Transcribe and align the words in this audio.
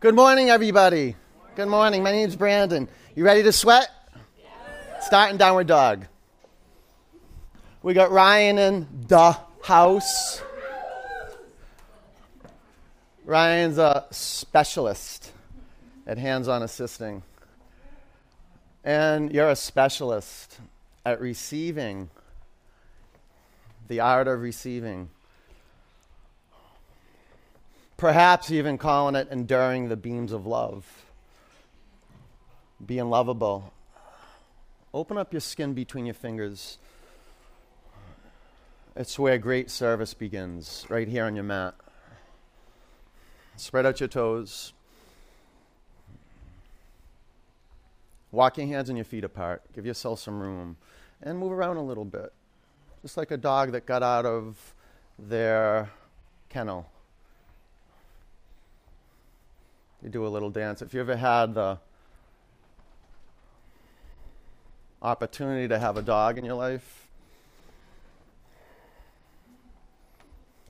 Good 0.00 0.14
morning, 0.14 0.48
everybody. 0.48 1.16
Good 1.56 1.68
morning. 1.68 2.04
My 2.04 2.12
name's 2.12 2.36
Brandon. 2.36 2.88
You 3.16 3.24
ready 3.24 3.42
to 3.42 3.50
sweat? 3.50 3.90
Starting 5.00 5.36
downward 5.36 5.66
dog. 5.66 6.06
We 7.82 7.94
got 7.94 8.12
Ryan 8.12 8.58
in 8.58 8.86
the 9.08 9.36
house. 9.62 10.40
Ryan's 13.24 13.78
a 13.78 14.06
specialist 14.10 15.32
at 16.06 16.16
hands 16.16 16.46
on 16.46 16.62
assisting. 16.62 17.22
And 18.84 19.32
you're 19.32 19.50
a 19.50 19.56
specialist 19.56 20.60
at 21.04 21.20
receiving, 21.20 22.08
the 23.88 24.00
art 24.00 24.28
of 24.28 24.40
receiving. 24.40 25.10
Perhaps 27.98 28.52
even 28.52 28.78
calling 28.78 29.16
it 29.16 29.26
enduring 29.28 29.88
the 29.88 29.96
beams 29.96 30.30
of 30.30 30.46
love, 30.46 31.04
being 32.86 33.10
lovable. 33.10 33.72
Open 34.94 35.18
up 35.18 35.32
your 35.32 35.40
skin 35.40 35.74
between 35.74 36.06
your 36.06 36.14
fingers. 36.14 36.78
It's 38.94 39.18
where 39.18 39.36
great 39.36 39.68
service 39.68 40.14
begins, 40.14 40.86
right 40.88 41.08
here 41.08 41.24
on 41.24 41.34
your 41.34 41.42
mat. 41.42 41.74
Spread 43.56 43.84
out 43.84 43.98
your 43.98 44.08
toes. 44.08 44.72
Walk 48.30 48.58
your 48.58 48.68
hands 48.68 48.88
and 48.88 48.96
your 48.96 49.04
feet 49.04 49.24
apart. 49.24 49.62
Give 49.74 49.84
yourself 49.84 50.20
some 50.20 50.38
room. 50.38 50.76
And 51.20 51.36
move 51.36 51.50
around 51.50 51.78
a 51.78 51.82
little 51.82 52.04
bit. 52.04 52.32
Just 53.02 53.16
like 53.16 53.32
a 53.32 53.36
dog 53.36 53.72
that 53.72 53.86
got 53.86 54.04
out 54.04 54.24
of 54.24 54.74
their 55.18 55.90
kennel. 56.48 56.88
You 60.02 60.08
do 60.08 60.26
a 60.26 60.28
little 60.28 60.50
dance. 60.50 60.80
If 60.80 60.94
you 60.94 61.00
ever 61.00 61.16
had 61.16 61.54
the 61.54 61.78
opportunity 65.02 65.68
to 65.68 65.78
have 65.78 65.96
a 65.96 66.02
dog 66.02 66.38
in 66.38 66.44
your 66.44 66.54
life, 66.54 67.08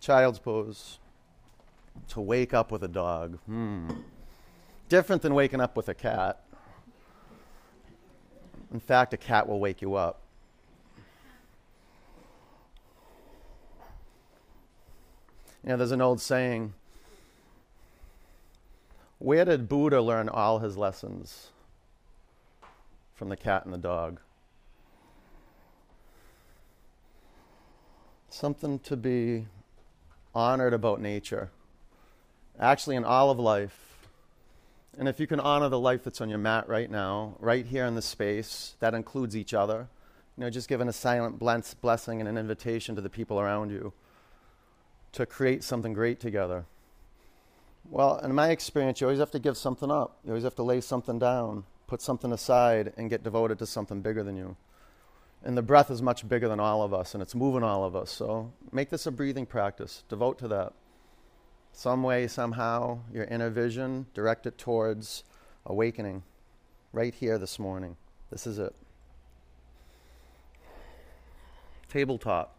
child's 0.00 0.38
pose, 0.38 0.98
to 2.08 2.20
wake 2.20 2.54
up 2.54 2.72
with 2.72 2.82
a 2.82 2.88
dog. 2.88 3.38
Hmm. 3.46 3.90
Different 4.88 5.20
than 5.20 5.34
waking 5.34 5.60
up 5.60 5.76
with 5.76 5.88
a 5.88 5.94
cat. 5.94 6.42
In 8.72 8.80
fact, 8.80 9.12
a 9.12 9.16
cat 9.16 9.46
will 9.46 9.60
wake 9.60 9.82
you 9.82 9.94
up. 9.94 10.22
You 15.62 15.70
know, 15.70 15.76
there's 15.76 15.90
an 15.90 16.00
old 16.00 16.20
saying 16.20 16.72
where 19.18 19.44
did 19.44 19.68
Buddha 19.68 20.00
learn 20.00 20.28
all 20.28 20.60
his 20.60 20.76
lessons? 20.76 21.50
From 23.14 23.28
the 23.28 23.36
cat 23.36 23.64
and 23.64 23.74
the 23.74 23.78
dog. 23.78 24.20
Something 28.28 28.78
to 28.80 28.96
be 28.96 29.46
honored 30.34 30.72
about 30.72 31.00
nature. 31.00 31.50
Actually, 32.60 32.96
in 32.96 33.04
all 33.04 33.30
of 33.30 33.38
life, 33.38 33.88
and 34.96 35.08
if 35.08 35.20
you 35.20 35.26
can 35.26 35.40
honor 35.40 35.68
the 35.68 35.78
life 35.78 36.04
that's 36.04 36.20
on 36.20 36.28
your 36.28 36.38
mat 36.38 36.68
right 36.68 36.90
now, 36.90 37.36
right 37.38 37.66
here 37.66 37.86
in 37.86 37.94
the 37.94 38.02
space, 38.02 38.74
that 38.80 38.94
includes 38.94 39.36
each 39.36 39.54
other, 39.54 39.88
you 40.36 40.44
know, 40.44 40.50
just 40.50 40.68
giving 40.68 40.88
a 40.88 40.92
silent 40.92 41.38
blessing 41.38 42.20
and 42.20 42.28
an 42.28 42.38
invitation 42.38 42.94
to 42.94 43.00
the 43.00 43.10
people 43.10 43.40
around 43.40 43.70
you 43.70 43.92
to 45.12 45.26
create 45.26 45.64
something 45.64 45.92
great 45.92 46.20
together. 46.20 46.64
Well, 47.90 48.18
in 48.18 48.34
my 48.34 48.50
experience, 48.50 49.00
you 49.00 49.06
always 49.06 49.20
have 49.20 49.30
to 49.30 49.38
give 49.38 49.56
something 49.56 49.90
up. 49.90 50.18
You 50.24 50.30
always 50.30 50.44
have 50.44 50.56
to 50.56 50.62
lay 50.62 50.80
something 50.80 51.18
down, 51.18 51.64
put 51.86 52.02
something 52.02 52.32
aside, 52.32 52.92
and 52.96 53.08
get 53.08 53.22
devoted 53.22 53.58
to 53.60 53.66
something 53.66 54.02
bigger 54.02 54.22
than 54.22 54.36
you. 54.36 54.56
And 55.42 55.56
the 55.56 55.62
breath 55.62 55.90
is 55.90 56.02
much 56.02 56.28
bigger 56.28 56.48
than 56.48 56.60
all 56.60 56.82
of 56.82 56.92
us, 56.92 57.14
and 57.14 57.22
it's 57.22 57.34
moving 57.34 57.62
all 57.62 57.84
of 57.84 57.96
us. 57.96 58.10
So 58.10 58.52
make 58.72 58.90
this 58.90 59.06
a 59.06 59.10
breathing 59.10 59.46
practice. 59.46 60.04
Devote 60.08 60.38
to 60.40 60.48
that 60.48 60.72
some 61.78 62.02
way, 62.02 62.26
somehow, 62.26 62.98
your 63.12 63.24
inner 63.24 63.50
vision, 63.50 64.06
direct 64.12 64.46
it 64.46 64.58
towards 64.58 65.22
awakening 65.64 66.24
right 66.92 67.14
here 67.14 67.38
this 67.38 67.56
morning. 67.58 67.96
This 68.30 68.48
is 68.48 68.58
it. 68.58 68.74
Tabletop. 71.88 72.57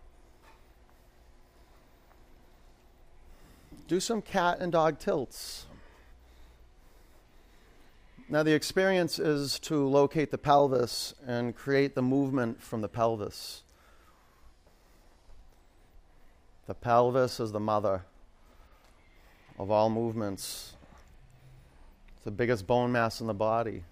Do 3.89 3.99
some 3.99 4.21
cat 4.21 4.59
and 4.59 4.71
dog 4.71 4.99
tilts. 4.99 5.65
Now, 8.29 8.43
the 8.43 8.53
experience 8.53 9.17
is 9.17 9.57
to 9.61 9.83
locate 9.83 10.29
the 10.29 10.37
pelvis 10.37 11.15
and 11.25 11.55
create 11.55 11.95
the 11.95 12.03
movement 12.03 12.61
from 12.61 12.81
the 12.81 12.87
pelvis. 12.87 13.63
The 16.67 16.75
pelvis 16.75 17.39
is 17.39 17.51
the 17.51 17.59
mother 17.59 18.03
of 19.57 19.71
all 19.71 19.89
movements. 19.89 20.73
It's 22.15 22.25
the 22.25 22.31
biggest 22.31 22.67
bone 22.67 22.91
mass 22.91 23.21
in 23.21 23.25
the 23.25 23.33
body. 23.33 23.85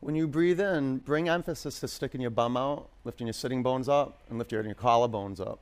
When 0.00 0.16
you 0.16 0.26
breathe 0.26 0.60
in, 0.60 0.98
bring 0.98 1.28
emphasis 1.28 1.78
to 1.78 1.86
sticking 1.86 2.20
your 2.20 2.30
bum 2.30 2.56
out, 2.56 2.88
lifting 3.04 3.28
your 3.28 3.34
sitting 3.34 3.62
bones 3.62 3.88
up, 3.88 4.18
and 4.28 4.36
lift 4.36 4.50
your, 4.50 4.64
your 4.64 4.74
collarbones 4.74 5.40
up. 5.40 5.60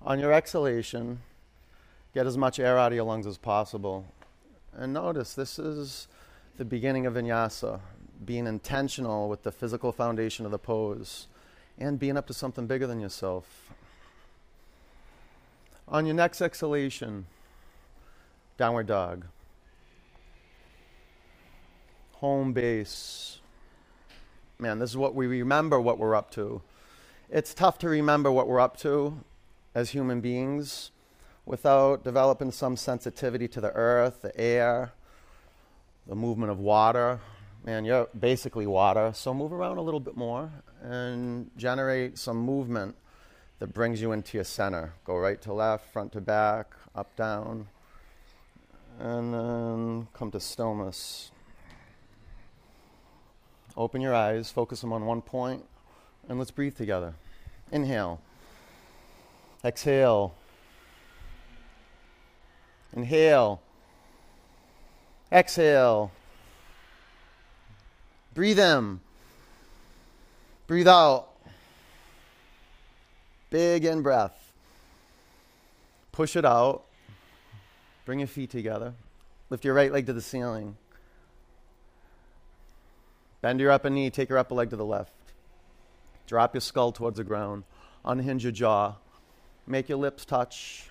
On 0.00 0.20
your 0.20 0.32
exhalation, 0.32 1.20
get 2.14 2.26
as 2.26 2.36
much 2.36 2.60
air 2.60 2.78
out 2.78 2.92
of 2.92 2.96
your 2.96 3.04
lungs 3.04 3.26
as 3.26 3.36
possible. 3.36 4.06
And 4.72 4.92
notice 4.92 5.34
this 5.34 5.58
is 5.58 6.06
the 6.56 6.64
beginning 6.64 7.04
of 7.04 7.14
vinyasa, 7.14 7.80
being 8.24 8.46
intentional 8.46 9.28
with 9.28 9.42
the 9.42 9.50
physical 9.50 9.90
foundation 9.90 10.44
of 10.44 10.52
the 10.52 10.58
pose 10.58 11.26
and 11.78 11.98
being 11.98 12.16
up 12.16 12.26
to 12.28 12.34
something 12.34 12.66
bigger 12.66 12.86
than 12.86 13.00
yourself. 13.00 13.70
On 15.88 16.06
your 16.06 16.14
next 16.14 16.40
exhalation, 16.40 17.26
downward 18.56 18.86
dog. 18.86 19.26
Home 22.14 22.52
base. 22.52 23.40
Man, 24.58 24.78
this 24.78 24.90
is 24.90 24.96
what 24.96 25.14
we 25.14 25.26
remember 25.26 25.80
what 25.80 25.98
we're 25.98 26.14
up 26.14 26.30
to. 26.32 26.62
It's 27.30 27.52
tough 27.52 27.78
to 27.78 27.88
remember 27.88 28.30
what 28.30 28.48
we're 28.48 28.60
up 28.60 28.76
to 28.78 29.18
as 29.78 29.90
human 29.90 30.20
beings 30.20 30.90
without 31.46 32.02
developing 32.02 32.50
some 32.50 32.76
sensitivity 32.76 33.46
to 33.46 33.60
the 33.60 33.70
earth, 33.74 34.22
the 34.22 34.36
air, 34.36 34.90
the 36.08 36.16
movement 36.16 36.50
of 36.50 36.58
water. 36.58 37.20
Man, 37.64 37.84
you're 37.84 38.08
basically 38.18 38.66
water, 38.66 39.12
so 39.14 39.32
move 39.32 39.52
around 39.52 39.78
a 39.78 39.80
little 39.80 40.00
bit 40.00 40.16
more 40.16 40.50
and 40.82 41.48
generate 41.56 42.18
some 42.18 42.38
movement 42.38 42.96
that 43.60 43.72
brings 43.72 44.02
you 44.02 44.10
into 44.10 44.36
your 44.36 44.42
center. 44.42 44.94
Go 45.04 45.16
right 45.16 45.40
to 45.42 45.52
left, 45.52 45.92
front 45.92 46.10
to 46.14 46.20
back, 46.20 46.74
up, 46.96 47.14
down, 47.14 47.68
and 48.98 49.32
then 49.32 50.08
come 50.12 50.32
to 50.32 50.40
stillness. 50.40 51.30
Open 53.76 54.00
your 54.00 54.14
eyes, 54.14 54.50
focus 54.50 54.80
them 54.80 54.92
on 54.92 55.06
one 55.06 55.22
point, 55.22 55.64
and 56.28 56.36
let's 56.36 56.50
breathe 56.50 56.76
together. 56.76 57.14
Inhale. 57.70 58.20
Exhale. 59.64 60.34
Inhale. 62.92 63.60
Exhale. 65.32 66.10
Breathe 68.34 68.58
in. 68.58 69.00
Breathe 70.66 70.88
out. 70.88 71.28
Big 73.50 73.84
in 73.84 74.02
breath. 74.02 74.52
Push 76.12 76.36
it 76.36 76.44
out. 76.44 76.84
Bring 78.04 78.20
your 78.20 78.28
feet 78.28 78.50
together. 78.50 78.94
Lift 79.50 79.64
your 79.64 79.74
right 79.74 79.92
leg 79.92 80.06
to 80.06 80.12
the 80.12 80.20
ceiling. 80.20 80.76
Bend 83.40 83.60
your 83.60 83.70
upper 83.70 83.90
knee. 83.90 84.10
Take 84.10 84.28
your 84.28 84.38
upper 84.38 84.54
leg 84.54 84.70
to 84.70 84.76
the 84.76 84.84
left. 84.84 85.12
Drop 86.26 86.54
your 86.54 86.60
skull 86.60 86.92
towards 86.92 87.16
the 87.16 87.24
ground. 87.24 87.64
Unhinge 88.04 88.42
your 88.42 88.52
jaw. 88.52 88.94
Make 89.68 89.90
your 89.90 89.98
lips 89.98 90.24
touch. 90.24 90.88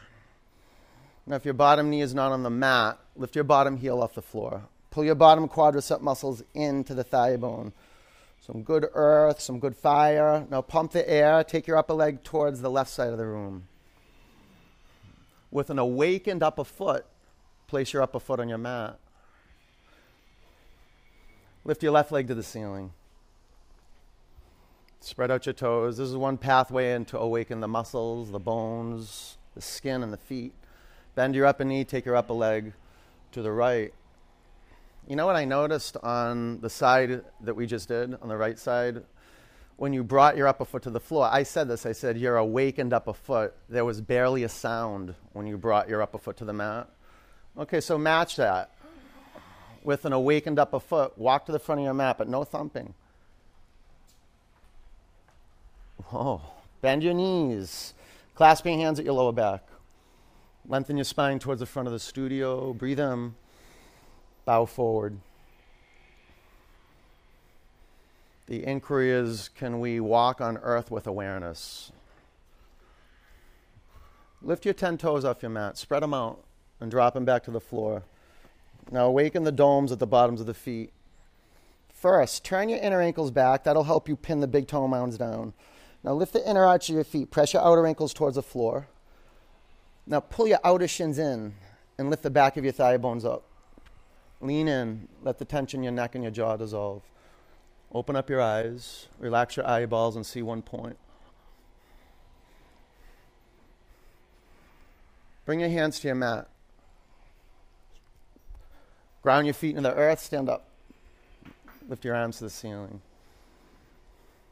Now, 1.26 1.36
if 1.36 1.46
your 1.46 1.56
bottom 1.56 1.90
knee 1.90 2.02
is 2.02 2.14
not 2.14 2.32
on 2.32 2.44
the 2.44 2.52
mat, 2.52 3.00
lift 3.16 3.34
your 3.34 3.44
bottom 3.44 3.78
heel 3.78 4.02
off 4.04 4.14
the 4.14 4.22
floor. 4.22 4.62
Pull 4.92 5.04
your 5.04 5.16
bottom 5.16 5.50
quadricep 5.50 6.00
muscles 6.00 6.44
into 6.54 6.94
the 6.94 7.04
thigh 7.04 7.38
bone. 7.38 7.74
Some 8.46 8.62
good 8.62 8.88
earth, 8.94 9.42
some 9.42 9.60
good 9.60 9.76
fire. 9.76 10.46
Now 10.52 10.62
pump 10.62 10.92
the 10.92 11.10
air. 11.10 11.44
Take 11.44 11.66
your 11.66 11.78
upper 11.78 11.94
leg 11.94 12.24
towards 12.24 12.62
the 12.62 12.70
left 12.70 12.92
side 12.92 13.10
of 13.10 13.18
the 13.18 13.26
room. 13.26 13.68
With 15.50 15.72
an 15.72 15.80
awakened 15.80 16.44
upper 16.44 16.64
foot, 16.64 17.06
place 17.68 17.94
your 17.94 18.04
upper 18.04 18.20
foot 18.20 18.40
on 18.40 18.48
your 18.48 18.58
mat. 18.60 19.00
Lift 21.66 21.82
your 21.82 21.92
left 21.92 22.12
leg 22.12 22.28
to 22.28 22.36
the 22.36 22.44
ceiling. 22.44 22.94
Spread 25.00 25.32
out 25.32 25.46
your 25.46 25.54
toes. 25.54 25.98
This 25.98 26.10
is 26.10 26.16
one 26.16 26.38
pathway 26.38 26.94
into 26.94 27.18
awaken 27.18 27.60
the 27.60 27.68
muscles, 27.68 28.32
the 28.32 28.40
bones, 28.40 29.38
the 29.56 29.62
skin, 29.62 30.04
and 30.04 30.12
the 30.12 30.18
feet. 30.18 30.54
Bend 31.16 31.36
your 31.36 31.46
upper 31.46 31.64
knee, 31.64 31.84
take 31.84 32.06
your 32.06 32.16
upper 32.16 32.34
leg 32.34 32.74
to 33.32 33.42
the 33.42 33.52
right. 33.52 33.94
You 35.08 35.16
know 35.16 35.26
what 35.26 35.36
I 35.36 35.46
noticed 35.46 35.98
on 35.98 36.60
the 36.62 36.70
side 36.70 37.24
that 37.42 37.56
we 37.56 37.66
just 37.66 37.88
did, 37.88 38.16
on 38.22 38.28
the 38.28 38.38
right 38.38 38.60
side? 38.60 39.04
When 39.78 39.94
you 39.94 40.04
brought 40.04 40.36
your 40.36 40.48
upper 40.48 40.66
foot 40.66 40.84
to 40.84 40.90
the 40.90 41.00
floor, 41.00 41.30
I 41.32 41.44
said 41.44 41.68
this 41.68 41.86
I 41.86 41.92
said, 41.92 42.18
Your 42.18 42.38
awakened 42.38 42.94
upper 42.94 43.14
foot. 43.14 43.54
There 43.70 43.86
was 43.86 44.02
barely 44.02 44.44
a 44.44 44.50
sound 44.50 45.14
when 45.34 45.46
you 45.48 45.58
brought 45.58 45.88
your 45.88 46.02
upper 46.02 46.18
foot 46.18 46.38
to 46.38 46.46
the 46.46 46.54
mat. 46.54 46.90
Okay, 47.58 47.80
so 47.80 47.98
match 47.98 48.36
that 48.36 48.72
with 49.84 50.04
an 50.04 50.14
awakened 50.14 50.60
upper 50.60 50.80
foot. 50.80 51.18
Walk 51.18 51.46
to 51.46 51.52
the 51.52 51.60
front 51.60 51.80
of 51.80 51.86
your 51.86 51.94
mat, 51.94 52.18
but 52.18 52.28
no 52.28 52.44
thumping. 52.44 52.94
Oh, 56.14 56.42
bend 56.82 57.04
your 57.04 57.14
knees. 57.14 57.94
Clasping 58.36 58.80
hands 58.80 59.00
at 59.00 59.06
your 59.06 59.16
lower 59.16 59.32
back. 59.32 59.64
Lengthen 60.68 60.98
your 60.98 61.04
spine 61.04 61.40
towards 61.40 61.60
the 61.60 61.66
front 61.66 61.88
of 61.88 61.94
the 61.94 62.00
studio. 62.00 62.74
Breathe 62.74 63.00
in. 63.00 63.36
Bow 64.46 64.66
forward. 64.66 65.20
The 68.48 68.66
inquiry 68.66 69.12
is 69.12 69.50
can 69.50 69.80
we 69.80 70.00
walk 70.00 70.40
on 70.40 70.58
earth 70.58 70.90
with 70.90 71.06
awareness? 71.08 71.92
Lift 74.42 74.66
your 74.66 74.74
10 74.74 74.98
toes 74.98 75.26
off 75.26 75.42
your 75.42 75.50
mat, 75.50 75.78
spread 75.78 76.04
them 76.04 76.14
out, 76.14 76.44
and 76.80 76.90
drop 76.90 77.14
them 77.14 77.26
back 77.26 77.44
to 77.44 77.52
the 77.52 77.60
floor. 77.60 78.04
Now 78.92 79.08
awaken 79.08 79.44
the 79.44 79.52
domes 79.52 79.92
at 79.92 80.00
the 80.00 80.08
bottoms 80.08 80.40
of 80.40 80.48
the 80.48 80.54
feet. 80.54 80.92
First, 81.92 82.46
turn 82.46 82.70
your 82.70 82.80
inner 82.80 83.02
ankles 83.02 83.32
back. 83.32 83.64
That'll 83.64 83.84
help 83.84 84.08
you 84.08 84.16
pin 84.16 84.40
the 84.40 84.48
big 84.48 84.68
toe 84.68 84.88
mounds 84.88 85.18
down. 85.18 85.54
Now 86.08 86.14
lift 86.14 86.32
the 86.32 86.50
inner 86.50 86.64
arch 86.64 86.88
of 86.88 86.96
your 86.96 87.04
feet. 87.04 87.32
Press 87.32 87.52
your 87.52 87.62
outer 87.62 87.86
ankles 87.86 88.14
towards 88.14 88.36
the 88.36 88.42
floor. 88.42 88.88
Now 90.06 90.22
pull 90.22 90.48
your 90.48 90.62
outer 90.64 90.88
shins 90.88 91.20
in 91.20 91.56
and 91.98 92.10
lift 92.10 92.24
the 92.24 92.30
back 92.30 92.56
of 92.56 92.64
your 92.64 92.72
thigh 92.72 92.96
bones 92.96 93.26
up. 93.26 93.44
Lean 94.40 94.70
in. 94.70 95.10
Let 95.22 95.38
the 95.38 95.44
tension 95.44 95.82
in 95.82 95.84
your 95.84 95.92
neck 95.92 96.16
and 96.16 96.24
your 96.24 96.32
jaw 96.32 96.56
dissolve. 96.56 97.04
Open 97.92 98.16
up 98.16 98.30
your 98.30 98.42
eyes. 98.42 99.08
Relax 99.20 99.58
your 99.58 99.68
eyeballs 99.68 100.16
and 100.16 100.26
see 100.26 100.42
one 100.42 100.62
point. 100.62 100.96
Bring 105.46 105.60
your 105.60 105.68
hands 105.68 106.00
to 106.00 106.08
your 106.08 106.16
mat. 106.16 106.48
Ground 109.22 109.46
your 109.46 109.54
feet 109.54 109.76
into 109.76 109.90
the 109.90 109.94
earth. 109.94 110.22
Stand 110.22 110.48
up. 110.48 110.70
Lift 111.90 112.06
your 112.06 112.16
arms 112.16 112.38
to 112.38 112.46
the 112.46 112.50
ceiling. 112.50 113.02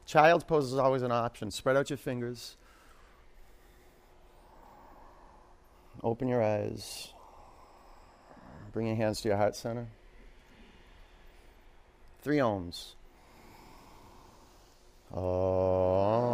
Child's 0.06 0.44
pose 0.44 0.72
is 0.72 0.78
always 0.78 1.02
an 1.02 1.10
option. 1.10 1.50
Spread 1.50 1.76
out 1.76 1.90
your 1.90 1.96
fingers. 1.96 2.56
Open 6.02 6.28
your 6.28 6.42
eyes. 6.42 7.12
Bring 8.72 8.86
your 8.86 8.96
hands 8.96 9.20
to 9.22 9.28
your 9.28 9.36
heart 9.36 9.56
center. 9.56 9.88
Three 12.22 12.38
oms. 12.38 12.94
Oh. 15.14 16.26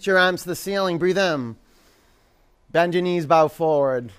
Reach 0.00 0.06
your 0.06 0.16
arms 0.16 0.44
to 0.44 0.48
the 0.48 0.56
ceiling. 0.56 0.96
Breathe 0.96 1.18
in. 1.18 1.56
Bend 2.70 2.94
your 2.94 3.02
knees, 3.02 3.26
bow 3.26 3.48
forward. 3.48 4.10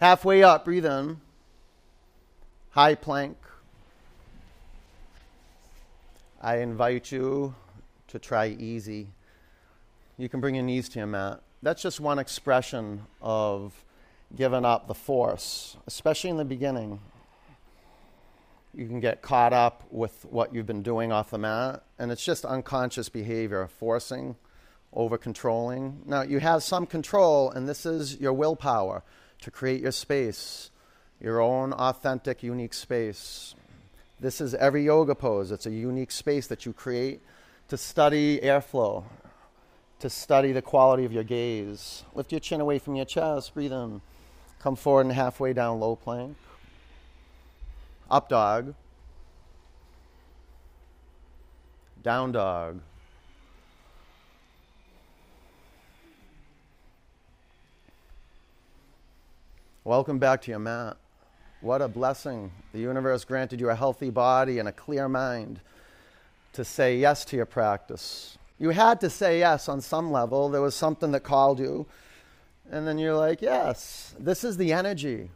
Halfway 0.00 0.42
up, 0.42 0.64
breathe 0.64 0.86
in. 0.86 1.20
High 2.70 2.94
plank. 2.94 3.36
I 6.40 6.60
invite 6.60 7.12
you 7.12 7.54
to 8.08 8.18
try 8.18 8.46
easy. 8.46 9.08
You 10.16 10.30
can 10.30 10.40
bring 10.40 10.54
your 10.54 10.64
knees 10.64 10.88
to 10.88 11.00
your 11.00 11.08
mat. 11.08 11.42
That's 11.62 11.82
just 11.82 12.00
one 12.00 12.18
expression 12.18 13.02
of 13.20 13.74
giving 14.34 14.64
up 14.64 14.88
the 14.88 14.94
force, 14.94 15.76
especially 15.86 16.30
in 16.30 16.38
the 16.38 16.46
beginning 16.46 17.00
you 18.76 18.86
can 18.86 19.00
get 19.00 19.22
caught 19.22 19.54
up 19.54 19.84
with 19.90 20.26
what 20.28 20.54
you've 20.54 20.66
been 20.66 20.82
doing 20.82 21.10
off 21.10 21.30
the 21.30 21.38
mat, 21.38 21.82
and 21.98 22.12
it's 22.12 22.24
just 22.24 22.44
unconscious 22.44 23.08
behavior, 23.08 23.66
forcing, 23.66 24.36
over 24.92 25.16
controlling. 25.16 26.02
Now, 26.04 26.22
you 26.22 26.40
have 26.40 26.62
some 26.62 26.86
control, 26.86 27.50
and 27.50 27.66
this 27.66 27.86
is 27.86 28.20
your 28.20 28.34
willpower 28.34 29.02
to 29.40 29.50
create 29.50 29.80
your 29.80 29.92
space, 29.92 30.70
your 31.20 31.40
own 31.40 31.72
authentic, 31.72 32.42
unique 32.42 32.74
space. 32.74 33.54
This 34.20 34.42
is 34.42 34.54
every 34.54 34.84
yoga 34.84 35.14
pose. 35.14 35.50
It's 35.52 35.66
a 35.66 35.70
unique 35.70 36.10
space 36.10 36.46
that 36.48 36.66
you 36.66 36.74
create 36.74 37.20
to 37.68 37.78
study 37.78 38.40
airflow, 38.40 39.04
to 40.00 40.10
study 40.10 40.52
the 40.52 40.62
quality 40.62 41.06
of 41.06 41.12
your 41.12 41.24
gaze. 41.24 42.04
Lift 42.14 42.30
your 42.30 42.40
chin 42.40 42.60
away 42.60 42.78
from 42.78 42.94
your 42.94 43.06
chest, 43.06 43.54
breathe 43.54 43.72
in. 43.72 44.02
Come 44.60 44.76
forward 44.76 45.06
and 45.06 45.14
halfway 45.14 45.54
down, 45.54 45.80
low 45.80 45.96
plank. 45.96 46.36
Up 48.08 48.28
dog. 48.28 48.72
Down 52.04 52.30
dog. 52.30 52.80
Welcome 59.82 60.20
back 60.20 60.42
to 60.42 60.52
your 60.52 60.60
mat. 60.60 60.96
What 61.60 61.82
a 61.82 61.88
blessing. 61.88 62.52
The 62.72 62.78
universe 62.78 63.24
granted 63.24 63.60
you 63.60 63.70
a 63.70 63.74
healthy 63.74 64.10
body 64.10 64.60
and 64.60 64.68
a 64.68 64.72
clear 64.72 65.08
mind 65.08 65.58
to 66.52 66.64
say 66.64 66.96
yes 66.98 67.24
to 67.26 67.36
your 67.36 67.46
practice. 67.46 68.38
You 68.60 68.70
had 68.70 69.00
to 69.00 69.10
say 69.10 69.40
yes 69.40 69.68
on 69.68 69.80
some 69.80 70.12
level. 70.12 70.48
There 70.48 70.62
was 70.62 70.76
something 70.76 71.10
that 71.10 71.24
called 71.24 71.58
you. 71.58 71.86
And 72.70 72.86
then 72.86 72.98
you're 72.98 73.16
like, 73.16 73.42
yes, 73.42 74.14
this 74.16 74.44
is 74.44 74.56
the 74.56 74.72
energy 74.72 75.30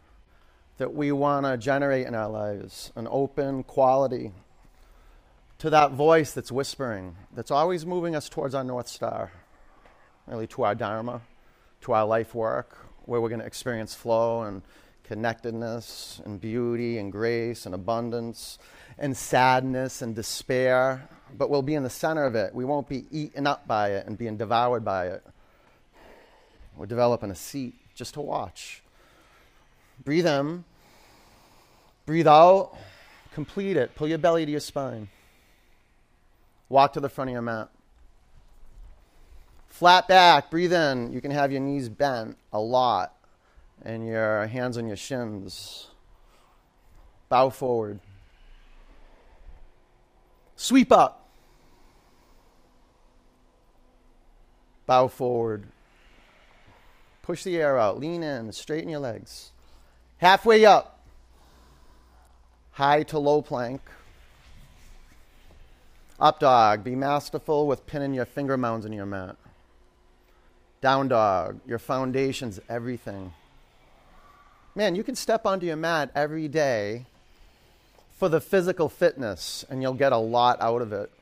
that 0.81 0.95
we 0.95 1.13
want 1.13 1.45
to 1.45 1.59
generate 1.59 2.07
in 2.07 2.15
our 2.15 2.31
lives 2.31 2.91
an 2.97 3.07
open 3.11 3.63
quality 3.63 4.33
to 5.59 5.69
that 5.69 5.91
voice 5.93 6.33
that's 6.33 6.51
whispering, 6.51 7.15
that's 7.35 7.51
always 7.51 7.85
moving 7.85 8.17
us 8.17 8.31
towards 8.31 8.55
our 8.55 8.65
North 8.65 8.89
Star, 8.89 9.31
really 10.27 10.47
to 10.47 10.63
our 10.63 10.75
Dharma, 10.75 11.21
to 11.83 11.93
our 11.93 12.07
life 12.07 12.35
work, 12.35 12.79
where 13.05 13.21
we're 13.21 13.29
going 13.29 13.43
to 13.43 13.47
experience 13.47 13.95
flow 13.95 14.45
and 14.45 14.63
connectedness 15.05 16.23
and 16.25 16.41
beauty 16.41 16.97
and 16.97 17.13
grace 17.13 17.67
and 17.67 17.75
abundance 17.75 18.59
and 18.97 19.15
sadness 19.15 20.01
and 20.01 20.17
despair. 20.17 21.07
But 21.37 21.51
we'll 21.51 21.61
be 21.61 21.75
in 21.75 21.83
the 21.83 21.91
center 21.91 22.25
of 22.25 22.35
it. 22.35 22.55
We 22.55 22.65
won't 22.65 22.89
be 22.89 23.05
eaten 23.11 23.47
up 23.47 23.69
by 23.69 23.91
it 23.91 24.07
and 24.07 24.17
being 24.17 24.39
devoured 24.39 24.83
by 24.83 25.09
it. 25.09 25.23
We're 26.75 26.87
developing 26.87 27.31
a 27.31 27.35
seat 27.37 27.75
just 27.95 28.15
to 28.15 28.23
watch. 28.23 28.83
Breathe 30.03 30.27
in 30.27 30.65
Breathe 32.07 32.27
out, 32.27 32.77
complete 33.33 33.77
it. 33.77 33.95
Pull 33.95 34.09
your 34.09 34.19
belly 34.19 34.45
to 34.45 34.51
your 34.51 34.61
spine. 34.61 35.09
Walk 36.69 36.93
to 36.95 37.01
the 37.01 37.09
front 37.09 37.31
of 37.31 37.33
your 37.33 37.43
mat. 37.43 37.69
Flat 39.69 40.09
back, 40.09 40.51
breathe 40.51 40.73
in. 40.73 41.13
You 41.13 41.21
can 41.21 41.31
have 41.31 41.53
your 41.53 41.61
knees 41.61 41.89
bent 41.89 42.37
a 42.53 42.61
lot 42.61 43.15
and 43.83 44.07
your 44.07 44.47
hands 44.47 44.77
on 44.77 44.87
your 44.87 44.97
shins. 44.97 45.89
Bow 47.29 47.51
forward. 47.51 48.01
Sweep 50.57 50.93
up. 50.93 51.29
Bow 54.87 55.09
forward. 55.09 55.65
Push 57.23 57.45
the 57.45 57.57
air 57.57 57.79
out. 57.79 57.99
Lean 57.99 58.23
in. 58.23 58.53
Straighten 58.53 58.91
your 58.91 59.01
legs. 59.01 59.53
Halfway 60.19 60.67
up 60.67 61.00
high 62.81 63.03
to 63.03 63.19
low 63.19 63.43
plank. 63.43 63.83
Up 66.19 66.41
dog, 66.41 66.83
be 66.83 66.97
masterful 66.97 67.67
with 67.67 67.87
pinning 67.87 68.15
your 68.15 68.25
finger 68.25 68.57
mounds 68.57 68.87
in 68.87 68.93
your 68.95 69.05
mat. 69.05 69.37
Down 70.81 71.09
dog, 71.09 71.61
your 71.67 71.79
foundation's 71.79 72.59
everything. 72.71 73.35
Man, 74.75 74.95
you 74.95 75.05
can 75.05 75.15
step 75.15 75.45
onto 75.45 75.67
your 75.67 75.77
mat 75.77 76.11
every 76.15 76.49
day 76.49 77.05
for 78.17 78.31
the 78.31 78.41
physical 78.41 78.89
fitness, 78.89 79.63
and 79.69 79.83
you'll 79.83 79.93
get 79.93 80.13
a 80.13 80.17
lot 80.17 80.57
out 80.63 80.81
of 80.81 80.91
it. 80.91 81.13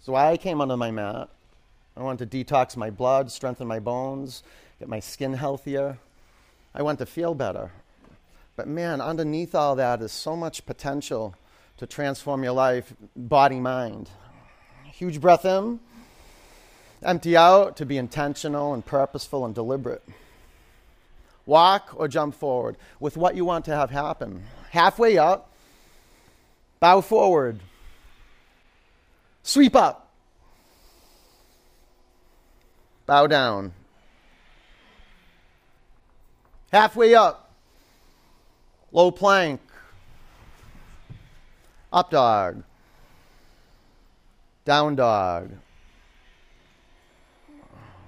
So, 0.00 0.14
I 0.14 0.38
came 0.38 0.62
onto 0.62 0.76
my 0.76 0.90
mat, 0.90 1.28
I 1.94 2.02
wanted 2.02 2.30
to 2.30 2.44
detox 2.44 2.78
my 2.78 2.88
blood, 2.88 3.30
strengthen 3.30 3.66
my 3.66 3.80
bones, 3.80 4.42
get 4.78 4.88
my 4.88 5.00
skin 5.00 5.34
healthier. 5.34 5.98
I 6.74 6.80
want 6.80 6.98
to 7.00 7.04
feel 7.04 7.34
better. 7.34 7.72
But 8.56 8.66
man, 8.66 9.02
underneath 9.02 9.54
all 9.54 9.76
that 9.76 10.00
is 10.00 10.12
so 10.12 10.34
much 10.34 10.64
potential 10.64 11.34
to 11.76 11.86
transform 11.86 12.42
your 12.42 12.54
life, 12.54 12.94
body, 13.14 13.60
mind. 13.60 14.08
Huge 14.84 15.20
breath 15.20 15.44
in, 15.44 15.78
empty 17.02 17.36
out 17.36 17.76
to 17.76 17.84
be 17.84 17.98
intentional 17.98 18.72
and 18.72 18.84
purposeful 18.84 19.44
and 19.44 19.54
deliberate. 19.54 20.02
Walk 21.44 21.90
or 21.94 22.08
jump 22.08 22.34
forward 22.34 22.76
with 22.98 23.18
what 23.18 23.36
you 23.36 23.44
want 23.44 23.66
to 23.66 23.76
have 23.76 23.90
happen. 23.90 24.44
Halfway 24.70 25.18
up, 25.18 25.52
bow 26.80 27.02
forward, 27.02 27.60
sweep 29.42 29.76
up, 29.76 30.10
bow 33.04 33.26
down. 33.26 33.72
Halfway 36.72 37.14
up, 37.14 37.45
low 38.96 39.10
plank, 39.10 39.60
up 41.92 42.10
dog, 42.10 42.62
down 44.64 44.96
dog. 44.96 45.50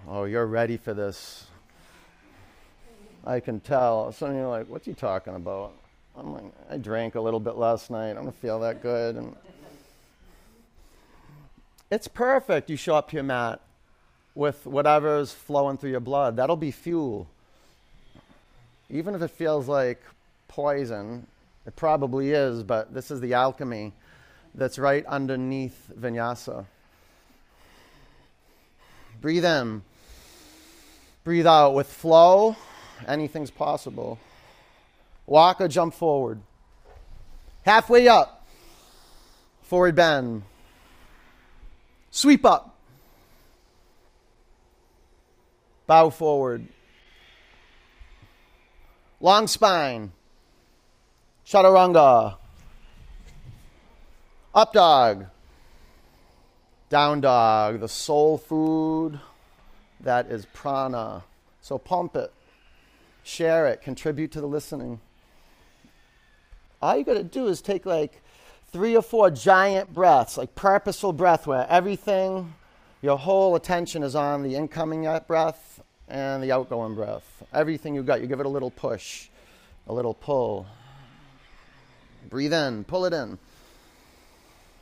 Oh, 0.08 0.24
you're 0.24 0.46
ready 0.46 0.78
for 0.78 0.94
this. 0.94 1.46
I 3.22 3.38
can 3.40 3.60
tell. 3.60 4.10
Some 4.12 4.30
of 4.30 4.36
you 4.36 4.40
are 4.40 4.48
like, 4.48 4.66
what's 4.68 4.86
he 4.86 4.94
talking 4.94 5.34
about? 5.34 5.74
I'm 6.16 6.32
like, 6.32 6.44
I 6.70 6.78
drank 6.78 7.16
a 7.16 7.20
little 7.20 7.38
bit 7.38 7.56
last 7.56 7.90
night. 7.90 8.12
I 8.12 8.14
don't 8.14 8.34
feel 8.36 8.58
that 8.60 8.80
good. 8.80 9.16
And 9.16 9.36
it's 11.90 12.08
perfect. 12.08 12.70
You 12.70 12.78
show 12.78 12.94
up 12.94 13.10
to 13.10 13.16
your 13.16 13.24
mat 13.24 13.60
with 14.34 14.64
whatever's 14.64 15.32
flowing 15.32 15.76
through 15.76 15.90
your 15.90 16.00
blood. 16.00 16.36
That'll 16.36 16.56
be 16.56 16.70
fuel. 16.70 17.26
Even 18.88 19.14
if 19.14 19.20
it 19.20 19.32
feels 19.32 19.68
like 19.68 20.00
poison, 20.48 21.26
it 21.66 21.76
probably 21.76 22.32
is, 22.32 22.62
but 22.62 22.92
this 22.92 23.10
is 23.10 23.20
the 23.20 23.34
alchemy 23.34 23.92
that's 24.54 24.78
right 24.78 25.04
underneath 25.06 25.90
vinyasa. 25.98 26.66
Breathe 29.20 29.44
in. 29.44 29.82
Breathe 31.24 31.46
out 31.46 31.74
with 31.74 31.86
flow. 31.86 32.56
Anything's 33.06 33.50
possible. 33.50 34.18
Walk 35.26 35.60
or 35.60 35.68
jump 35.68 35.94
forward. 35.94 36.40
Halfway 37.62 38.08
up. 38.08 38.46
Forward 39.62 39.94
bend. 39.94 40.42
Sweep 42.10 42.44
up. 42.46 42.74
Bow 45.86 46.10
forward. 46.10 46.66
Long 49.20 49.46
spine. 49.46 50.12
Chaturanga. 51.48 52.36
Up 54.54 54.72
dog. 54.74 55.24
Down 56.90 57.22
dog. 57.22 57.80
The 57.80 57.88
soul 57.88 58.36
food 58.36 59.18
that 60.00 60.26
is 60.30 60.44
prana. 60.52 61.24
So 61.62 61.78
pump 61.78 62.16
it. 62.16 62.30
Share 63.22 63.66
it. 63.68 63.80
Contribute 63.80 64.30
to 64.32 64.42
the 64.42 64.46
listening. 64.46 65.00
All 66.82 66.98
you 66.98 67.02
got 67.02 67.14
to 67.14 67.24
do 67.24 67.46
is 67.46 67.62
take 67.62 67.86
like 67.86 68.20
three 68.70 68.94
or 68.94 69.02
four 69.02 69.30
giant 69.30 69.94
breaths, 69.94 70.36
like 70.36 70.54
purposeful 70.54 71.14
breath, 71.14 71.46
where 71.46 71.66
everything, 71.70 72.52
your 73.00 73.16
whole 73.16 73.56
attention 73.56 74.02
is 74.02 74.14
on 74.14 74.42
the 74.42 74.54
incoming 74.54 75.08
breath 75.26 75.80
and 76.08 76.42
the 76.42 76.52
outgoing 76.52 76.94
breath. 76.94 77.42
Everything 77.54 77.94
you 77.94 78.02
got, 78.02 78.20
you 78.20 78.26
give 78.26 78.38
it 78.38 78.46
a 78.46 78.50
little 78.50 78.70
push, 78.70 79.30
a 79.86 79.94
little 79.94 80.12
pull. 80.12 80.66
Breathe 82.28 82.52
in, 82.52 82.84
pull 82.84 83.04
it 83.04 83.12
in. 83.12 83.38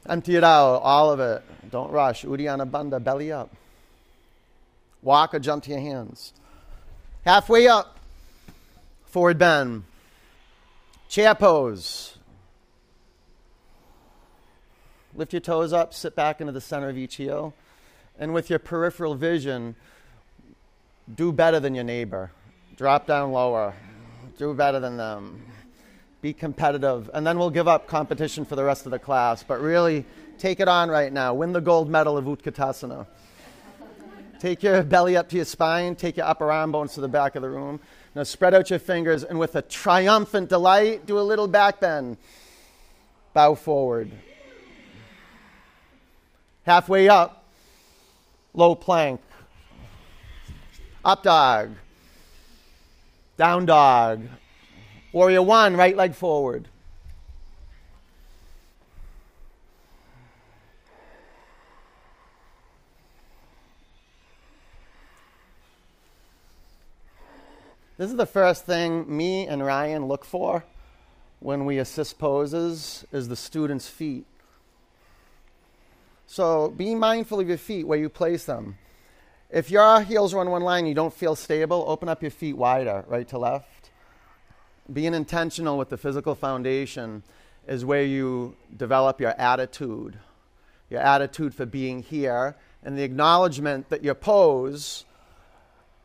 Empty 0.09 0.37
it 0.37 0.45
out, 0.45 0.83
all 0.83 1.11
of 1.11 1.21
it. 1.21 1.43
Don't 1.71 1.91
rush. 1.91 2.25
Uddiyana 2.25 2.69
Bandha, 2.71 3.03
belly 3.03 3.33
up. 3.33 3.51
Walk 5.03 5.35
or 5.35 5.39
jump 5.39 5.65
to 5.65 5.71
your 5.71 5.81
hands. 5.81 6.33
Halfway 7.25 7.67
up, 7.67 7.99
forward 9.05 9.39
bend. 9.39 9.85
Chair 11.09 11.35
pose. 11.35 12.19
Lift 15.15 15.33
your 15.33 15.41
toes 15.41 15.73
up, 15.73 15.95
sit 15.95 16.15
back 16.15 16.41
into 16.41 16.53
the 16.53 16.61
center 16.61 16.89
of 16.89 16.99
each 16.99 17.17
heel. 17.17 17.55
And 18.19 18.35
with 18.35 18.51
your 18.51 18.59
peripheral 18.59 19.15
vision, 19.15 19.77
do 21.13 21.33
better 21.33 21.61
than 21.61 21.75
your 21.75 21.85
neighbor. 21.85 22.31
Drop 22.77 23.07
down 23.07 23.33
lower. 23.33 23.75
Do 24.39 24.53
better 24.55 24.81
than 24.81 24.97
them. 24.97 25.45
Be 26.27 26.33
competitive. 26.33 27.09
And 27.15 27.25
then 27.25 27.39
we'll 27.39 27.51
give 27.51 27.69
up 27.69 27.87
competition 27.87 28.45
for 28.45 28.57
the 28.57 28.65
rest 28.65 28.85
of 28.85 28.91
the 28.91 28.99
class. 28.99 29.45
But 29.45 29.61
really, 29.61 30.05
take 30.39 30.59
it 30.59 30.67
on 30.67 30.91
right 30.91 31.13
now. 31.13 31.35
Win 31.35 31.53
the 31.53 31.61
gold 31.61 31.89
medal 31.89 32.19
of 32.19 32.25
Utkatasana. 32.25 33.07
Take 34.41 34.65
your 34.65 34.83
belly 34.83 35.17
up 35.17 35.29
to 35.29 35.37
your 35.37 35.45
spine. 35.45 35.95
Take 35.95 36.17
your 36.17 36.27
upper 36.27 36.51
arm 36.51 36.73
bones 36.73 36.95
to 36.95 37.01
the 37.01 37.07
back 37.07 37.37
of 37.37 37.43
the 37.43 37.49
room. 37.49 37.79
Now 38.17 38.25
spread 38.25 38.55
out 38.55 38.71
your 38.71 38.81
fingers 38.81 39.23
and 39.23 39.39
with 39.39 39.55
a 39.55 39.63
triumphant 39.63 40.49
delight, 40.49 41.07
do 41.07 41.17
a 41.17 41.23
little 41.23 41.47
back 41.47 41.79
bend. 41.79 42.17
Bow 43.33 43.55
forward. 43.55 44.11
Halfway 46.65 47.09
up, 47.09 47.45
low 48.53 48.75
plank. 48.75 49.21
Up 51.05 51.23
dog. 51.23 51.71
Down 53.37 53.65
dog. 53.65 54.23
Warrior 55.17 55.41
one, 55.41 55.79
right 55.79 55.97
leg 55.97 56.15
forward. 56.15 56.69
This 67.97 68.11
is 68.11 68.17
the 68.19 68.27
first 68.27 68.67
thing 68.67 69.07
me 69.09 69.47
and 69.47 69.65
Ryan 69.65 70.05
look 70.05 70.27
for 70.27 70.65
when 71.41 71.65
we 71.65 71.79
assist 71.79 72.19
poses 72.19 73.07
is 73.11 73.29
the 73.29 73.37
student's 73.37 73.89
feet. 73.89 74.27
So 76.27 76.69
be 76.69 76.95
mindful 76.95 77.41
of 77.41 77.49
your 77.49 77.57
feet 77.57 77.87
where 77.87 77.99
you 77.99 78.11
place 78.11 78.45
them. 78.45 78.77
If 79.49 79.71
your 79.71 80.03
heels 80.03 80.35
are 80.35 80.41
on 80.41 80.51
one 80.51 80.61
line 80.61 80.85
you 80.85 80.93
don't 80.93 81.15
feel 81.15 81.35
stable, 81.35 81.87
open 81.89 82.11
up 82.11 82.21
your 82.21 82.31
feet 82.31 82.59
wider, 82.59 83.07
right 83.09 83.27
to 83.29 83.39
left. 83.39 83.76
Being 84.93 85.15
intentional 85.15 85.79
with 85.79 85.89
the 85.89 85.97
physical 85.97 86.35
foundation 86.35 87.23
is 87.67 87.85
where 87.85 88.05
you 88.05 88.55
develop 88.77 89.21
your 89.21 89.35
attitude, 89.39 90.19
your 90.89 91.01
attitude 91.01 91.55
for 91.55 91.67
being 91.67 92.03
here, 92.03 92.55
and 92.85 92.97
the 92.97 93.03
acknowledgement 93.03 93.89
that 93.91 94.05
your 94.05 94.15
pose 94.15 95.05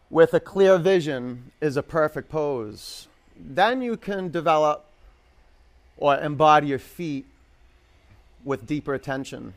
with 0.10 0.34
a 0.34 0.40
clear 0.40 0.78
vision 0.78 1.52
is 1.62 1.78
a 1.78 1.84
perfect 1.84 2.30
pose. 2.30 3.08
Then 3.40 3.82
you 3.82 3.98
can 3.98 4.30
develop 4.30 4.86
or 5.98 6.18
embody 6.20 6.68
your 6.68 6.80
feet 6.80 7.26
with 8.44 8.66
deeper 8.66 8.96
attention. 8.96 9.54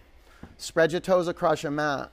Spread 0.58 0.92
your 0.92 1.00
toes 1.00 1.26
across 1.26 1.62
your 1.62 1.72
mat. 1.72 2.10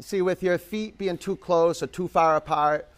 See, 0.00 0.20
with 0.20 0.42
your 0.42 0.58
feet 0.58 0.98
being 0.98 1.16
too 1.16 1.36
close 1.36 1.80
or 1.82 1.86
too 1.86 2.08
far 2.08 2.34
apart 2.34 2.88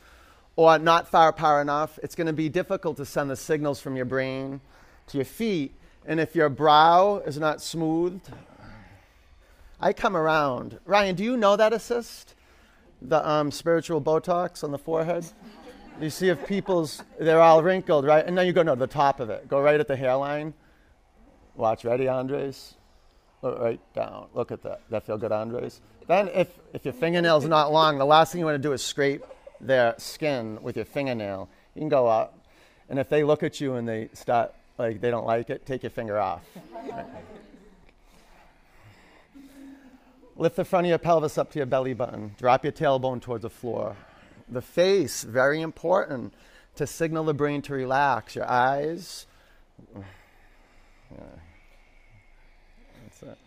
or 0.56 0.78
not 0.78 1.08
far 1.08 1.60
enough, 1.60 1.98
it's 2.02 2.14
going 2.14 2.26
to 2.26 2.32
be 2.32 2.48
difficult 2.48 2.96
to 2.96 3.04
send 3.04 3.30
the 3.30 3.36
signals 3.36 3.80
from 3.80 3.94
your 3.94 4.06
brain 4.06 4.60
to 5.08 5.18
your 5.18 5.24
feet. 5.24 5.74
And 6.06 6.18
if 6.18 6.34
your 6.34 6.48
brow 6.48 7.22
is 7.26 7.38
not 7.38 7.60
smoothed, 7.60 8.30
I 9.78 9.92
come 9.92 10.16
around. 10.16 10.78
Ryan, 10.84 11.14
do 11.14 11.24
you 11.24 11.36
know 11.36 11.56
that 11.56 11.72
assist? 11.72 12.36
the 13.02 13.28
um, 13.28 13.50
spiritual 13.50 14.00
Botox 14.00 14.64
on 14.64 14.70
the 14.70 14.78
forehead. 14.78 15.26
You 16.00 16.10
see 16.10 16.28
if 16.28 16.46
people's, 16.46 17.02
they're 17.18 17.40
all 17.40 17.62
wrinkled, 17.62 18.04
right? 18.04 18.24
And 18.24 18.36
then 18.36 18.46
you 18.46 18.52
go, 18.52 18.62
no, 18.62 18.74
the 18.74 18.86
top 18.86 19.20
of 19.20 19.30
it. 19.30 19.48
Go 19.48 19.60
right 19.60 19.80
at 19.80 19.88
the 19.88 19.96
hairline. 19.96 20.52
Watch, 21.54 21.84
ready, 21.84 22.08
Andres? 22.08 22.74
Right 23.42 23.80
down. 23.94 24.26
Look 24.34 24.50
at 24.50 24.62
that. 24.62 24.82
That 24.90 25.06
feel 25.06 25.16
good, 25.16 25.32
Andres? 25.32 25.80
Then 26.06 26.28
if, 26.28 26.48
if 26.74 26.84
your 26.84 26.94
fingernail's 26.94 27.46
not 27.46 27.72
long, 27.72 27.98
the 27.98 28.06
last 28.06 28.32
thing 28.32 28.40
you 28.40 28.44
want 28.44 28.56
to 28.60 28.68
do 28.68 28.72
is 28.72 28.82
scrape 28.82 29.24
their 29.60 29.94
skin 29.98 30.58
with 30.62 30.76
your 30.76 30.84
fingernail. 30.84 31.48
You 31.74 31.80
can 31.80 31.88
go 31.88 32.06
up. 32.06 32.38
And 32.88 32.98
if 32.98 33.08
they 33.08 33.24
look 33.24 33.42
at 33.42 33.60
you 33.60 33.74
and 33.74 33.88
they 33.88 34.08
start, 34.12 34.54
like, 34.78 35.00
they 35.00 35.10
don't 35.10 35.26
like 35.26 35.50
it, 35.50 35.66
take 35.66 35.82
your 35.82 35.90
finger 35.90 36.18
off. 36.18 36.42
Lift 40.38 40.56
the 40.56 40.64
front 40.66 40.86
of 40.86 40.90
your 40.90 40.98
pelvis 40.98 41.38
up 41.38 41.50
to 41.52 41.58
your 41.58 41.66
belly 41.66 41.94
button. 41.94 42.34
Drop 42.38 42.62
your 42.62 42.72
tailbone 42.72 43.22
towards 43.22 43.42
the 43.42 43.50
floor. 43.50 43.96
The 44.48 44.60
face, 44.60 45.22
very 45.22 45.62
important 45.62 46.34
to 46.76 46.86
signal 46.86 47.24
the 47.24 47.34
brain 47.34 47.62
to 47.62 47.72
relax. 47.72 48.36
Your 48.36 48.48
eyes. 48.48 49.26
Yeah. 51.10 51.18
That's 53.02 53.22
it. 53.22 53.38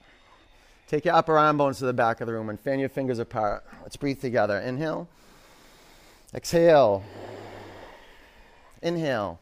Take 0.87 1.05
your 1.05 1.13
upper 1.13 1.37
arm 1.37 1.57
bones 1.57 1.77
to 1.77 1.85
the 1.85 1.93
back 1.93 2.21
of 2.21 2.27
the 2.27 2.33
room 2.33 2.49
and 2.49 2.59
fan 2.59 2.79
your 2.79 2.89
fingers 2.89 3.19
apart. 3.19 3.63
Let's 3.83 3.95
breathe 3.95 4.19
together. 4.19 4.57
Inhale. 4.57 5.07
Exhale. 6.33 7.03
Inhale. 8.81 9.39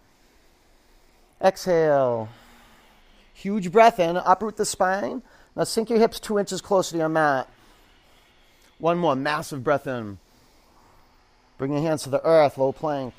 Exhale. 1.41 2.29
Huge 3.34 3.72
breath 3.72 4.00
in, 4.00 4.17
uproot 4.17 4.58
the 4.58 4.65
spine. 4.65 5.22
Now 5.56 5.63
sink 5.63 5.89
your 5.89 6.00
hips 6.00 6.20
two 6.20 6.39
inches 6.39 6.62
closer 6.62 6.91
to 6.94 6.98
your 6.98 7.10
mat. 7.10 7.50
One 8.79 8.98
more, 8.98 9.15
massive 9.15 9.63
breath 9.63 9.88
in. 9.88 10.17
Bring 11.58 11.74
your 11.74 11.82
hands 11.82 12.03
to 12.03 12.10
the 12.10 12.24
earth, 12.25 12.58
low 12.58 12.72
plank. 12.72 13.13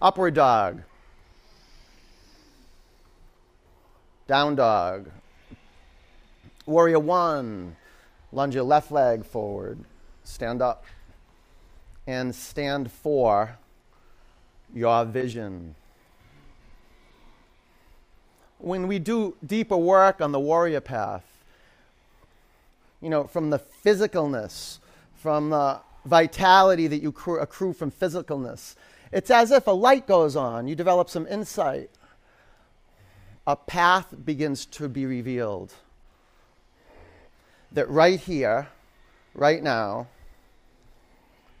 Upward 0.00 0.34
dog. 0.34 0.82
Down 4.26 4.54
dog. 4.54 5.10
Warrior 6.66 7.00
one. 7.00 7.76
Lunge 8.32 8.54
your 8.54 8.64
left 8.64 8.90
leg 8.90 9.24
forward. 9.24 9.84
Stand 10.24 10.62
up. 10.62 10.84
And 12.06 12.34
stand 12.34 12.90
for 12.90 13.58
your 14.74 15.04
vision. 15.04 15.74
When 18.58 18.88
we 18.88 18.98
do 18.98 19.36
deeper 19.44 19.76
work 19.76 20.20
on 20.20 20.32
the 20.32 20.40
warrior 20.40 20.80
path, 20.80 21.24
you 23.00 23.10
know, 23.10 23.24
from 23.24 23.50
the 23.50 23.58
physicalness, 23.58 24.78
from 25.14 25.50
the 25.50 25.80
vitality 26.04 26.86
that 26.86 27.02
you 27.02 27.14
accrue 27.40 27.72
from 27.72 27.90
physicalness, 27.90 28.74
it's 29.12 29.30
as 29.30 29.50
if 29.50 29.66
a 29.66 29.70
light 29.70 30.06
goes 30.06 30.36
on, 30.36 30.66
you 30.66 30.74
develop 30.74 31.08
some 31.08 31.26
insight. 31.26 31.90
A 33.46 33.54
path 33.54 34.14
begins 34.24 34.66
to 34.66 34.88
be 34.88 35.06
revealed. 35.06 35.72
That 37.72 37.88
right 37.88 38.18
here, 38.18 38.68
right 39.34 39.62
now, 39.62 40.08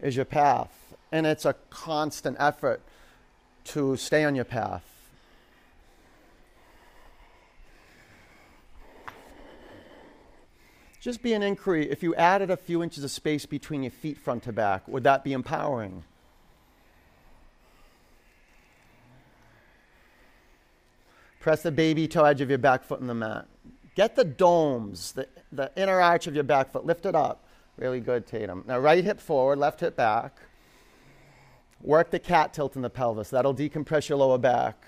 is 0.04 0.14
your 0.14 0.24
path. 0.24 0.94
And 1.10 1.26
it's 1.26 1.44
a 1.44 1.54
constant 1.70 2.36
effort 2.38 2.80
to 3.64 3.96
stay 3.96 4.22
on 4.24 4.34
your 4.34 4.44
path. 4.44 4.84
Just 11.00 11.22
be 11.22 11.32
an 11.32 11.42
inquiry. 11.42 11.90
If 11.90 12.02
you 12.02 12.14
added 12.14 12.50
a 12.50 12.56
few 12.56 12.82
inches 12.82 13.04
of 13.04 13.10
space 13.10 13.44
between 13.44 13.82
your 13.82 13.90
feet 13.90 14.16
front 14.16 14.44
to 14.44 14.52
back, 14.52 14.86
would 14.88 15.04
that 15.04 15.24
be 15.24 15.32
empowering? 15.32 16.04
Press 21.40 21.62
the 21.62 21.70
baby 21.70 22.08
toe 22.08 22.24
edge 22.24 22.40
of 22.40 22.48
your 22.48 22.58
back 22.58 22.84
foot 22.84 23.00
in 23.00 23.06
the 23.06 23.14
mat. 23.14 23.46
Get 23.94 24.16
the 24.16 24.24
domes, 24.24 25.12
the, 25.12 25.28
the 25.52 25.70
inner 25.76 26.00
arch 26.00 26.26
of 26.26 26.34
your 26.34 26.42
back 26.42 26.72
foot. 26.72 26.86
Lift 26.86 27.04
it 27.04 27.14
up. 27.14 27.44
Really 27.76 28.00
good, 28.00 28.26
Tatum. 28.26 28.64
Now, 28.66 28.78
right 28.78 29.02
hip 29.02 29.20
forward, 29.20 29.58
left 29.58 29.80
hip 29.80 29.96
back. 29.96 30.38
Work 31.80 32.10
the 32.10 32.18
cat 32.18 32.54
tilt 32.54 32.76
in 32.76 32.82
the 32.82 32.90
pelvis. 32.90 33.30
That'll 33.30 33.54
decompress 33.54 34.08
your 34.08 34.16
lower 34.18 34.38
back. 34.38 34.86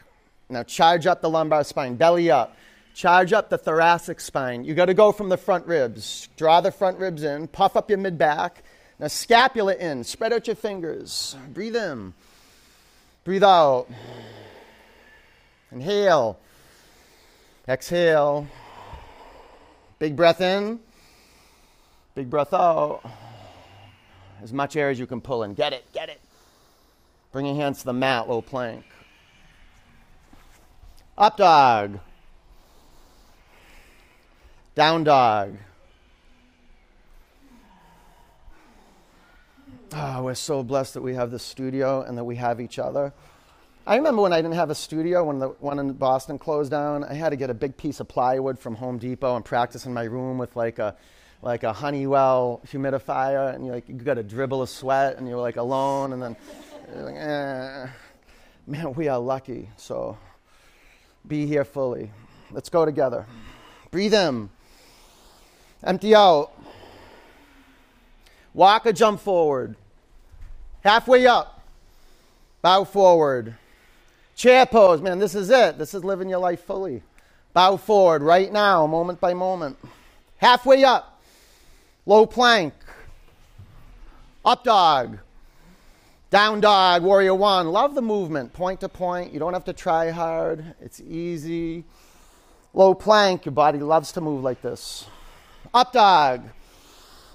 Now 0.49 0.63
charge 0.63 1.07
up 1.07 1.21
the 1.21 1.29
lumbar 1.29 1.65
spine, 1.65 1.97
belly 1.97 2.31
up. 2.31 2.57
Charge 2.95 3.35
up 3.35 3.51
the 3.51 3.59
thoracic 3.59 4.21
spine. 4.21 4.65
You 4.65 4.75
got 4.75 4.87
to 4.87 4.95
go 4.95 5.13
from 5.13 5.29
the 5.29 5.37
front 5.37 5.67
ribs. 5.67 6.31
Draw 6.37 6.63
the 6.63 6.73
front 6.73 6.99
ribs 6.99 7.23
in, 7.23 7.49
puff 7.49 7.77
up 7.77 7.91
your 7.91 7.99
mid 7.99 8.17
back. 8.17 8.63
Now 8.99 9.09
scapula 9.09 9.75
in, 9.75 10.05
spread 10.05 10.33
out 10.33 10.47
your 10.47 10.57
fingers. 10.57 11.37
Breathe 11.53 11.77
in. 11.77 12.15
Breathe 13.25 13.45
out. 13.45 13.89
Inhale. 15.71 16.39
Exhale. 17.69 18.47
Big 19.99 20.17
breath 20.17 20.41
in. 20.41 20.81
Big 22.17 22.31
breath 22.31 22.55
out. 22.55 23.03
As 24.43 24.51
much 24.51 24.75
air 24.75 24.89
as 24.89 24.99
you 24.99 25.07
can 25.07 25.21
pull 25.21 25.43
in. 25.43 25.53
Get 25.53 25.75
it, 25.75 25.85
get 25.93 26.09
it. 26.09 26.19
Bring 27.31 27.45
your 27.45 27.57
hands 27.57 27.81
to 27.81 27.85
the 27.85 27.93
mat, 27.93 28.27
low 28.27 28.41
plank. 28.41 28.85
Up 31.19 31.37
dog. 31.37 32.01
Down 34.75 35.05
dog. 35.05 35.59
Oh, 39.93 40.23
we're 40.23 40.35
so 40.35 40.63
blessed 40.63 40.95
that 40.95 41.03
we 41.03 41.15
have 41.15 41.31
the 41.31 41.39
studio 41.39 42.01
and 42.01 42.17
that 42.17 42.25
we 42.25 42.37
have 42.37 42.63
each 42.63 42.79
other. 42.79 43.13
I 43.87 43.97
remember 43.97 44.23
when 44.23 44.33
I 44.33 44.41
didn't 44.41 44.55
have 44.55 44.71
a 44.71 44.75
studio, 44.75 45.25
when 45.25 45.39
the 45.39 45.49
one 45.49 45.79
in 45.79 45.93
Boston 45.93 46.39
closed 46.39 46.71
down, 46.71 47.05
I 47.05 47.13
had 47.13 47.29
to 47.29 47.37
get 47.37 47.51
a 47.51 47.55
big 47.55 47.77
piece 47.77 48.01
of 48.01 48.09
plywood 48.09 48.59
from 48.59 48.75
Home 48.77 48.97
Depot 48.97 49.37
and 49.37 49.45
practice 49.45 49.85
in 49.85 49.93
my 49.93 50.05
room 50.05 50.39
with 50.39 50.57
like 50.57 50.79
a 50.79 50.97
like 51.43 51.63
a 51.63 51.73
Honeywell 51.73 52.61
humidifier, 52.67 53.55
and 53.55 53.65
you 53.67 53.73
like 53.73 53.89
you 53.89 53.95
got 53.95 54.19
a 54.19 54.23
dribble 54.23 54.63
of 54.63 54.69
sweat, 54.69 55.17
and 55.17 55.29
you're 55.29 55.41
like 55.41 55.57
alone, 55.57 56.13
and 56.13 56.23
then 56.23 56.37
like, 56.95 57.17
eh. 57.17 57.87
man, 58.67 58.95
we 58.95 59.09
are 59.09 59.19
lucky. 59.19 59.71
So 59.77 60.19
be 61.27 61.47
here 61.47 61.65
fully. 61.65 62.11
Let's 62.51 62.69
go 62.69 62.85
together. 62.85 63.27
Breathe 63.91 64.15
in. 64.15 64.51
Empty 65.83 66.15
out. 66.15 66.53
Walk 68.55 68.87
or 68.87 68.93
jump 68.93 69.21
forward. 69.21 69.77
Halfway 70.83 71.27
up. 71.27 71.63
Bow 72.63 72.85
forward. 72.85 73.55
Chair 74.35 74.67
pose. 74.67 75.01
Man, 75.01 75.19
this 75.19 75.35
is 75.35 75.51
it. 75.51 75.79
This 75.79 75.95
is 75.95 76.05
living 76.05 76.29
your 76.29 76.39
life 76.39 76.65
fully. 76.65 77.03
Bow 77.53 77.77
forward 77.77 78.23
right 78.23 78.53
now, 78.53 78.87
moment 78.87 79.21
by 79.21 79.35
moment. 79.35 79.79
Halfway 80.37 80.85
up. 80.85 81.16
Low 82.07 82.25
plank. 82.25 82.73
Up 84.45 84.63
dog. 84.63 85.19
Down 86.31 86.61
dog, 86.61 87.03
warrior 87.03 87.35
one. 87.35 87.69
Love 87.69 87.95
the 87.95 88.03
movement, 88.03 88.53
point 88.53 88.81
to 88.81 88.89
point. 88.89 89.33
You 89.33 89.39
don't 89.41 89.53
have 89.53 89.65
to 89.65 89.73
try 89.73 90.11
hard, 90.11 90.75
it's 90.81 91.01
easy. 91.01 91.85
Low 92.75 92.95
plank, 92.95 93.45
your 93.45 93.53
body 93.53 93.79
loves 93.79 94.13
to 94.13 94.21
move 94.21 94.43
like 94.43 94.61
this. 94.63 95.07
Up 95.73 95.93
dog, 95.93 96.49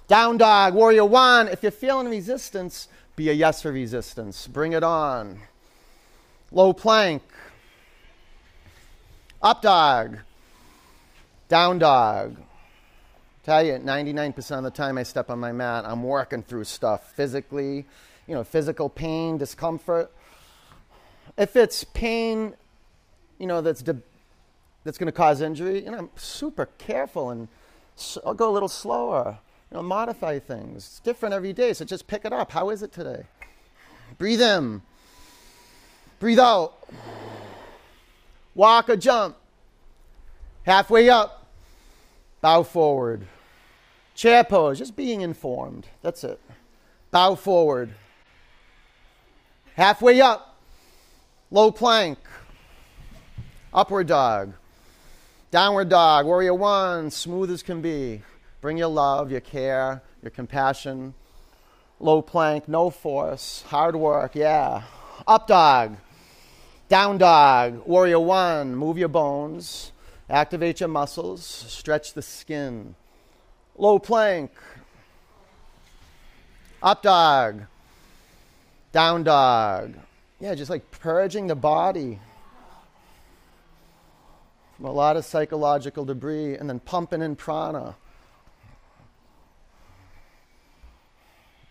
down 0.07 0.37
dog, 0.37 0.73
warrior 0.73 1.05
one. 1.05 1.47
If 1.47 1.63
you're 1.63 1.71
feeling 1.71 2.07
resistance, 2.07 2.87
be 3.15 3.29
a 3.29 3.33
yes 3.33 3.61
for 3.61 3.71
resistance. 3.71 4.47
Bring 4.47 4.73
it 4.73 4.83
on. 4.83 5.39
Low 6.51 6.73
plank. 6.73 7.23
Up 9.41 9.61
dog. 9.61 10.19
Down 11.47 11.79
dog. 11.79 12.37
Tell 13.43 13.65
you, 13.65 13.73
99% 13.73 14.57
of 14.57 14.63
the 14.63 14.71
time 14.71 14.97
I 14.99 15.03
step 15.03 15.31
on 15.31 15.39
my 15.39 15.51
mat, 15.51 15.83
I'm 15.85 16.03
working 16.03 16.43
through 16.43 16.65
stuff 16.65 17.13
physically, 17.13 17.85
you 18.27 18.35
know, 18.35 18.43
physical 18.43 18.87
pain, 18.87 19.37
discomfort. 19.37 20.11
If 21.37 21.55
it's 21.55 21.83
pain, 21.83 22.53
you 23.39 23.47
know, 23.47 23.61
that's 23.61 23.81
de- 23.81 24.01
that's 24.83 24.97
going 24.99 25.07
to 25.07 25.11
cause 25.11 25.41
injury, 25.41 25.83
you 25.83 25.89
know, 25.89 25.97
I'm 25.97 26.09
super 26.15 26.67
careful 26.77 27.31
and 27.31 27.47
so 27.95 28.21
I'll 28.25 28.33
go 28.33 28.49
a 28.49 28.53
little 28.53 28.69
slower. 28.69 29.39
You 29.71 29.77
know, 29.77 29.83
modify 29.83 30.39
things. 30.39 30.77
It's 30.77 30.99
different 30.99 31.33
every 31.33 31.53
day, 31.53 31.73
so 31.73 31.85
just 31.85 32.07
pick 32.07 32.25
it 32.25 32.33
up. 32.33 32.51
How 32.51 32.69
is 32.69 32.83
it 32.83 32.91
today? 32.91 33.23
Breathe 34.17 34.41
in. 34.41 34.81
Breathe 36.19 36.39
out. 36.39 36.73
Walk 38.53 38.89
or 38.89 38.97
jump. 38.97 39.37
Halfway 40.63 41.09
up. 41.09 41.47
Bow 42.41 42.63
forward. 42.63 43.27
Chair 44.21 44.43
pose, 44.43 44.77
just 44.77 44.95
being 44.95 45.21
informed. 45.21 45.87
That's 46.03 46.23
it. 46.23 46.39
Bow 47.09 47.33
forward. 47.33 47.89
Halfway 49.73 50.21
up, 50.21 50.61
low 51.49 51.71
plank, 51.71 52.19
upward 53.73 54.05
dog, 54.05 54.53
downward 55.49 55.89
dog, 55.89 56.27
warrior 56.27 56.53
one, 56.53 57.09
smooth 57.09 57.49
as 57.49 57.63
can 57.63 57.81
be. 57.81 58.21
Bring 58.61 58.77
your 58.77 58.89
love, 58.89 59.31
your 59.31 59.41
care, 59.41 60.03
your 60.21 60.29
compassion. 60.29 61.15
Low 61.99 62.21
plank, 62.21 62.67
no 62.67 62.91
force, 62.91 63.63
hard 63.69 63.95
work, 63.95 64.35
yeah. 64.35 64.83
Up 65.25 65.47
dog, 65.47 65.97
down 66.89 67.17
dog, 67.17 67.87
warrior 67.87 68.19
one, 68.19 68.75
move 68.75 68.99
your 68.99 69.09
bones, 69.09 69.91
activate 70.29 70.79
your 70.79 70.89
muscles, 70.89 71.43
stretch 71.43 72.13
the 72.13 72.21
skin. 72.21 72.93
Low 73.81 73.97
plank, 73.97 74.51
up 76.83 77.01
dog, 77.01 77.63
down 78.91 79.23
dog. 79.23 79.95
Yeah, 80.39 80.53
just 80.53 80.69
like 80.69 80.91
purging 80.91 81.47
the 81.47 81.55
body. 81.55 82.19
from 84.77 84.85
a 84.85 84.91
lot 84.91 85.17
of 85.17 85.25
psychological 85.25 86.05
debris, 86.05 86.57
and 86.57 86.69
then 86.69 86.79
pumping 86.79 87.23
in 87.23 87.35
prana. 87.35 87.95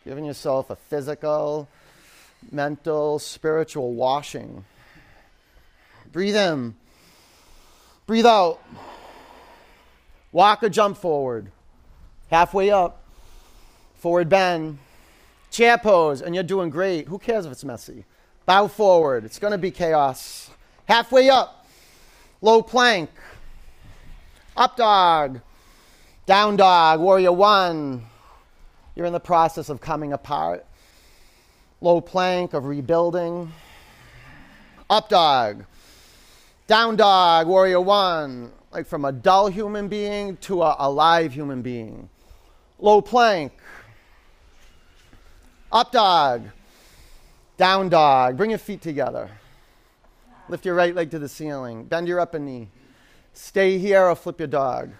Giving 0.04 0.24
yourself 0.24 0.68
a 0.68 0.74
physical, 0.74 1.68
mental, 2.50 3.20
spiritual 3.20 3.94
washing. 3.94 4.64
Breathe 6.10 6.34
in. 6.34 6.74
Breathe 8.08 8.26
out. 8.26 8.60
Walk 10.32 10.64
or 10.64 10.68
jump 10.68 10.96
forward. 10.96 11.52
Halfway 12.30 12.70
up. 12.70 13.02
Forward 13.96 14.28
bend. 14.28 14.78
Chair 15.50 15.76
pose, 15.78 16.22
and 16.22 16.34
you're 16.34 16.44
doing 16.44 16.70
great. 16.70 17.08
Who 17.08 17.18
cares 17.18 17.44
if 17.44 17.52
it's 17.52 17.64
messy? 17.64 18.04
Bow 18.46 18.68
forward. 18.68 19.24
It's 19.24 19.38
to 19.38 19.58
be 19.58 19.70
chaos. 19.70 20.50
Halfway 20.86 21.28
up. 21.28 21.66
Low 22.40 22.62
plank. 22.62 23.10
Up 24.56 24.76
dog. 24.76 25.40
Down 26.26 26.56
dog. 26.56 27.00
Warrior 27.00 27.32
one. 27.32 28.06
You're 28.94 29.06
in 29.06 29.12
the 29.12 29.20
process 29.20 29.68
of 29.68 29.80
coming 29.80 30.12
apart. 30.12 30.64
Low 31.80 32.00
plank 32.00 32.54
of 32.54 32.64
rebuilding. 32.64 33.52
Up 34.88 35.08
dog. 35.08 35.64
Down 36.66 36.96
dog. 36.96 37.48
Warrior 37.48 37.80
one. 37.80 38.52
Like 38.72 38.86
from 38.86 39.04
a 39.04 39.12
dull 39.12 39.48
human 39.48 39.88
being 39.88 40.36
to 40.38 40.62
a 40.62 40.76
alive 40.78 41.32
human 41.32 41.62
being. 41.62 42.08
Low 42.80 43.02
plank. 43.02 43.52
Up 45.70 45.92
dog. 45.92 46.44
Down 47.56 47.88
dog. 47.88 48.36
Bring 48.36 48.50
your 48.50 48.58
feet 48.58 48.80
together. 48.80 49.30
Lift 50.48 50.64
your 50.64 50.74
right 50.74 50.94
leg 50.94 51.10
to 51.10 51.18
the 51.18 51.28
ceiling. 51.28 51.84
Bend 51.84 52.08
your 52.08 52.18
upper 52.20 52.38
knee. 52.38 52.68
Stay 53.34 53.78
here 53.78 54.04
or 54.04 54.16
flip 54.16 54.40
your 54.40 54.48
dog. 54.48 54.90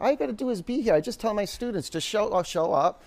All 0.00 0.10
you 0.10 0.16
got 0.16 0.26
to 0.26 0.32
do 0.32 0.50
is 0.50 0.60
be 0.60 0.80
here. 0.80 0.94
I 0.94 1.00
just 1.00 1.20
tell 1.20 1.34
my 1.34 1.44
students 1.44 1.88
just 1.88 2.06
show, 2.06 2.32
I'll 2.32 2.42
show 2.42 2.72
up. 2.72 3.04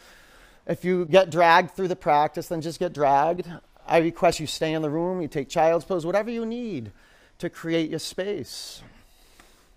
If 0.65 0.85
you 0.85 1.05
get 1.05 1.29
dragged 1.29 1.71
through 1.71 1.89
the 1.89 1.95
practice, 1.95 2.47
then 2.47 2.61
just 2.61 2.79
get 2.79 2.93
dragged. 2.93 3.47
I 3.85 3.99
request 3.99 4.39
you 4.39 4.47
stay 4.47 4.73
in 4.73 4.81
the 4.81 4.89
room, 4.89 5.21
you 5.21 5.27
take 5.27 5.49
child's 5.49 5.85
pose, 5.85 6.05
whatever 6.05 6.29
you 6.29 6.45
need 6.45 6.91
to 7.39 7.49
create 7.49 7.89
your 7.89 7.99
space. 7.99 8.81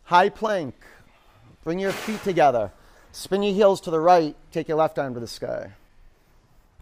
High 0.05 0.29
plank. 0.29 0.75
Bring 1.64 1.79
your 1.79 1.92
feet 1.92 2.23
together. 2.23 2.73
Spin 3.12 3.42
your 3.42 3.55
heels 3.55 3.81
to 3.83 3.90
the 3.90 4.01
right. 4.01 4.35
Take 4.53 4.68
your 4.68 4.79
left 4.79 4.99
arm 4.99 5.14
to 5.14 5.20
the 5.20 5.27
sky. 5.27 5.73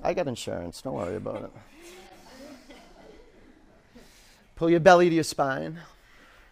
I 0.03 0.15
got 0.15 0.29
insurance. 0.29 0.83
Don't 0.83 0.95
worry 0.95 1.17
about 1.17 1.45
it. 1.45 1.51
Pull 4.57 4.71
your 4.71 4.81
belly 4.81 5.09
to 5.09 5.15
your 5.15 5.25
spine. 5.25 5.79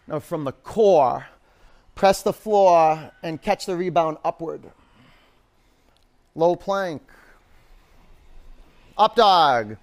Now, 0.07 0.19
from 0.19 0.45
the 0.45 0.53
core, 0.53 1.27
press 1.95 2.21
the 2.21 2.33
floor 2.33 3.11
and 3.21 3.41
catch 3.41 3.65
the 3.65 3.75
rebound 3.75 4.17
upward. 4.23 4.63
Low 6.35 6.55
plank. 6.55 7.01
Up 8.97 9.15
dog. 9.15 9.77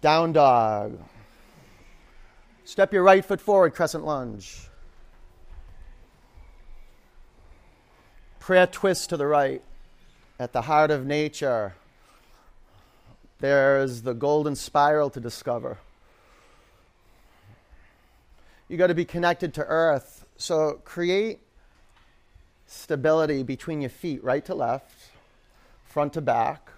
Down 0.00 0.32
dog. 0.32 0.98
Step 2.64 2.92
your 2.92 3.02
right 3.02 3.24
foot 3.24 3.40
forward, 3.40 3.74
crescent 3.74 4.04
lunge. 4.04 4.68
Prayer 8.42 8.66
twist 8.66 9.10
to 9.10 9.16
the 9.16 9.28
right. 9.28 9.62
At 10.36 10.52
the 10.52 10.62
heart 10.62 10.90
of 10.90 11.06
nature, 11.06 11.76
there's 13.38 14.02
the 14.02 14.14
golden 14.14 14.56
spiral 14.56 15.10
to 15.10 15.20
discover. 15.20 15.78
You 18.68 18.76
got 18.76 18.88
to 18.88 18.96
be 18.96 19.04
connected 19.04 19.54
to 19.54 19.64
earth. 19.64 20.26
So 20.38 20.80
create 20.84 21.38
stability 22.66 23.44
between 23.44 23.80
your 23.80 23.90
feet, 23.90 24.24
right 24.24 24.44
to 24.46 24.56
left, 24.56 25.12
front 25.84 26.14
to 26.14 26.20
back. 26.20 26.68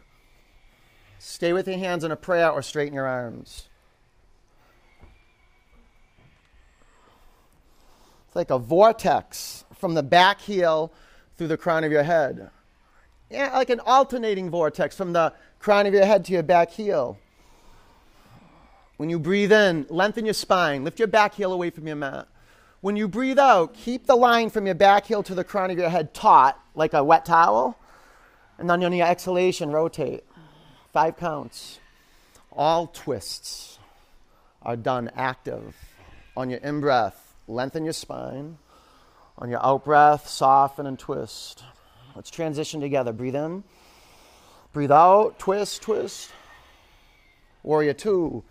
Stay 1.18 1.55
with 1.55 1.66
your 1.66 1.79
hands 1.79 2.05
in 2.05 2.11
a 2.12 2.16
prayer 2.16 2.50
or 2.50 2.61
straighten 2.61 2.92
your 2.92 3.07
arms. 3.07 3.70
It's 8.27 8.37
like 8.37 8.50
a 8.50 8.59
vortex 8.59 9.64
from 9.79 9.94
the 9.94 10.03
back 10.03 10.42
heel 10.42 10.92
through 11.36 11.48
the 11.48 11.56
crown 11.56 11.84
of 11.84 11.92
your 11.92 12.02
head. 12.02 12.50
Yeah, 13.30 13.52
like 13.54 13.70
an 13.70 13.80
alternating 13.80 14.50
vortex 14.50 14.96
from 14.96 15.12
the 15.12 15.32
crown 15.58 15.86
of 15.86 15.94
your 15.94 16.04
head 16.04 16.24
to 16.26 16.32
your 16.32 16.42
back 16.42 16.70
heel. 16.70 17.18
When 18.96 19.10
you 19.10 19.18
breathe 19.18 19.52
in, 19.52 19.86
lengthen 19.88 20.24
your 20.24 20.34
spine, 20.34 20.84
lift 20.84 20.98
your 20.98 21.08
back 21.08 21.34
heel 21.34 21.52
away 21.52 21.70
from 21.70 21.86
your 21.86 21.96
mat. 21.96 22.28
When 22.80 22.96
you 22.96 23.08
breathe 23.08 23.38
out, 23.38 23.74
keep 23.74 24.06
the 24.06 24.14
line 24.14 24.50
from 24.50 24.66
your 24.66 24.74
back 24.74 25.06
heel 25.06 25.22
to 25.24 25.34
the 25.34 25.42
crown 25.42 25.70
of 25.70 25.78
your 25.78 25.88
head 25.88 26.14
taut, 26.14 26.60
like 26.74 26.92
a 26.92 27.02
wet 27.02 27.24
towel. 27.24 27.78
And 28.58 28.70
then 28.70 28.84
on 28.84 28.92
your 28.92 29.06
exhalation, 29.06 29.72
rotate. 29.72 30.22
Five 30.92 31.16
counts. 31.16 31.80
All 32.52 32.86
twists 32.86 33.78
are 34.62 34.76
done 34.76 35.10
active. 35.16 35.74
On 36.36 36.50
your 36.50 36.60
in 36.60 36.80
breath, 36.80 37.34
lengthen 37.48 37.84
your 37.84 37.92
spine. 37.94 38.58
On 39.38 39.50
your 39.50 39.64
out 39.64 39.84
breath, 39.84 40.28
soften 40.28 40.86
and 40.86 40.98
twist. 40.98 41.64
Let's 42.14 42.30
transition 42.30 42.80
together. 42.80 43.12
Breathe 43.12 43.34
in. 43.34 43.64
Breathe 44.72 44.92
out. 44.92 45.38
Twist, 45.38 45.82
twist. 45.82 46.30
Warrior 47.62 47.94
two. 47.94 48.44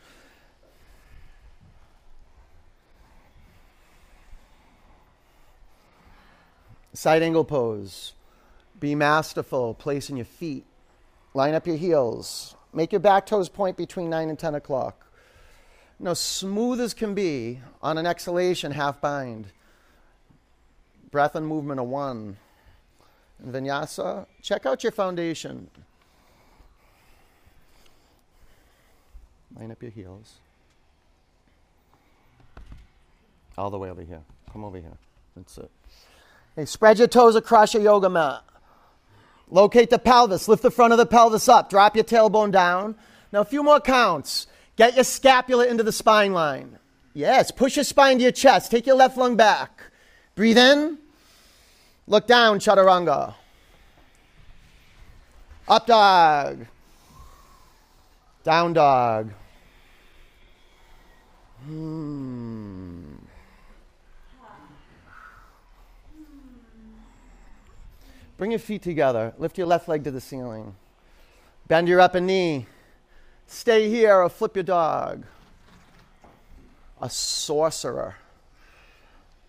Side 6.94 7.24
angle 7.24 7.44
pose. 7.44 8.14
Be 8.80 8.96
masterful, 8.96 9.74
placing 9.74 10.18
your 10.18 10.26
feet. 10.26 10.66
Line 11.34 11.56
up 11.56 11.66
your 11.66 11.78
heels. 11.78 12.56
Make 12.74 12.92
your 12.92 13.00
back 13.00 13.26
toes 13.26 13.50
point 13.50 13.78
between 13.78 14.10
9 14.10 14.30
and 14.30 14.38
10 14.38 14.56
o'clock. 14.56 15.08
Now, 16.00 16.14
smooth 16.14 16.82
as 16.82 16.94
can 16.94 17.14
be, 17.14 17.62
on 17.82 17.98
an 17.98 18.06
exhalation, 18.06 18.72
half 18.74 19.00
bind. 19.00 19.48
Breath 21.14 21.36
and 21.36 21.48
movement 21.48 21.80
a 21.80 21.84
one. 21.84 22.38
Vinyasa, 23.48 24.26
check 24.42 24.66
out 24.66 24.82
your 24.82 24.92
foundation. 24.92 25.70
Line 29.56 29.70
up 29.70 29.80
your 29.80 29.92
heels. 29.92 30.40
All 33.60 33.70
the 33.70 33.78
way 33.78 33.92
over 33.92 34.02
here. 34.02 34.22
Come 34.52 34.64
over 34.64 34.78
here. 34.78 34.98
That's 35.36 35.56
it. 35.60 35.70
Hey, 36.56 36.66
spread 36.66 36.98
your 36.98 37.08
toes 37.08 37.36
across 37.36 37.76
your 37.76 37.84
yoga 37.84 38.10
mat. 38.10 38.42
Locate 39.52 39.92
the 39.92 40.00
pelvis. 40.00 40.48
Lift 40.48 40.64
the 40.64 40.72
front 40.72 40.94
of 40.94 40.98
the 40.98 41.06
pelvis 41.06 41.48
up. 41.48 41.70
Drop 41.70 41.96
your 41.96 42.06
tailbone 42.06 42.52
down. 42.52 42.96
Now, 43.32 43.42
a 43.42 43.46
few 43.46 43.62
more 43.62 43.80
counts. 43.80 44.48
Get 44.78 44.96
your 44.96 45.04
scapula 45.04 45.68
into 45.68 45.84
the 45.84 45.92
spine 45.92 46.34
line. 46.34 46.80
Yes, 47.14 47.52
push 47.52 47.76
your 47.76 47.86
spine 47.86 48.18
to 48.18 48.24
your 48.24 48.32
chest. 48.32 48.72
Take 48.72 48.88
your 48.88 48.96
left 48.96 49.16
lung 49.16 49.36
back. 49.36 49.84
Breathe 50.34 50.58
in. 50.58 50.98
Look 52.08 52.28
down, 52.28 52.60
chaturanga. 52.60 53.36
Up 55.68 55.88
dog. 55.88 56.66
Down 58.44 58.74
dog. 58.74 59.32
Hmm. 61.66 63.14
Bring 68.38 68.52
your 68.52 68.60
feet 68.60 68.82
together. 68.82 69.34
Lift 69.38 69.58
your 69.58 69.68
left 69.68 69.88
leg 69.88 70.04
to 70.04 70.12
the 70.12 70.20
ceiling. 70.20 70.76
Bend 71.68 71.88
your 71.88 72.02
upper 72.02 72.20
knee. 72.20 72.66
Stay 73.48 73.90
here 73.90 74.18
or 74.20 74.28
flip 74.28 74.58
your 74.58 74.64
dog. 74.64 75.24
A 77.02 77.10
sorcerer. 77.10 78.16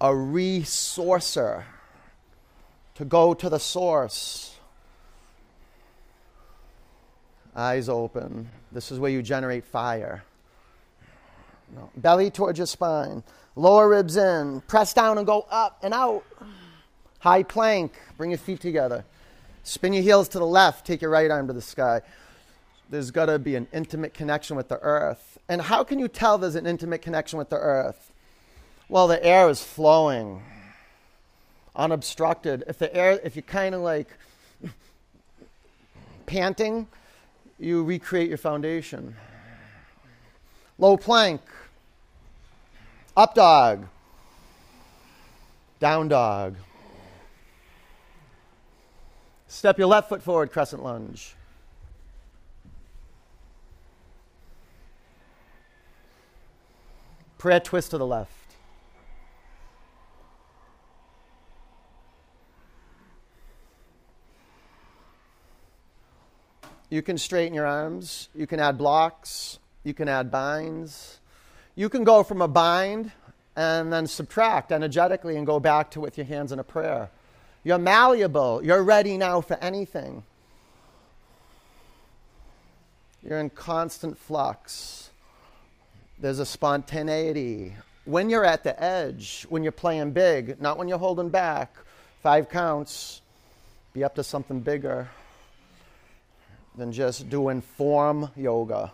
A 0.01 0.11
resourcer. 0.11 1.65
To 2.97 3.05
go 3.05 3.35
to 3.35 3.49
the 3.49 3.59
source. 3.59 4.55
Eyes 7.57 7.89
open. 7.89 8.49
This 8.73 8.91
is 8.91 8.99
where 8.99 9.11
you 9.11 9.23
generate 9.23 9.65
fire. 9.65 10.25
No. 11.75 11.91
Belly 11.97 12.31
towards 12.31 12.59
your 12.59 12.67
spine. 12.67 13.23
Lower 13.57 13.89
ribs 13.89 14.17
in. 14.17 14.61
Press 14.63 14.93
down 14.93 15.19
and 15.19 15.27
go 15.27 15.47
up 15.51 15.79
and 15.83 15.95
out. 15.95 16.25
High 17.21 17.43
plank, 17.43 17.95
bring 18.17 18.31
your 18.31 18.39
feet 18.39 18.61
together. 18.61 19.05
Spin 19.63 19.93
your 19.93 20.03
heels 20.03 20.29
to 20.29 20.39
the 20.39 20.47
left, 20.47 20.87
take 20.87 21.01
your 21.01 21.11
right 21.11 21.31
arm 21.31 21.47
to 21.47 21.53
the 21.55 21.63
sky. 21.63 22.03
There's 22.91 23.11
got 23.11 23.27
to 23.27 23.39
be 23.39 23.57
an 23.57 23.67
intimate 23.73 24.13
connection 24.13 24.57
with 24.57 24.69
the 24.69 24.79
earth. 24.81 25.39
And 25.49 25.63
how 25.63 25.85
can 25.85 25.99
you 25.99 26.07
tell 26.07 26.37
there's 26.37 26.55
an 26.55 26.67
intimate 26.67 27.01
connection 27.01 27.39
with 27.39 27.49
the 27.49 27.57
earth? 27.57 28.13
Well, 28.89 29.09
the 29.09 29.25
air 29.25 29.49
is 29.49 29.65
flowing 29.65 30.43
unobstructed. 31.77 32.65
If 32.67 32.79
the 32.79 32.95
air, 32.95 33.21
if 33.25 33.37
you're 33.37 33.43
kind 33.43 33.75
of 33.75 33.81
like 33.81 34.09
panting, 36.27 36.87
you 37.59 37.85
recreate 37.85 38.29
your 38.29 38.39
foundation. 38.39 39.17
Low 40.79 40.97
plank. 40.97 41.41
Up 43.17 43.35
dog. 43.35 43.87
Down 45.79 46.09
dog. 46.09 46.57
Step 49.47 49.79
your 49.79 49.87
left 49.87 50.09
foot 50.09 50.23
forward, 50.23 50.51
crescent 50.51 50.83
lunge. 50.83 51.37
Prayer 57.39 57.61
twist 57.61 57.91
to 57.91 57.99
the 57.99 58.07
left. 58.07 58.44
You 66.95 67.03
can 67.03 67.19
straighten 67.19 67.55
your 67.55 67.67
arms. 67.67 68.29
You 68.37 68.47
can 68.47 68.61
add 68.61 68.79
blocks. 68.79 69.59
You 69.83 69.93
can 69.93 70.09
add 70.09 70.31
binds. 70.31 71.19
You 71.75 71.89
can 71.89 72.05
go 72.05 72.23
from 72.23 72.41
a 72.41 72.47
bind 72.47 73.11
and 73.57 73.93
then 73.93 74.07
subtract 74.07 74.71
energetically 74.71 75.37
and 75.37 75.45
go 75.45 75.59
back 75.59 75.91
to 75.91 76.01
with 76.01 76.17
your 76.17 76.25
hands 76.25 76.53
in 76.53 76.61
a 76.61 76.63
prayer. 76.63 77.11
You're 77.65 77.79
malleable. 77.79 78.65
You're 78.65 78.85
ready 78.85 79.19
now 79.19 79.41
for 79.41 79.55
anything. 79.55 80.23
You're 83.25 83.41
in 83.41 83.51
constant 83.51 84.17
flux. 84.17 85.11
There's 86.21 86.39
a 86.39 86.47
spontaneity. 86.47 87.75
When 88.05 88.31
you're 88.31 88.45
at 88.45 88.63
the 88.63 88.81
edge, 88.81 89.47
when 89.49 89.65
you're 89.65 89.73
playing 89.73 90.13
big, 90.13 90.61
not 90.61 90.79
when 90.79 90.87
you're 90.87 90.99
holding 90.99 91.31
back, 91.31 91.75
five 92.23 92.49
counts, 92.49 93.21
be 93.95 94.05
up 94.05 94.15
to 94.15 94.23
something 94.23 94.61
bigger 94.61 95.09
than 96.75 96.93
just 96.93 97.29
doing 97.29 97.61
form 97.61 98.31
yoga. 98.37 98.93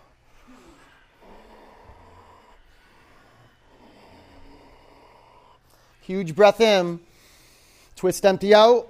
Huge 6.01 6.35
breath 6.35 6.59
in. 6.59 6.99
Twist 7.95 8.25
empty 8.25 8.53
out. 8.53 8.87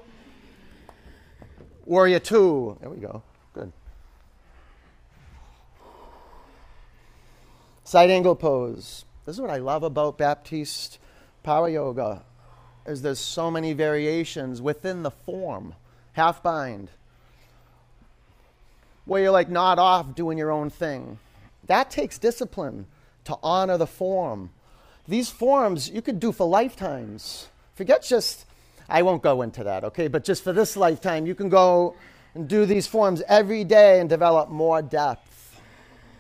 Warrior 1.86 2.20
two. 2.20 2.78
There 2.80 2.90
we 2.90 2.98
go. 2.98 3.22
Good. 3.54 3.72
Side 7.84 8.10
angle 8.10 8.36
pose. 8.36 9.06
This 9.26 9.36
is 9.36 9.42
what 9.42 9.50
I 9.50 9.58
love 9.58 9.84
about 9.84 10.18
Baptiste 10.18 10.98
Power 11.44 11.70
Yoga. 11.70 12.24
Is 12.86 13.02
there's 13.02 13.20
so 13.20 13.52
many 13.52 13.74
variations 13.74 14.62
within 14.62 15.04
the 15.04 15.12
form. 15.12 15.76
Half 16.14 16.42
bind. 16.42 16.90
Where 19.12 19.24
you're 19.24 19.32
like 19.32 19.50
not 19.50 19.78
off 19.78 20.16
doing 20.16 20.38
your 20.38 20.52
own 20.52 20.70
thing. 20.70 21.20
That 21.66 21.92
takes 21.92 22.18
discipline 22.18 22.86
to 23.26 23.38
honor 23.44 23.78
the 23.78 23.86
form. 23.86 24.52
These 25.06 25.30
forms 25.30 25.90
you 25.90 26.02
could 26.02 26.18
do 26.18 26.32
for 26.32 26.48
lifetimes. 26.48 27.50
Forget 27.76 28.04
just 28.04 28.46
I 28.88 29.02
won't 29.02 29.22
go 29.22 29.42
into 29.42 29.66
that, 29.66 29.84
okay? 29.84 30.08
But 30.08 30.24
just 30.24 30.46
for 30.46 30.54
this 30.54 30.78
lifetime, 30.78 31.26
you 31.26 31.36
can 31.36 31.50
go 31.50 31.98
and 32.36 32.48
do 32.48 32.66
these 32.66 32.88
forms 32.88 33.22
every 33.28 33.66
day 33.66 34.00
and 34.00 34.10
develop 34.10 34.48
more 34.48 34.82
depth. 34.82 35.60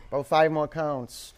About 0.09 0.27
five 0.27 0.51
more 0.51 0.67
counts. 0.67 1.33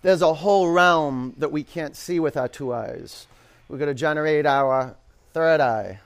There's 0.00 0.22
a 0.22 0.32
whole 0.32 0.70
realm 0.70 1.34
that 1.36 1.52
we 1.52 1.62
can't 1.62 1.94
see 1.94 2.20
with 2.20 2.38
our 2.38 2.48
two 2.48 2.72
eyes. 2.72 3.26
We're 3.68 3.76
going 3.76 3.88
to 3.88 3.94
generate 3.94 4.46
our 4.46 4.96
third 5.34 5.60
eye. 5.60 6.00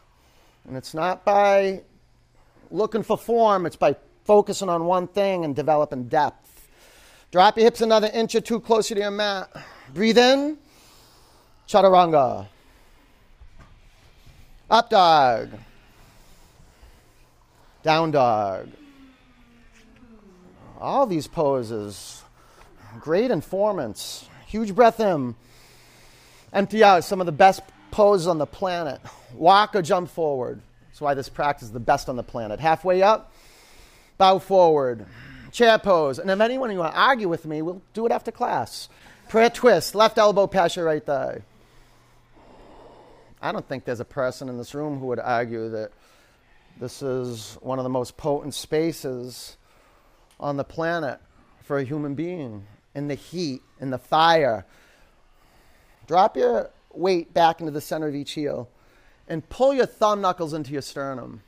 And 0.67 0.77
it's 0.77 0.95
not 0.95 1.25
by 1.25 1.83
looking 2.73 3.05
for 3.05 3.17
form, 3.17 3.67
it's 3.67 3.77
by 3.77 3.95
focusing 4.25 4.69
on 4.69 4.85
one 4.85 5.07
thing 5.09 5.45
and 5.45 5.55
developing 5.55 6.05
depth. 6.05 6.69
Drop 7.31 7.57
your 7.57 7.65
hips 7.65 7.81
another 7.81 8.11
inch 8.13 8.35
or 8.35 8.41
two 8.41 8.61
closer 8.61 8.95
to 8.95 9.01
your 9.01 9.11
mat. 9.11 9.51
Breathe 9.95 10.19
in, 10.19 10.59
chaturanga. 11.69 12.47
Up 14.71 14.89
dog. 14.89 15.51
Down 17.83 18.11
dog. 18.11 18.69
All 20.81 21.07
these 21.07 21.27
poses. 21.27 22.23
Great 23.01 23.31
informants. 23.31 24.29
Huge 24.47 24.75
breath 24.75 25.01
in. 25.01 25.35
Empty 26.53 26.85
out. 26.85 27.05
Some 27.05 27.21
of 27.21 27.27
the 27.27 27.33
best 27.33 27.63
poses 27.91 28.27
on 28.27 28.39
the 28.39 28.47
planet. 28.47 29.01
Walk 29.35 29.75
or 29.75 29.83
jump 29.83 30.11
forward. 30.11 30.61
That's 30.89 31.01
why 31.01 31.15
this 31.15 31.29
practice 31.29 31.69
is 31.69 31.73
the 31.73 31.81
best 31.81 32.09
on 32.09 32.17
the 32.17 32.23
planet. 32.23 32.61
Halfway 32.61 33.03
up, 33.03 33.32
bow 34.23 34.39
forward. 34.39 35.05
Chair 35.51 35.81
pose. 35.81 36.21
And 36.21 36.31
if 36.31 36.39
anyone 36.39 36.71
you 36.71 36.79
want 36.79 36.95
to 36.95 37.01
argue 37.01 37.29
with 37.29 37.45
me, 37.45 37.61
we'll 37.61 37.83
do 37.93 38.07
it 38.07 38.13
after 38.13 38.31
class. 38.31 38.89
Prayer 39.29 39.51
twist. 39.51 39.97
Left 39.97 40.17
elbow 40.17 40.49
your 40.77 40.85
right 40.85 41.05
thigh. 41.05 41.43
I 43.41 43.51
don't 43.51 43.69
think 43.69 43.85
there's 43.85 43.99
a 43.99 44.05
person 44.05 44.49
in 44.49 44.59
this 44.59 44.77
room 44.77 45.01
who 45.01 45.07
would 45.07 45.19
argue 45.19 45.71
that 45.71 45.91
this 46.79 47.03
is 47.03 47.59
one 47.63 47.81
of 47.81 47.83
the 47.83 47.89
most 47.89 48.17
potent 48.17 48.55
spaces 48.55 49.57
on 50.39 50.57
the 50.57 50.63
planet 50.63 51.19
for 51.65 51.79
a 51.79 51.83
human 51.83 52.15
being 52.15 52.65
in 52.95 53.09
the 53.09 53.17
heat, 53.17 53.61
in 53.81 53.91
the 53.91 53.99
fire. 53.99 54.65
Drop 56.07 56.37
your 56.37 56.71
weight 56.95 57.35
back 57.35 57.59
into 57.59 57.73
the 57.73 57.81
center 57.81 58.07
of 58.07 58.15
each 58.15 58.31
heel 58.31 58.69
and 59.27 59.49
pull 59.49 59.75
your 59.75 59.87
thumb 59.87 60.21
knuckles 60.21 60.55
into 60.55 60.71
your 60.71 60.83
sternum. 60.83 61.43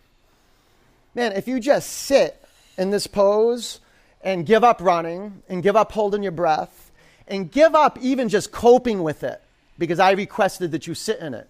Man, 1.14 1.30
if 1.30 1.46
you 1.46 1.60
just 1.60 1.88
sit 1.88 2.43
in 2.76 2.90
this 2.90 3.06
pose 3.06 3.80
and 4.22 4.46
give 4.46 4.64
up 4.64 4.80
running 4.80 5.42
and 5.48 5.62
give 5.62 5.76
up 5.76 5.92
holding 5.92 6.22
your 6.22 6.32
breath 6.32 6.90
and 7.26 7.50
give 7.50 7.74
up 7.74 7.98
even 8.00 8.28
just 8.28 8.52
coping 8.52 9.02
with 9.02 9.22
it, 9.22 9.40
because 9.78 9.98
I 9.98 10.12
requested 10.12 10.72
that 10.72 10.86
you 10.86 10.94
sit 10.94 11.20
in 11.20 11.34
it 11.34 11.48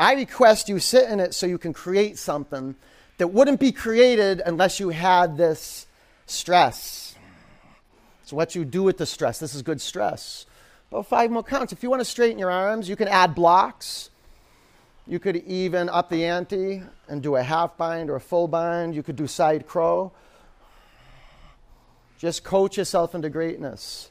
I 0.00 0.14
request 0.14 0.70
you 0.70 0.78
sit 0.78 1.10
in 1.10 1.20
it 1.20 1.34
so 1.34 1.46
you 1.46 1.58
can 1.58 1.74
create 1.74 2.16
something 2.16 2.74
that 3.18 3.28
wouldn't 3.28 3.60
be 3.60 3.70
created 3.70 4.40
unless 4.44 4.80
you 4.80 4.88
had 4.88 5.36
this 5.36 5.86
stress. 6.24 7.14
It's 8.22 8.32
what 8.32 8.54
you 8.54 8.64
do 8.64 8.82
with 8.82 8.96
the 8.96 9.04
stress. 9.04 9.38
This 9.38 9.54
is 9.54 9.60
good 9.60 9.78
stress. 9.78 10.46
About 10.90 11.06
five 11.06 11.30
more 11.30 11.42
counts. 11.42 11.74
If 11.74 11.82
you 11.82 11.90
want 11.90 12.00
to 12.00 12.06
straighten 12.06 12.38
your 12.38 12.50
arms, 12.50 12.88
you 12.88 12.96
can 12.96 13.08
add 13.08 13.34
blocks. 13.34 14.08
You 15.06 15.18
could 15.18 15.36
even 15.36 15.90
up 15.90 16.08
the 16.08 16.24
ante 16.24 16.82
and 17.06 17.22
do 17.22 17.36
a 17.36 17.42
half 17.42 17.76
bind 17.76 18.08
or 18.08 18.16
a 18.16 18.20
full 18.20 18.48
bind. 18.48 18.94
You 18.94 19.02
could 19.02 19.16
do 19.16 19.26
side 19.26 19.66
crow. 19.66 20.12
Just 22.20 22.44
coach 22.44 22.76
yourself 22.76 23.14
into 23.14 23.30
greatness. 23.30 24.10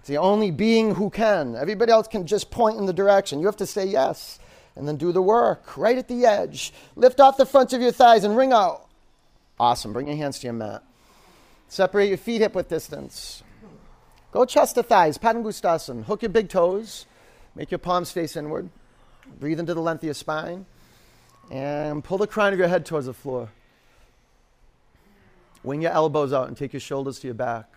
It's 0.00 0.08
the 0.08 0.18
only 0.18 0.50
being 0.50 0.96
who 0.96 1.08
can. 1.08 1.54
Everybody 1.54 1.92
else 1.92 2.08
can 2.08 2.26
just 2.26 2.50
point 2.50 2.78
in 2.78 2.86
the 2.86 2.92
direction. 2.92 3.38
You 3.38 3.46
have 3.46 3.58
to 3.58 3.66
say 3.66 3.86
yes 3.86 4.40
and 4.74 4.88
then 4.88 4.96
do 4.96 5.12
the 5.12 5.22
work 5.22 5.76
right 5.76 5.96
at 5.96 6.08
the 6.08 6.26
edge. 6.26 6.72
Lift 6.96 7.20
off 7.20 7.36
the 7.36 7.46
fronts 7.46 7.72
of 7.72 7.80
your 7.80 7.92
thighs 7.92 8.24
and 8.24 8.36
ring 8.36 8.52
out. 8.52 8.88
Awesome. 9.60 9.92
Bring 9.92 10.08
your 10.08 10.16
hands 10.16 10.40
to 10.40 10.48
your 10.48 10.54
mat. 10.54 10.82
Separate 11.68 12.08
your 12.08 12.18
feet 12.18 12.40
hip 12.40 12.56
width 12.56 12.68
distance. 12.68 13.44
Go 14.32 14.44
chest 14.44 14.74
to 14.74 14.82
thighs, 14.82 15.16
Padangusthasana. 15.16 16.02
Hook 16.06 16.22
your 16.22 16.30
big 16.30 16.48
toes. 16.48 17.06
Make 17.54 17.70
your 17.70 17.78
palms 17.78 18.10
face 18.10 18.36
inward. 18.36 18.68
Breathe 19.38 19.60
into 19.60 19.74
the 19.74 19.80
length 19.80 20.00
of 20.00 20.06
your 20.06 20.14
spine. 20.14 20.66
And 21.52 22.02
pull 22.02 22.18
the 22.18 22.26
crown 22.26 22.52
of 22.52 22.58
your 22.58 22.66
head 22.66 22.84
towards 22.84 23.06
the 23.06 23.14
floor. 23.14 23.50
Wing 25.62 25.82
your 25.82 25.92
elbows 25.92 26.32
out 26.32 26.48
and 26.48 26.56
take 26.56 26.72
your 26.72 26.80
shoulders 26.80 27.18
to 27.20 27.28
your 27.28 27.34
back. 27.34 27.70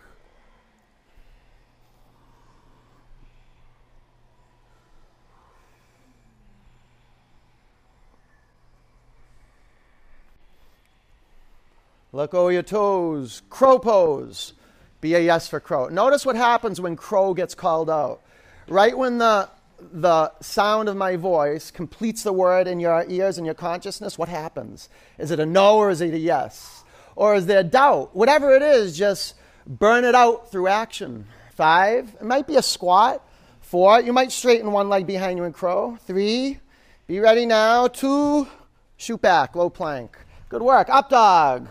Go 12.14 12.48
of 12.48 12.52
your 12.52 12.62
toes. 12.62 13.42
Crow 13.50 13.78
pose. 13.78 14.54
Be 15.00 15.14
a 15.14 15.20
yes 15.20 15.48
for 15.48 15.60
crow. 15.60 15.88
Notice 15.88 16.24
what 16.24 16.36
happens 16.36 16.80
when 16.80 16.96
crow 16.96 17.34
gets 17.34 17.54
called 17.54 17.90
out. 17.90 18.22
Right 18.68 18.96
when 18.96 19.18
the, 19.18 19.50
the 19.92 20.32
sound 20.40 20.88
of 20.88 20.96
my 20.96 21.16
voice 21.16 21.70
completes 21.70 22.22
the 22.22 22.32
word 22.32 22.66
in 22.68 22.80
your 22.80 23.04
ears 23.08 23.36
and 23.36 23.44
your 23.44 23.54
consciousness, 23.54 24.16
what 24.16 24.28
happens? 24.28 24.88
Is 25.18 25.32
it 25.32 25.40
a 25.40 25.46
no 25.46 25.76
or 25.76 25.90
is 25.90 26.00
it 26.00 26.14
a 26.14 26.18
yes? 26.18 26.83
Or 27.16 27.34
is 27.34 27.46
there 27.46 27.62
doubt? 27.62 28.14
Whatever 28.14 28.54
it 28.54 28.62
is, 28.62 28.96
just 28.96 29.34
burn 29.66 30.04
it 30.04 30.14
out 30.14 30.50
through 30.50 30.68
action. 30.68 31.26
Five, 31.54 32.16
it 32.20 32.24
might 32.24 32.46
be 32.46 32.56
a 32.56 32.62
squat. 32.62 33.22
Four, 33.60 34.00
you 34.00 34.12
might 34.12 34.32
straighten 34.32 34.72
one 34.72 34.88
leg 34.88 35.06
behind 35.06 35.38
you 35.38 35.44
and 35.44 35.54
crow. 35.54 35.96
Three, 36.06 36.58
be 37.06 37.20
ready 37.20 37.46
now. 37.46 37.86
Two, 37.86 38.48
shoot 38.96 39.20
back, 39.20 39.54
low 39.54 39.70
plank. 39.70 40.16
Good 40.48 40.62
work. 40.62 40.88
Up 40.88 41.10
dog. 41.10 41.68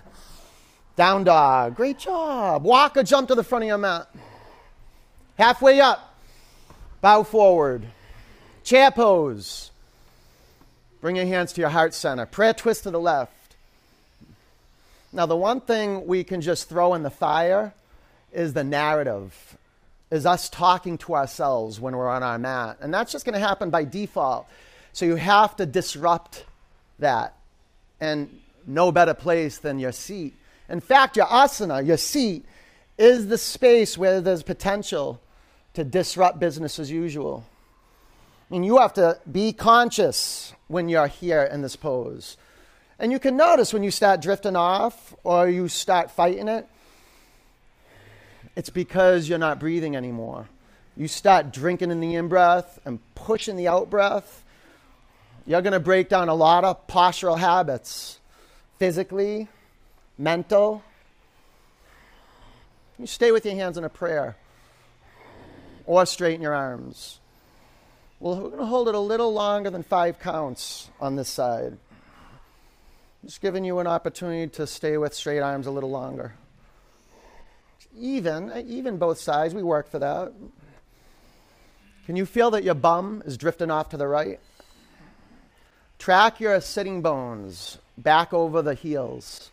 Down 0.95 1.23
dog. 1.23 1.75
Great 1.75 1.97
job. 1.97 2.63
Walk 2.63 2.97
or 2.97 3.03
jump 3.03 3.29
to 3.29 3.35
the 3.35 3.43
front 3.43 3.63
of 3.63 3.67
your 3.67 3.77
mat. 3.77 4.09
Halfway 5.37 5.79
up. 5.79 6.17
Bow 7.01 7.23
forward. 7.23 7.85
Chair 8.63 8.91
pose. 8.91 9.71
Bring 11.01 11.15
your 11.15 11.25
hands 11.25 11.51
to 11.53 11.61
your 11.61 11.69
heart 11.69 11.93
center. 11.93 12.25
Prayer 12.25 12.53
twist 12.53 12.83
to 12.83 12.91
the 12.91 12.99
left. 12.99 13.42
Now, 15.13 15.27
the 15.27 15.37
one 15.37 15.61
thing 15.61 16.07
we 16.07 16.23
can 16.23 16.41
just 16.41 16.67
throw 16.67 16.95
in 16.95 17.03
the 17.03 17.11
fire 17.11 17.73
is 18.31 18.53
the 18.53 18.63
narrative. 18.63 19.57
is 20.13 20.27
us 20.27 20.47
talking 20.47 20.95
to 20.99 21.15
ourselves 21.15 21.79
when 21.79 21.95
we're 21.95 22.07
on 22.07 22.21
our 22.21 22.37
mat. 22.37 22.77
And 22.81 22.93
that's 22.93 23.11
just 23.11 23.25
going 23.25 23.33
to 23.33 23.39
happen 23.39 23.71
by 23.71 23.83
default. 23.83 24.47
So 24.91 25.05
you 25.05 25.15
have 25.15 25.55
to 25.55 25.65
disrupt 25.65 26.45
that. 26.99 27.35
And 27.99 28.39
no 28.67 28.91
better 28.91 29.15
place 29.15 29.57
than 29.57 29.79
your 29.79 29.91
seat. 29.91 30.35
In 30.69 30.81
fact, 30.81 31.17
your 31.17 31.25
asana, 31.25 31.85
your 31.85 31.97
seat, 31.97 32.45
is 32.97 33.27
the 33.27 33.39
space 33.39 33.97
where 33.97 34.21
there's 34.21 34.43
potential 34.43 35.19
to 35.73 35.83
disrupt 35.83 36.39
business 36.39 36.77
as 36.77 36.91
usual. 36.91 37.43
Mean, 38.51 38.63
you 38.63 38.77
have 38.77 38.93
to 38.93 39.17
be 39.31 39.51
conscious 39.51 40.53
when 40.67 40.89
you're 40.89 41.07
here 41.07 41.41
in 41.41 41.63
this 41.63 41.75
pose. 41.75 42.37
And 42.99 43.11
you 43.11 43.19
can 43.19 43.35
notice 43.35 43.73
when 43.73 43.83
you 43.83 43.91
start 43.91 44.21
drifting 44.21 44.55
off 44.55 45.15
or 45.23 45.49
you 45.49 45.67
start 45.67 46.11
fighting 46.11 46.47
it, 46.47 46.67
it's 48.55 48.69
because 48.69 49.27
you're 49.27 49.39
not 49.39 49.59
breathing 49.59 49.95
anymore. 49.95 50.47
You 50.95 51.07
start 51.07 51.51
drinking 51.51 51.89
in 51.89 51.99
the 51.99 52.15
in 52.15 52.27
breath 52.27 52.79
and 52.85 52.99
pushing 53.15 53.55
the 53.55 53.67
out 53.67 53.89
breath. 53.89 54.43
You're 55.47 55.61
going 55.61 55.73
to 55.73 55.79
break 55.79 56.07
down 56.07 56.29
a 56.29 56.35
lot 56.35 56.63
of 56.63 56.87
postural 56.87 57.37
habits 57.37 58.19
physically, 58.77 59.47
mental. 60.17 60.83
You 62.99 63.07
stay 63.07 63.31
with 63.31 63.45
your 63.45 63.55
hands 63.55 63.77
in 63.77 63.83
a 63.83 63.89
prayer 63.89 64.37
or 65.85 66.05
straighten 66.05 66.41
your 66.41 66.53
arms. 66.53 67.19
Well, 68.19 68.35
we're 68.35 68.49
going 68.49 68.59
to 68.59 68.65
hold 68.65 68.87
it 68.87 68.95
a 68.95 68.99
little 68.99 69.33
longer 69.33 69.69
than 69.69 69.83
five 69.83 70.19
counts 70.19 70.89
on 71.01 71.15
this 71.15 71.27
side. 71.27 71.77
Just 73.25 73.39
giving 73.39 73.63
you 73.63 73.79
an 73.79 73.87
opportunity 73.87 74.51
to 74.55 74.67
stay 74.67 74.97
with 74.97 75.13
straight 75.13 75.39
arms 75.39 75.65
a 75.65 75.71
little 75.71 75.89
longer. 75.89 76.33
Even, 77.97 78.51
even 78.67 78.97
both 78.97 79.17
sides, 79.17 79.53
we 79.53 79.63
work 79.63 79.89
for 79.89 79.99
that. 79.99 80.33
Can 82.05 82.17
you 82.17 82.25
feel 82.25 82.51
that 82.51 82.65
your 82.65 82.73
bum 82.73 83.23
is 83.25 83.37
drifting 83.37 83.71
off 83.71 83.89
to 83.89 83.97
the 83.97 84.07
right? 84.07 84.41
Track 85.99 86.41
your 86.41 86.59
sitting 86.59 87.01
bones 87.01 87.77
back 87.97 88.33
over 88.33 88.61
the 88.61 88.73
heels. 88.73 89.51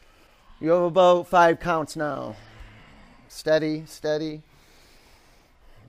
You 0.59 0.71
have 0.71 0.83
about 0.83 1.29
five 1.29 1.61
counts 1.61 1.95
now. 1.95 2.35
Steady, 3.29 3.85
steady. 3.87 4.43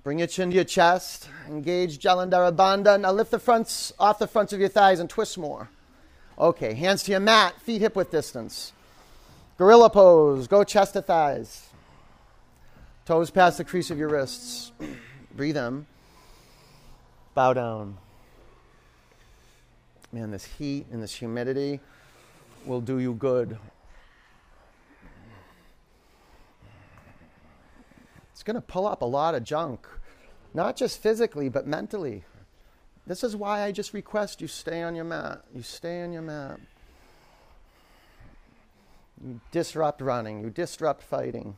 Bring 0.04 0.20
your 0.20 0.28
chin 0.28 0.52
to 0.52 0.56
your 0.56 0.66
chest. 0.66 1.30
Engage 1.48 1.98
Jalandhara 1.98 2.56
Bandha. 2.56 3.02
Now 3.02 3.12
lift 3.12 3.32
the 3.32 3.40
fronts 3.40 3.92
off 3.98 4.20
the 4.20 4.28
fronts 4.28 4.54
of 4.54 4.60
your 4.60 4.70
thighs 4.70 5.00
and 5.00 5.10
twist 5.10 5.36
more. 5.36 5.70
Okay, 6.42 6.74
hands 6.74 7.04
to 7.04 7.12
your 7.12 7.20
mat, 7.20 7.62
feet 7.62 7.82
hip 7.82 7.96
width 7.96 8.10
distance. 8.10 8.74
Gorilla 9.60 9.92
pose. 9.92 10.48
Go 10.48 10.64
chest 10.64 10.94
to 10.94 11.04
thighs. 11.04 11.70
Toes 13.06 13.30
past 13.30 13.60
the 13.60 13.64
crease 13.64 13.92
of 13.92 14.00
your 14.00 14.10
wrists. 14.10 14.72
Breathe 15.36 15.56
in. 15.56 15.86
Bow 17.36 17.54
down. 17.54 18.00
Man, 20.12 20.32
this 20.32 20.46
heat 20.46 20.88
and 20.92 21.04
this 21.04 21.14
humidity 21.14 21.80
will 22.66 22.82
do 22.82 22.98
you 22.98 23.14
good. 23.14 23.60
It's 28.32 28.42
going 28.42 28.56
to 28.56 28.62
pull 28.62 28.88
up 28.88 29.04
a 29.04 29.06
lot 29.06 29.36
of 29.36 29.44
junk, 29.44 29.88
not 30.56 30.76
just 30.76 31.04
physically, 31.04 31.50
but 31.50 31.68
mentally. 31.68 32.24
This 33.12 33.26
is 33.26 33.36
why 33.36 33.64
I 33.64 33.74
just 33.74 33.94
request 33.94 34.40
you 34.40 34.48
stay 34.48 34.84
on 34.84 34.96
your 34.96 35.04
mat. 35.04 35.42
You 35.54 35.64
stay 35.64 36.02
on 36.02 36.14
your 36.14 36.22
mat. 36.22 36.62
You 39.22 39.42
disrupt 39.52 40.00
running, 40.00 40.42
you 40.42 40.50
disrupt 40.50 41.04
fighting. 41.04 41.58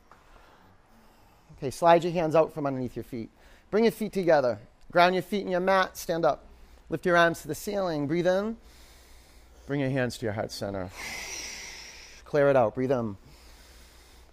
Okay, 1.56 1.70
slide 1.70 2.04
your 2.04 2.12
hands 2.12 2.34
out 2.34 2.56
from 2.56 2.66
underneath 2.66 2.96
your 2.96 3.04
feet. 3.04 3.30
Bring 3.70 3.84
your 3.84 3.92
feet 3.92 4.14
together. 4.14 4.58
Ground 4.92 5.14
your 5.14 5.22
feet 5.22 5.44
in 5.44 5.48
your 5.48 5.60
mat. 5.60 5.96
Stand 5.96 6.26
up. 6.26 6.44
Lift 6.90 7.06
your 7.06 7.16
arms 7.16 7.44
to 7.44 7.48
the 7.48 7.54
ceiling. 7.54 8.08
Breathe 8.08 8.26
in. 8.26 8.58
Bring 9.68 9.80
your 9.80 9.92
hands 9.92 10.18
to 10.18 10.26
your 10.26 10.34
heart 10.34 10.52
center. 10.52 10.90
Clear 12.26 12.50
it 12.50 12.56
out. 12.56 12.74
Breathe 12.74 12.94
in. 12.94 13.16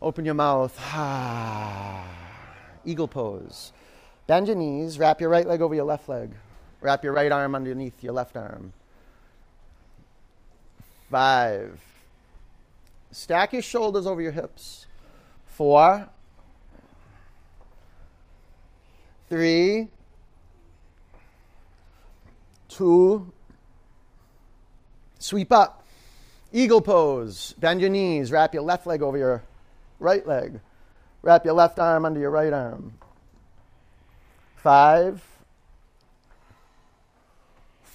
Open 0.00 0.24
your 0.24 0.32
mouth. 0.32 0.74
Eagle 2.86 3.08
pose. 3.08 3.74
Bend 4.26 4.46
your 4.46 4.56
knees. 4.56 4.98
Wrap 4.98 5.20
your 5.20 5.28
right 5.28 5.46
leg 5.46 5.60
over 5.60 5.74
your 5.74 5.84
left 5.84 6.08
leg. 6.08 6.30
Wrap 6.80 7.04
your 7.04 7.12
right 7.12 7.30
arm 7.30 7.54
underneath 7.54 8.02
your 8.02 8.12
left 8.12 8.36
arm. 8.36 8.72
Five. 11.10 11.78
Stack 13.10 13.52
your 13.52 13.62
shoulders 13.62 14.06
over 14.06 14.22
your 14.22 14.32
hips. 14.32 14.86
Four. 15.46 16.08
Three. 19.28 19.88
Two. 22.68 23.32
Sweep 25.18 25.52
up. 25.52 25.84
Eagle 26.52 26.80
pose. 26.80 27.54
Bend 27.58 27.80
your 27.80 27.90
knees. 27.90 28.32
Wrap 28.32 28.54
your 28.54 28.62
left 28.62 28.86
leg 28.86 29.02
over 29.02 29.18
your 29.18 29.42
right 29.98 30.26
leg. 30.26 30.60
Wrap 31.22 31.44
your 31.44 31.54
left 31.54 31.78
arm 31.78 32.04
under 32.04 32.18
your 32.18 32.30
right 32.30 32.52
arm. 32.52 32.94
Five. 34.56 35.22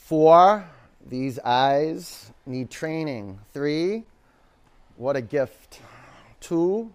Four. 0.06 0.70
These 1.08 1.40
eyes 1.40 2.32
need 2.46 2.70
training. 2.70 3.40
Three. 3.54 4.04
What 4.98 5.16
a 5.16 5.22
gift. 5.22 5.80
Two. 6.40 6.94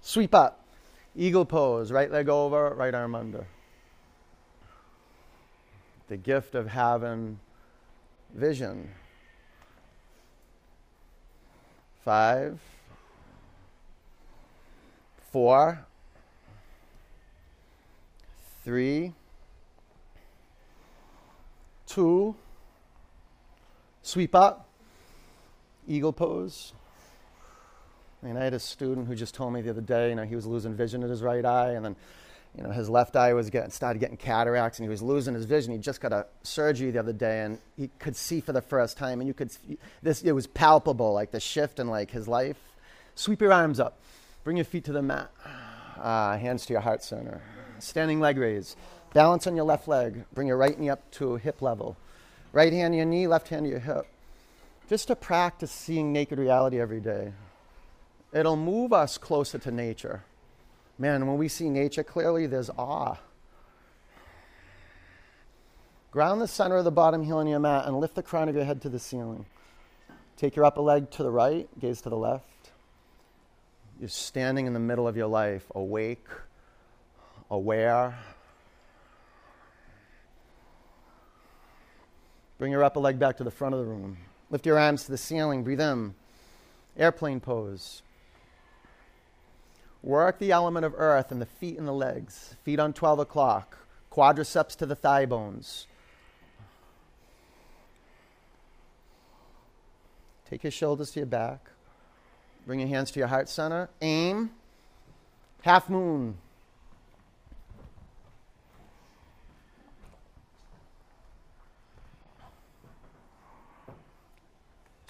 Sweep 0.00 0.34
up. 0.34 0.64
Eagle 1.14 1.44
pose. 1.44 1.92
Right 1.92 2.10
leg 2.10 2.28
over, 2.28 2.70
right 2.70 2.92
arm 2.92 3.14
under. 3.14 3.46
The 6.08 6.16
gift 6.16 6.56
of 6.56 6.66
having 6.66 7.38
vision. 8.34 8.90
Five, 12.04 12.58
four, 15.30 15.86
three, 18.64 19.14
two, 21.94 22.34
sweep 24.02 24.34
up, 24.34 24.66
eagle 25.86 26.12
pose. 26.12 26.72
I 28.22 28.26
mean, 28.26 28.36
I 28.36 28.44
had 28.44 28.54
a 28.54 28.58
student 28.58 29.06
who 29.06 29.14
just 29.14 29.34
told 29.34 29.52
me 29.52 29.60
the 29.60 29.70
other 29.70 29.80
day, 29.80 30.08
you 30.08 30.16
know, 30.16 30.24
he 30.24 30.34
was 30.34 30.44
losing 30.44 30.74
vision 30.74 31.02
in 31.04 31.10
his 31.10 31.22
right 31.22 31.44
eye, 31.44 31.72
and 31.72 31.84
then 31.84 31.96
you 32.56 32.62
know, 32.62 32.70
his 32.70 32.88
left 32.88 33.16
eye 33.16 33.32
was 33.32 33.50
getting, 33.50 33.70
started 33.70 33.98
getting 33.98 34.16
cataracts 34.16 34.78
and 34.78 34.84
he 34.84 34.88
was 34.88 35.02
losing 35.02 35.34
his 35.34 35.44
vision. 35.44 35.72
He 35.72 35.78
just 35.78 36.00
got 36.00 36.12
a 36.12 36.26
surgery 36.44 36.92
the 36.92 37.00
other 37.00 37.12
day 37.12 37.42
and 37.42 37.58
he 37.76 37.90
could 37.98 38.14
see 38.14 38.40
for 38.40 38.52
the 38.52 38.62
first 38.62 38.96
time 38.96 39.20
and 39.20 39.26
you 39.26 39.34
could, 39.34 39.50
this, 40.02 40.22
it 40.22 40.30
was 40.30 40.46
palpable, 40.46 41.12
like 41.12 41.32
the 41.32 41.40
shift 41.40 41.80
in 41.80 41.88
like 41.88 42.12
his 42.12 42.28
life. 42.28 42.56
Sweep 43.16 43.40
your 43.40 43.52
arms 43.52 43.80
up. 43.80 43.98
Bring 44.44 44.56
your 44.56 44.64
feet 44.64 44.84
to 44.84 44.92
the 44.92 45.02
mat. 45.02 45.32
Uh, 45.98 46.38
hands 46.38 46.64
to 46.66 46.74
your 46.74 46.80
heart 46.80 47.02
center. 47.02 47.42
Standing 47.80 48.20
leg 48.20 48.38
raise. 48.38 48.76
Balance 49.14 49.46
on 49.46 49.56
your 49.56 49.64
left 49.64 49.88
leg. 49.88 50.24
Bring 50.34 50.48
your 50.48 50.56
right 50.56 50.78
knee 50.78 50.90
up 50.90 51.10
to 51.12 51.36
hip 51.36 51.62
level. 51.62 51.96
Right 52.52 52.72
hand 52.72 52.92
to 52.92 52.96
your 52.96 53.06
knee, 53.06 53.26
left 53.26 53.48
hand 53.48 53.64
to 53.64 53.70
your 53.70 53.78
hip. 53.78 54.06
Just 54.88 55.08
to 55.08 55.16
practice 55.16 55.70
seeing 55.70 56.12
naked 56.12 56.38
reality 56.38 56.80
every 56.80 57.00
day. 57.00 57.32
It'll 58.32 58.56
move 58.56 58.92
us 58.92 59.16
closer 59.16 59.58
to 59.58 59.70
nature. 59.70 60.24
Man, 60.98 61.26
when 61.26 61.38
we 61.38 61.48
see 61.48 61.70
nature 61.70 62.02
clearly, 62.02 62.46
there's 62.46 62.70
awe. 62.70 63.16
Ground 66.10 66.40
the 66.40 66.48
center 66.48 66.76
of 66.76 66.84
the 66.84 66.92
bottom 66.92 67.22
heel 67.24 67.38
on 67.38 67.46
your 67.46 67.60
mat 67.60 67.86
and 67.86 67.98
lift 67.98 68.14
the 68.16 68.22
crown 68.22 68.48
of 68.48 68.54
your 68.54 68.64
head 68.64 68.82
to 68.82 68.88
the 68.88 68.98
ceiling. 68.98 69.46
Take 70.36 70.56
your 70.56 70.64
upper 70.64 70.80
leg 70.80 71.10
to 71.12 71.22
the 71.22 71.30
right, 71.30 71.68
gaze 71.80 72.00
to 72.02 72.10
the 72.10 72.16
left. 72.16 72.44
You're 74.00 74.08
standing 74.08 74.66
in 74.66 74.74
the 74.74 74.80
middle 74.80 75.06
of 75.06 75.16
your 75.16 75.28
life, 75.28 75.64
awake, 75.74 76.26
aware. 77.50 78.16
Bring 82.58 82.72
your 82.72 82.84
upper 82.84 83.00
leg 83.00 83.18
back 83.18 83.36
to 83.38 83.44
the 83.44 83.50
front 83.50 83.74
of 83.74 83.80
the 83.80 83.86
room. 83.86 84.16
Lift 84.50 84.66
your 84.66 84.78
arms 84.78 85.04
to 85.04 85.10
the 85.10 85.18
ceiling, 85.18 85.64
breathe 85.64 85.80
in. 85.80 86.14
Airplane 86.96 87.40
pose. 87.40 88.02
Work 90.02 90.38
the 90.38 90.52
element 90.52 90.84
of 90.84 90.94
earth 90.96 91.32
in 91.32 91.38
the 91.38 91.46
feet 91.46 91.78
and 91.78 91.88
the 91.88 91.92
legs. 91.92 92.56
Feet 92.62 92.78
on 92.78 92.92
12 92.92 93.20
o'clock. 93.20 93.78
Quadriceps 94.12 94.76
to 94.76 94.86
the 94.86 94.94
thigh 94.94 95.26
bones. 95.26 95.86
Take 100.48 100.62
your 100.62 100.70
shoulders 100.70 101.10
to 101.12 101.20
your 101.20 101.26
back. 101.26 101.70
Bring 102.66 102.80
your 102.80 102.88
hands 102.88 103.10
to 103.12 103.18
your 103.18 103.28
heart 103.28 103.48
center. 103.48 103.88
Aim. 104.02 104.50
Half 105.62 105.88
moon. 105.88 106.36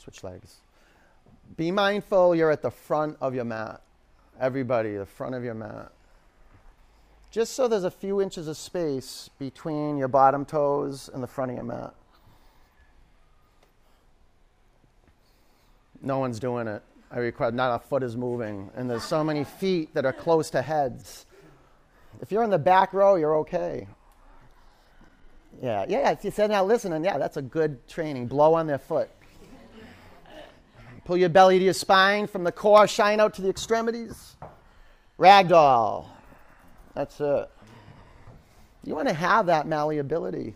Switch 0.04 0.22
legs. 0.22 0.60
Be 1.56 1.70
mindful 1.70 2.34
you're 2.34 2.50
at 2.50 2.60
the 2.60 2.70
front 2.70 3.16
of 3.22 3.34
your 3.34 3.46
mat. 3.46 3.80
Everybody, 4.38 4.96
the 4.96 5.06
front 5.06 5.34
of 5.34 5.42
your 5.42 5.54
mat. 5.54 5.92
just 7.30 7.54
so 7.54 7.66
there's 7.66 7.84
a 7.84 7.90
few 7.90 8.20
inches 8.20 8.46
of 8.46 8.56
space 8.56 9.30
between 9.38 9.96
your 9.96 10.08
bottom 10.08 10.44
toes 10.44 11.10
and 11.12 11.22
the 11.22 11.26
front 11.26 11.50
of 11.50 11.56
your 11.56 11.64
mat. 11.64 11.94
No 16.02 16.18
one's 16.18 16.38
doing 16.38 16.68
it. 16.68 16.82
I 17.10 17.18
require 17.18 17.50
not 17.50 17.74
a 17.74 17.78
foot 17.78 18.02
is 18.02 18.16
moving, 18.16 18.70
and 18.76 18.90
there's 18.90 19.02
so 19.04 19.24
many 19.24 19.44
feet 19.44 19.94
that 19.94 20.04
are 20.04 20.12
close 20.12 20.50
to 20.50 20.62
heads. 20.62 21.26
If 22.20 22.30
you're 22.30 22.44
in 22.44 22.50
the 22.50 22.58
back 22.58 22.92
row, 22.92 23.16
you're 23.16 23.36
okay. 23.38 23.88
Yeah, 25.62 25.86
yeah. 25.88 26.10
If 26.10 26.24
you 26.24 26.30
said 26.30 26.50
now 26.50 26.64
listening, 26.64 27.04
yeah, 27.04 27.18
that's 27.18 27.36
a 27.36 27.42
good 27.42 27.88
training. 27.88 28.26
Blow 28.26 28.54
on 28.54 28.66
their 28.66 28.78
foot. 28.78 29.08
Pull 31.04 31.18
your 31.18 31.28
belly 31.28 31.58
to 31.58 31.64
your 31.64 31.74
spine 31.74 32.26
from 32.26 32.44
the 32.44 32.52
core, 32.52 32.86
shine 32.86 33.20
out 33.20 33.34
to 33.34 33.42
the 33.42 33.50
extremities. 33.50 34.36
Ragdoll. 35.18 36.06
That's 36.94 37.20
it. 37.20 37.50
You 38.84 38.94
want 38.94 39.08
to 39.08 39.14
have 39.14 39.46
that 39.46 39.66
malleability. 39.66 40.54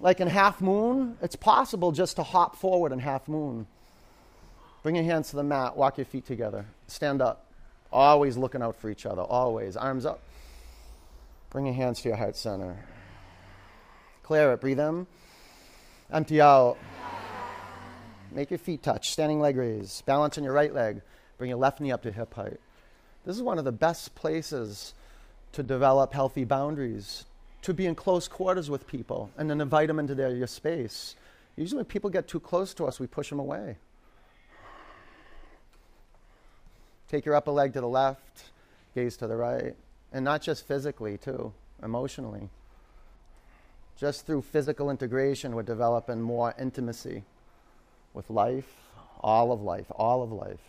Like 0.00 0.20
in 0.20 0.28
half 0.28 0.60
moon, 0.60 1.16
it's 1.22 1.36
possible 1.36 1.92
just 1.92 2.16
to 2.16 2.22
hop 2.22 2.56
forward 2.56 2.92
in 2.92 2.98
half 2.98 3.28
moon. 3.28 3.66
Bring 4.82 4.96
your 4.96 5.04
hands 5.04 5.30
to 5.30 5.36
the 5.36 5.44
mat, 5.44 5.76
walk 5.76 5.98
your 5.98 6.04
feet 6.04 6.26
together, 6.26 6.66
stand 6.88 7.22
up. 7.22 7.46
Always 7.92 8.36
looking 8.36 8.62
out 8.62 8.76
for 8.76 8.90
each 8.90 9.06
other, 9.06 9.22
always. 9.22 9.76
Arms 9.76 10.06
up. 10.06 10.20
Bring 11.50 11.66
your 11.66 11.74
hands 11.74 12.00
to 12.00 12.08
your 12.08 12.16
heart 12.16 12.36
center. 12.36 12.76
Clear 14.22 14.52
it, 14.54 14.60
breathe 14.60 14.80
in. 14.80 15.06
Empty 16.10 16.40
out. 16.40 16.78
Make 18.34 18.50
your 18.50 18.58
feet 18.58 18.82
touch, 18.82 19.10
standing 19.10 19.40
leg 19.40 19.56
raise. 19.56 20.02
Balance 20.06 20.38
on 20.38 20.44
your 20.44 20.54
right 20.54 20.72
leg. 20.72 21.02
Bring 21.36 21.50
your 21.50 21.58
left 21.58 21.80
knee 21.80 21.92
up 21.92 22.02
to 22.02 22.12
hip 22.12 22.32
height. 22.34 22.60
This 23.26 23.36
is 23.36 23.42
one 23.42 23.58
of 23.58 23.64
the 23.64 23.72
best 23.72 24.14
places 24.14 24.94
to 25.52 25.62
develop 25.62 26.14
healthy 26.14 26.44
boundaries, 26.44 27.26
to 27.60 27.74
be 27.74 27.86
in 27.86 27.94
close 27.94 28.28
quarters 28.28 28.70
with 28.70 28.86
people, 28.86 29.30
and 29.36 29.50
then 29.50 29.60
invite 29.60 29.88
them 29.88 29.98
into 29.98 30.14
their, 30.14 30.34
your 30.34 30.46
space. 30.46 31.14
Usually, 31.56 31.76
when 31.76 31.84
people 31.84 32.08
get 32.08 32.26
too 32.26 32.40
close 32.40 32.72
to 32.74 32.86
us, 32.86 32.98
we 32.98 33.06
push 33.06 33.28
them 33.28 33.38
away. 33.38 33.76
Take 37.08 37.26
your 37.26 37.34
upper 37.34 37.50
leg 37.50 37.74
to 37.74 37.82
the 37.82 37.88
left, 37.88 38.44
gaze 38.94 39.18
to 39.18 39.26
the 39.26 39.36
right, 39.36 39.76
and 40.10 40.24
not 40.24 40.40
just 40.40 40.66
physically, 40.66 41.18
too, 41.18 41.52
emotionally. 41.82 42.48
Just 43.98 44.26
through 44.26 44.40
physical 44.40 44.90
integration, 44.90 45.54
we're 45.54 45.62
developing 45.62 46.22
more 46.22 46.54
intimacy 46.58 47.24
with 48.14 48.30
life, 48.30 48.70
all 49.20 49.52
of 49.52 49.62
life, 49.62 49.86
all 49.90 50.22
of 50.22 50.32
life. 50.32 50.60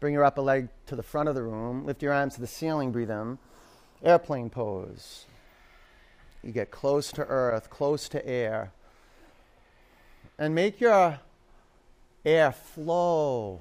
Bring 0.00 0.14
your 0.14 0.24
upper 0.24 0.42
leg 0.42 0.68
to 0.86 0.96
the 0.96 1.02
front 1.02 1.28
of 1.28 1.34
the 1.34 1.42
room. 1.42 1.86
Lift 1.86 2.02
your 2.02 2.12
arms 2.12 2.34
to 2.34 2.40
the 2.40 2.46
ceiling. 2.46 2.92
Breathe 2.92 3.10
in. 3.10 3.38
Airplane 4.02 4.50
pose. 4.50 5.26
You 6.42 6.52
get 6.52 6.70
close 6.70 7.10
to 7.12 7.24
earth, 7.24 7.70
close 7.70 8.08
to 8.10 8.26
air. 8.26 8.72
And 10.38 10.54
make 10.54 10.80
your 10.80 11.20
air 12.24 12.52
flow 12.52 13.60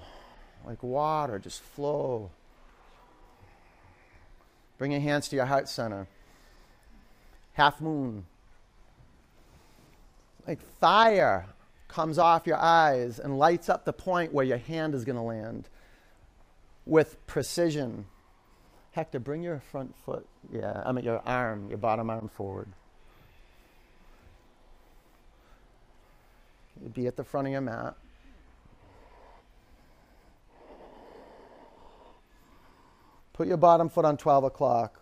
like 0.66 0.82
water, 0.82 1.40
just 1.40 1.62
flow. 1.62 2.32
Bring 4.78 4.92
your 4.92 5.02
hands 5.02 5.28
to 5.30 5.36
your 5.36 5.46
heart 5.46 5.68
center. 5.70 6.08
Half 7.54 7.82
moon. 7.82 8.26
Like 10.48 10.60
fire 10.80 11.46
comes 11.94 12.18
off 12.18 12.48
your 12.48 12.58
eyes 12.58 13.20
and 13.20 13.38
lights 13.38 13.70
up 13.70 13.86
the 13.86 13.94
point 13.94 14.34
where 14.34 14.44
your 14.44 14.58
hand 14.58 14.96
is 14.96 15.06
going 15.06 15.16
to 15.16 15.22
land 15.22 15.70
with 16.88 17.26
precision. 17.28 18.06
Hector, 18.94 19.20
bring 19.20 19.44
your 19.44 19.60
front 19.60 19.96
foot, 20.04 20.28
yeah, 20.52 20.82
I 20.84 20.92
mean 20.92 21.06
your 21.06 21.22
arm, 21.26 21.70
your 21.70 21.78
bottom 21.78 22.10
arm 22.10 22.30
forward. 22.30 22.68
Be 26.94 27.06
at 27.06 27.16
the 27.16 27.24
front 27.24 27.48
of 27.48 27.52
your 27.52 27.62
mat. 27.62 27.96
Put 33.34 33.48
your 33.48 33.58
bottom 33.58 33.90
foot 33.90 34.06
on 34.06 34.18
12 34.18 34.44
o'clock. 34.46 35.00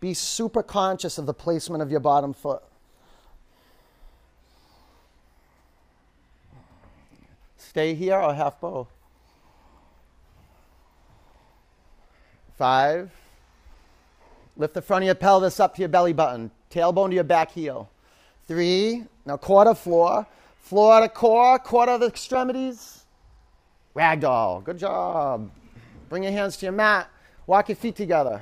Be 0.00 0.14
super 0.14 0.62
conscious 0.62 1.18
of 1.18 1.26
the 1.26 1.34
placement 1.34 1.82
of 1.82 1.90
your 1.90 2.00
bottom 2.00 2.32
foot. 2.32 2.62
Stay 7.68 7.92
here 7.92 8.16
or 8.16 8.32
half 8.32 8.58
bow. 8.62 8.88
Five. 12.56 13.10
Lift 14.56 14.72
the 14.72 14.80
front 14.80 15.02
of 15.02 15.06
your 15.06 15.14
pelvis 15.14 15.60
up 15.60 15.74
to 15.74 15.82
your 15.82 15.90
belly 15.90 16.14
button. 16.14 16.50
Tailbone 16.70 17.10
to 17.10 17.14
your 17.14 17.24
back 17.24 17.52
heel. 17.52 17.90
Three. 18.46 19.04
Now 19.26 19.36
quarter 19.36 19.74
floor. 19.74 20.26
Floor 20.60 21.02
to 21.02 21.10
core, 21.10 21.58
quarter 21.58 21.92
of 21.92 22.00
the 22.00 22.06
extremities. 22.06 23.04
Ragdoll. 23.94 24.64
Good 24.64 24.78
job. 24.78 25.50
Bring 26.08 26.22
your 26.22 26.32
hands 26.32 26.56
to 26.56 26.66
your 26.66 26.72
mat. 26.72 27.10
Walk 27.46 27.68
your 27.68 27.76
feet 27.76 27.96
together. 27.96 28.40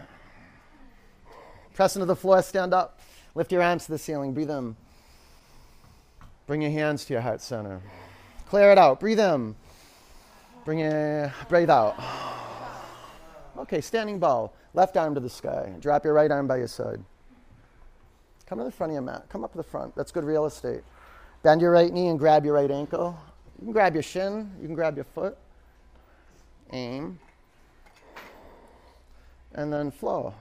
Press 1.75 1.97
into 1.97 2.07
the 2.07 2.17
floor, 2.17 2.43
stand 2.43 2.73
up. 2.73 3.01
Lift 3.35 3.51
your 3.51 3.63
arms 3.63 3.87
to 3.87 3.93
the 3.93 3.99
ceiling. 3.99 4.33
Breathe 4.33 4.51
in. 4.51 4.77
Bring 6.47 6.63
your 6.63 6.71
hands 6.71 7.05
to 7.07 7.15
your 7.15 7.23
heart 7.23 7.41
center. 7.41 7.81
Clear 8.47 8.73
it 8.73 8.79
out. 8.79 9.01
Breathe 9.01 9.21
in. 9.21 9.55
Bring 10.65 10.81
it. 10.81 11.33
Breathe 11.49 11.71
out. 11.71 11.97
Okay, 13.59 13.81
standing 13.81 14.19
bow. 14.19 14.51
Left 14.75 14.97
arm 14.97 15.15
to 15.15 15.21
the 15.21 15.31
sky. 15.31 15.75
Drop 15.81 16.05
your 16.05 16.15
right 16.15 16.31
arm 16.31 16.47
by 16.47 16.59
your 16.59 16.69
side. 16.69 17.03
Come 18.47 18.59
to 18.59 18.65
the 18.65 18.71
front 18.71 18.93
of 18.93 18.95
your 18.95 19.03
mat. 19.03 19.27
Come 19.29 19.45
up 19.45 19.53
to 19.53 19.57
the 19.57 19.65
front. 19.65 19.97
That's 19.97 20.13
good 20.13 20.25
real 20.25 20.47
estate. 20.47 20.83
Bend 21.43 21.61
your 21.61 21.71
right 21.71 21.93
knee 21.93 22.09
and 22.09 22.19
grab 22.19 22.45
your 22.45 22.55
right 22.55 22.71
ankle. 22.71 23.19
You 23.59 23.65
can 23.65 23.73
grab 23.73 23.95
your 23.95 24.03
shin. 24.03 24.51
You 24.61 24.67
can 24.67 24.75
grab 24.75 24.97
your 24.97 25.05
foot. 25.05 25.37
Aim 26.73 27.19
and 29.57 29.73
then 29.73 29.91
flow. 29.91 30.35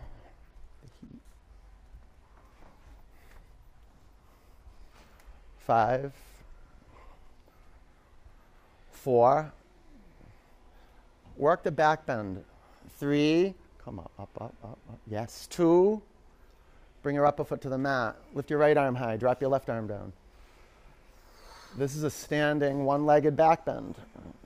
Five, 5.59 6.13
four, 9.05 9.53
work 11.37 11.61
the 11.61 11.69
back 11.69 12.07
bend. 12.07 12.43
Three, 12.97 13.53
come 13.83 13.99
up, 13.99 14.11
up, 14.17 14.29
up, 14.41 14.53
up, 14.63 14.79
up. 14.89 14.99
Yes. 15.05 15.45
Two, 15.45 16.01
bring 17.03 17.13
your 17.13 17.27
upper 17.27 17.43
foot 17.43 17.61
to 17.61 17.69
the 17.69 17.77
mat. 17.77 18.15
Lift 18.33 18.49
your 18.49 18.57
right 18.57 18.75
arm 18.75 18.95
high, 18.95 19.15
drop 19.15 19.41
your 19.41 19.51
left 19.51 19.69
arm 19.69 19.85
down. 19.85 20.11
This 21.77 21.95
is 21.95 22.01
a 22.01 22.09
standing 22.09 22.83
one 22.83 23.05
legged 23.05 23.37
back 23.37 23.63
bend. 23.63 23.93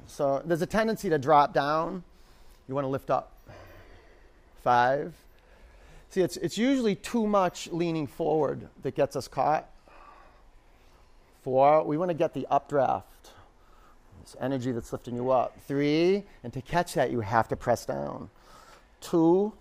So 0.08 0.42
there's 0.44 0.62
a 0.62 0.66
tendency 0.66 1.10
to 1.10 1.18
drop 1.18 1.54
down. 1.54 2.04
You 2.68 2.76
want 2.76 2.84
to 2.84 2.90
lift 2.90 3.10
up. 3.10 3.32
Five. 4.62 5.14
See, 6.10 6.20
it's, 6.20 6.36
it's 6.36 6.58
usually 6.58 6.96
too 6.96 7.26
much 7.26 7.70
leaning 7.72 8.08
forward 8.08 8.68
that 8.84 8.94
gets 8.94 9.16
us 9.16 9.30
caught. 9.30 9.70
Four, 11.44 11.86
we 11.86 11.98
want 11.98 12.10
to 12.10 12.16
get 12.16 12.34
the 12.34 12.46
updraft, 12.52 13.06
this 14.30 14.42
energy 14.42 14.72
that's 14.72 14.92
lifting 14.92 15.16
you 15.16 15.32
up. 15.32 15.56
Three, 15.68 16.24
and 16.44 16.54
to 16.54 16.62
catch 16.62 16.94
that, 16.94 17.12
you 17.12 17.22
have 17.22 17.48
to 17.50 17.56
press 17.56 17.86
down. 17.86 18.30
Two, 19.02 19.54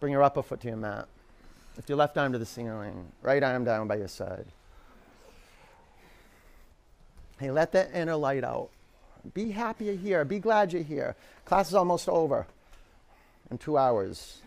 bring 0.00 0.12
your 0.12 0.22
upper 0.22 0.42
foot 0.42 0.60
to 0.60 0.68
your 0.68 0.76
mat. 0.76 1.06
Lift 1.76 1.88
your 1.88 1.98
left 1.98 2.16
arm 2.16 2.32
to 2.32 2.38
the 2.38 2.46
ceiling, 2.46 3.06
right 3.22 3.42
arm 3.42 3.64
down 3.64 3.88
by 3.88 3.96
your 3.96 4.08
side. 4.08 4.46
Hey, 7.38 7.50
let 7.50 7.72
that 7.72 7.90
inner 7.92 8.16
light 8.16 8.44
out. 8.44 8.70
Be 9.32 9.50
happy 9.50 9.86
you're 9.86 9.94
here. 9.94 10.24
Be 10.24 10.38
glad 10.38 10.72
you're 10.72 10.82
here. 10.82 11.16
Class 11.44 11.68
is 11.68 11.74
almost 11.74 12.08
over 12.08 12.46
in 13.50 13.58
two 13.58 13.76
hours. 13.76 14.40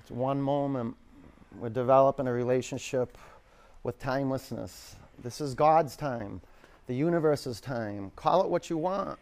It's 0.00 0.10
one 0.10 0.40
moment. 0.40 0.96
We're 1.58 1.68
developing 1.68 2.26
a 2.26 2.32
relationship 2.32 3.16
with 3.84 4.00
timelessness. 4.00 4.96
This 5.22 5.40
is 5.40 5.54
God's 5.54 5.94
time, 5.94 6.40
the 6.88 6.94
universe's 6.94 7.60
time. 7.60 8.10
Call 8.16 8.42
it 8.42 8.50
what 8.50 8.68
you 8.68 8.76
want. 8.76 9.20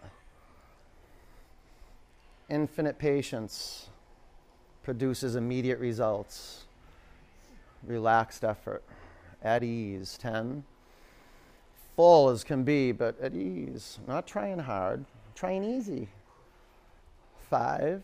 Infinite 2.48 2.98
patience 2.98 3.90
produces 4.82 5.36
immediate 5.36 5.78
results. 5.78 6.64
Relaxed 7.86 8.44
effort, 8.44 8.82
at 9.42 9.62
ease. 9.62 10.16
10 10.16 10.64
full 11.96 12.30
as 12.30 12.44
can 12.44 12.64
be, 12.64 12.92
but 12.92 13.18
at 13.20 13.34
ease, 13.34 13.98
not 14.06 14.26
trying 14.26 14.58
hard, 14.58 15.04
trying 15.34 15.64
easy. 15.64 16.08
Five, 17.50 18.02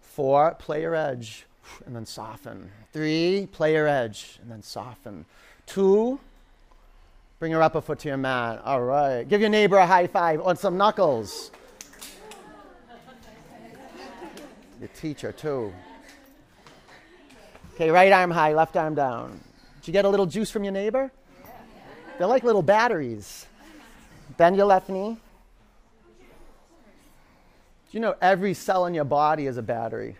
four, 0.00 0.54
play 0.58 0.82
your 0.82 0.94
edge, 0.94 1.46
and 1.86 1.94
then 1.94 2.06
soften. 2.06 2.70
Three, 2.92 3.48
play 3.52 3.74
your 3.74 3.86
edge, 3.86 4.38
and 4.42 4.50
then 4.50 4.62
soften. 4.62 5.24
Two, 5.66 6.20
Bring 7.38 7.52
your 7.52 7.62
upper 7.62 7.80
foot 7.80 8.00
to 8.00 8.08
your 8.08 8.16
mat. 8.16 8.62
All 8.64 8.82
right. 8.82 9.22
Give 9.28 9.40
your 9.40 9.50
neighbor 9.50 9.76
a 9.76 9.86
high 9.86 10.08
five 10.08 10.40
on 10.40 10.56
some 10.56 10.76
knuckles. 10.76 11.52
Your 14.80 14.88
teacher, 15.00 15.30
too. 15.30 15.72
Okay, 17.74 17.90
right 17.90 18.12
arm 18.12 18.32
high, 18.32 18.54
left 18.54 18.76
arm 18.76 18.96
down. 18.96 19.40
Did 19.80 19.88
you 19.88 19.92
get 19.92 20.04
a 20.04 20.08
little 20.08 20.26
juice 20.26 20.50
from 20.50 20.64
your 20.64 20.72
neighbor? 20.72 21.12
They're 22.18 22.26
like 22.26 22.42
little 22.42 22.62
batteries. 22.62 23.46
Bend 24.36 24.56
your 24.56 24.66
left 24.66 24.88
knee. 24.88 25.16
Do 27.90 27.92
you 27.92 28.00
know 28.00 28.16
every 28.20 28.52
cell 28.52 28.86
in 28.86 28.94
your 28.94 29.04
body 29.04 29.46
is 29.46 29.56
a 29.56 29.62
battery? 29.62 30.16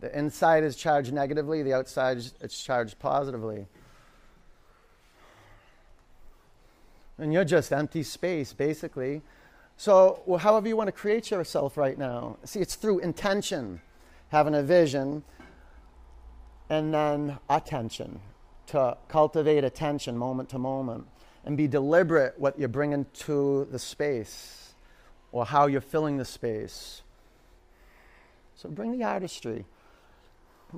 The 0.00 0.16
inside 0.16 0.64
is 0.64 0.76
charged 0.76 1.12
negatively, 1.12 1.62
the 1.62 1.74
outside 1.74 2.18
is 2.18 2.58
charged 2.58 2.98
positively. 2.98 3.66
And 7.18 7.32
you're 7.32 7.44
just 7.44 7.72
empty 7.72 8.02
space, 8.02 8.52
basically. 8.52 9.22
So, 9.76 10.22
well, 10.26 10.38
however 10.38 10.68
you 10.68 10.76
want 10.76 10.88
to 10.88 10.92
create 10.92 11.30
yourself 11.30 11.76
right 11.76 11.98
now, 11.98 12.38
see, 12.44 12.60
it's 12.60 12.74
through 12.74 13.00
intention, 13.00 13.80
having 14.28 14.54
a 14.54 14.62
vision, 14.62 15.22
and 16.68 16.94
then 16.94 17.38
attention, 17.48 18.20
to 18.66 18.96
cultivate 19.08 19.64
attention 19.64 20.16
moment 20.16 20.48
to 20.50 20.58
moment, 20.58 21.06
and 21.44 21.56
be 21.56 21.68
deliberate 21.68 22.34
what 22.38 22.58
you're 22.58 22.68
bringing 22.68 23.06
to 23.12 23.68
the 23.70 23.78
space 23.78 24.74
or 25.30 25.44
how 25.44 25.66
you're 25.66 25.80
filling 25.80 26.16
the 26.16 26.24
space. 26.24 27.02
So, 28.56 28.68
bring 28.68 28.96
the 28.96 29.04
artistry. 29.04 29.66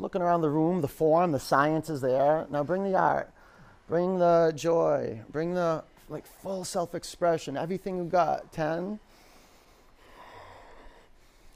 Looking 0.00 0.22
around 0.22 0.42
the 0.42 0.50
room, 0.50 0.80
the 0.80 0.88
form, 0.88 1.32
the 1.32 1.40
science 1.40 1.90
is 1.90 2.00
there. 2.00 2.46
Now, 2.50 2.62
bring 2.62 2.84
the 2.84 2.96
art, 2.96 3.30
bring 3.88 4.18
the 4.18 4.52
joy, 4.54 5.22
bring 5.30 5.54
the 5.54 5.84
like 6.08 6.26
full 6.26 6.64
self 6.64 6.94
expression, 6.94 7.56
everything 7.56 7.98
you 7.98 8.04
got. 8.04 8.52
10. 8.52 8.98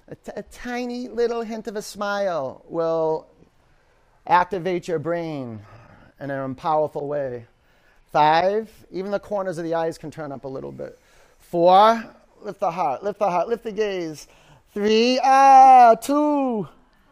A, 0.08 0.14
t- 0.16 0.32
a 0.34 0.42
tiny 0.42 1.08
little 1.08 1.42
hint 1.42 1.68
of 1.68 1.76
a 1.76 1.82
smile 1.82 2.64
will 2.68 3.26
activate 4.26 4.88
your 4.88 4.98
brain 4.98 5.60
in 6.18 6.30
a 6.30 6.54
powerful 6.54 7.06
way. 7.06 7.46
Five, 8.12 8.68
even 8.90 9.12
the 9.12 9.20
corners 9.20 9.58
of 9.58 9.64
the 9.64 9.74
eyes 9.74 9.96
can 9.98 10.10
turn 10.10 10.32
up 10.32 10.44
a 10.44 10.48
little 10.48 10.72
bit. 10.72 10.98
Four, 11.38 12.04
lift 12.42 12.58
the 12.58 12.72
heart, 12.72 13.04
lift 13.04 13.20
the 13.20 13.30
heart, 13.30 13.48
lift 13.48 13.62
the 13.62 13.72
gaze. 13.72 14.26
Three, 14.74 15.20
ah, 15.22 15.94
two, 15.94 16.68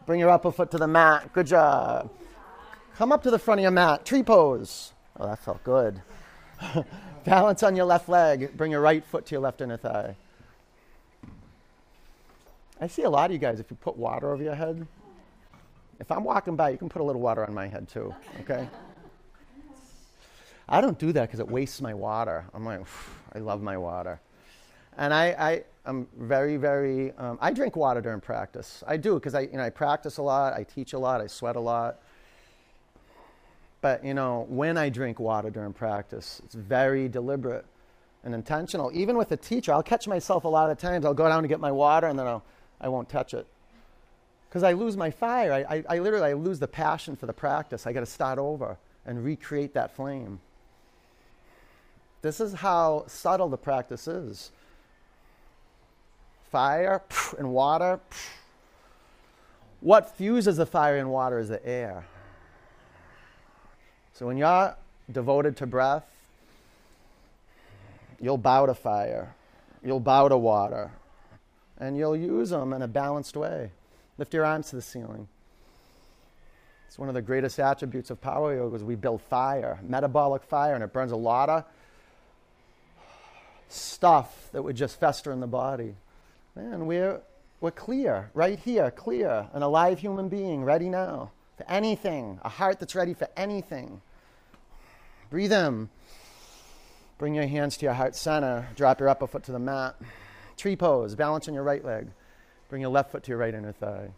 bring 0.09 0.19
your 0.19 0.31
upper 0.31 0.51
foot 0.51 0.71
to 0.71 0.79
the 0.79 0.87
mat. 0.87 1.31
Good 1.33 1.45
job. 1.45 2.09
Come 2.95 3.11
up 3.11 3.21
to 3.21 3.29
the 3.29 3.37
front 3.37 3.59
of 3.59 3.61
your 3.61 3.69
mat, 3.69 4.05
tree 4.05 4.23
pose. 4.23 4.91
Oh, 5.19 5.27
that 5.27 5.37
felt 5.37 5.63
good. 5.63 6.01
Balance 7.25 7.61
on 7.61 7.75
your 7.75 7.85
left 7.85 8.09
leg. 8.09 8.57
Bring 8.57 8.71
your 8.71 8.81
right 8.81 9.05
foot 9.05 9.27
to 9.27 9.35
your 9.35 9.41
left 9.41 9.61
inner 9.61 9.77
thigh. 9.77 10.15
I 12.81 12.87
see 12.87 13.03
a 13.03 13.09
lot 13.11 13.27
of 13.27 13.33
you 13.33 13.37
guys, 13.37 13.59
if 13.59 13.69
you 13.69 13.77
put 13.79 13.97
water 13.97 14.33
over 14.33 14.41
your 14.41 14.55
head, 14.55 14.87
if 15.99 16.11
I'm 16.11 16.23
walking 16.23 16.55
by, 16.55 16.71
you 16.71 16.79
can 16.79 16.89
put 16.89 17.03
a 17.03 17.05
little 17.05 17.21
water 17.21 17.45
on 17.45 17.53
my 17.53 17.67
head 17.67 17.87
too, 17.87 18.11
okay? 18.39 18.67
I 20.67 20.81
don't 20.81 20.97
do 20.97 21.11
that 21.11 21.27
because 21.27 21.39
it 21.39 21.47
wastes 21.47 21.81
my 21.81 21.93
water. 21.93 22.45
I'm 22.55 22.65
like, 22.65 22.81
I 23.35 23.37
love 23.37 23.61
my 23.61 23.77
water. 23.77 24.19
And 24.97 25.13
I, 25.13 25.25
I, 25.37 25.63
am 25.89 26.07
very, 26.17 26.57
very, 26.57 27.11
um, 27.13 27.37
I 27.41 27.51
drink 27.51 27.75
water 27.75 28.01
during 28.01 28.21
practice. 28.21 28.83
I 28.87 28.97
do 28.97 29.15
because 29.15 29.35
I, 29.35 29.41
you 29.41 29.53
know, 29.53 29.63
I 29.63 29.69
practice 29.69 30.17
a 30.17 30.21
lot, 30.21 30.53
I 30.53 30.63
teach 30.63 30.93
a 30.93 30.99
lot, 30.99 31.21
I 31.21 31.27
sweat 31.27 31.55
a 31.55 31.59
lot. 31.59 31.99
But, 33.81 34.03
you 34.03 34.13
know, 34.13 34.45
when 34.49 34.77
I 34.77 34.89
drink 34.89 35.19
water 35.19 35.49
during 35.49 35.73
practice, 35.73 36.41
it's 36.43 36.55
very 36.55 37.07
deliberate 37.07 37.65
and 38.23 38.35
intentional. 38.35 38.91
Even 38.93 39.17
with 39.17 39.31
a 39.31 39.37
teacher, 39.37 39.71
I'll 39.71 39.83
catch 39.83 40.07
myself 40.07 40.43
a 40.43 40.49
lot 40.49 40.69
of 40.69 40.77
times. 40.77 41.05
I'll 41.05 41.13
go 41.13 41.27
down 41.27 41.41
to 41.43 41.47
get 41.47 41.59
my 41.59 41.71
water 41.71 42.07
and 42.07 42.19
then 42.19 42.27
I'll, 42.27 42.43
I 42.81 42.89
won't 42.89 43.09
touch 43.09 43.33
it. 43.33 43.47
Because 44.49 44.63
I 44.63 44.73
lose 44.73 44.97
my 44.97 45.11
fire. 45.11 45.53
I, 45.53 45.75
I, 45.77 45.83
I 45.89 45.99
literally 45.99 46.29
I 46.29 46.33
lose 46.33 46.59
the 46.59 46.67
passion 46.67 47.15
for 47.15 47.25
the 47.25 47.33
practice. 47.33 47.87
I 47.87 47.93
got 47.93 48.01
to 48.01 48.05
start 48.05 48.39
over 48.39 48.77
and 49.05 49.23
recreate 49.23 49.73
that 49.75 49.95
flame. 49.95 50.39
This 52.21 52.41
is 52.41 52.53
how 52.53 53.05
subtle 53.07 53.47
the 53.47 53.57
practice 53.57 54.07
is 54.07 54.51
fire 56.51 57.01
and 57.37 57.51
water. 57.51 57.99
What 59.81 60.15
fuses 60.15 60.57
the 60.57 60.65
fire 60.65 60.97
and 60.97 61.09
water 61.09 61.39
is 61.39 61.49
the 61.49 61.65
air. 61.65 62.05
So 64.13 64.25
when 64.25 64.37
you're 64.37 64.75
devoted 65.11 65.55
to 65.57 65.65
breath, 65.65 66.05
you'll 68.19 68.37
bow 68.37 68.65
to 68.65 68.73
fire, 68.73 69.33
you'll 69.83 70.01
bow 70.01 70.27
to 70.27 70.37
water, 70.37 70.91
and 71.79 71.97
you'll 71.97 72.17
use 72.17 72.49
them 72.49 72.73
in 72.73 72.81
a 72.81 72.87
balanced 72.87 73.37
way. 73.37 73.71
Lift 74.17 74.33
your 74.33 74.43
arms 74.43 74.69
to 74.71 74.75
the 74.75 74.81
ceiling. 74.81 75.29
It's 76.87 76.99
one 76.99 77.07
of 77.07 77.15
the 77.15 77.21
greatest 77.21 77.59
attributes 77.59 78.09
of 78.09 78.19
power 78.19 78.53
yoga 78.53 78.75
is 78.75 78.83
we 78.83 78.95
build 78.95 79.21
fire, 79.21 79.79
metabolic 79.87 80.43
fire, 80.43 80.75
and 80.75 80.83
it 80.83 80.91
burns 80.91 81.11
a 81.11 81.15
lot 81.15 81.47
of 81.47 81.63
stuff 83.69 84.49
that 84.51 84.63
would 84.63 84.75
just 84.75 84.99
fester 84.99 85.31
in 85.31 85.39
the 85.39 85.47
body. 85.47 85.95
And 86.59 86.87
we're, 86.87 87.21
we're 87.61 87.71
clear, 87.71 88.29
right 88.33 88.59
here, 88.59 88.91
clear, 88.91 89.47
an 89.53 89.63
alive 89.63 89.99
human 89.99 90.27
being, 90.27 90.63
ready 90.63 90.89
now 90.89 91.31
for 91.57 91.69
anything, 91.69 92.39
a 92.43 92.49
heart 92.49 92.79
that's 92.79 92.95
ready 92.95 93.13
for 93.13 93.29
anything. 93.37 94.01
Breathe 95.29 95.53
in. 95.53 95.89
Bring 97.17 97.33
your 97.33 97.47
hands 97.47 97.77
to 97.77 97.85
your 97.85 97.93
heart 97.93 98.15
center. 98.15 98.67
Drop 98.75 98.99
your 98.99 99.09
upper 99.09 99.27
foot 99.27 99.43
to 99.43 99.51
the 99.51 99.59
mat. 99.59 99.95
Tree 100.57 100.75
pose. 100.75 101.15
Balance 101.15 101.47
on 101.47 101.53
your 101.53 101.63
right 101.63 101.83
leg. 101.83 102.07
Bring 102.69 102.81
your 102.81 102.91
left 102.91 103.11
foot 103.11 103.23
to 103.23 103.29
your 103.29 103.37
right 103.37 103.53
inner 103.53 103.71
thigh. 103.71 104.09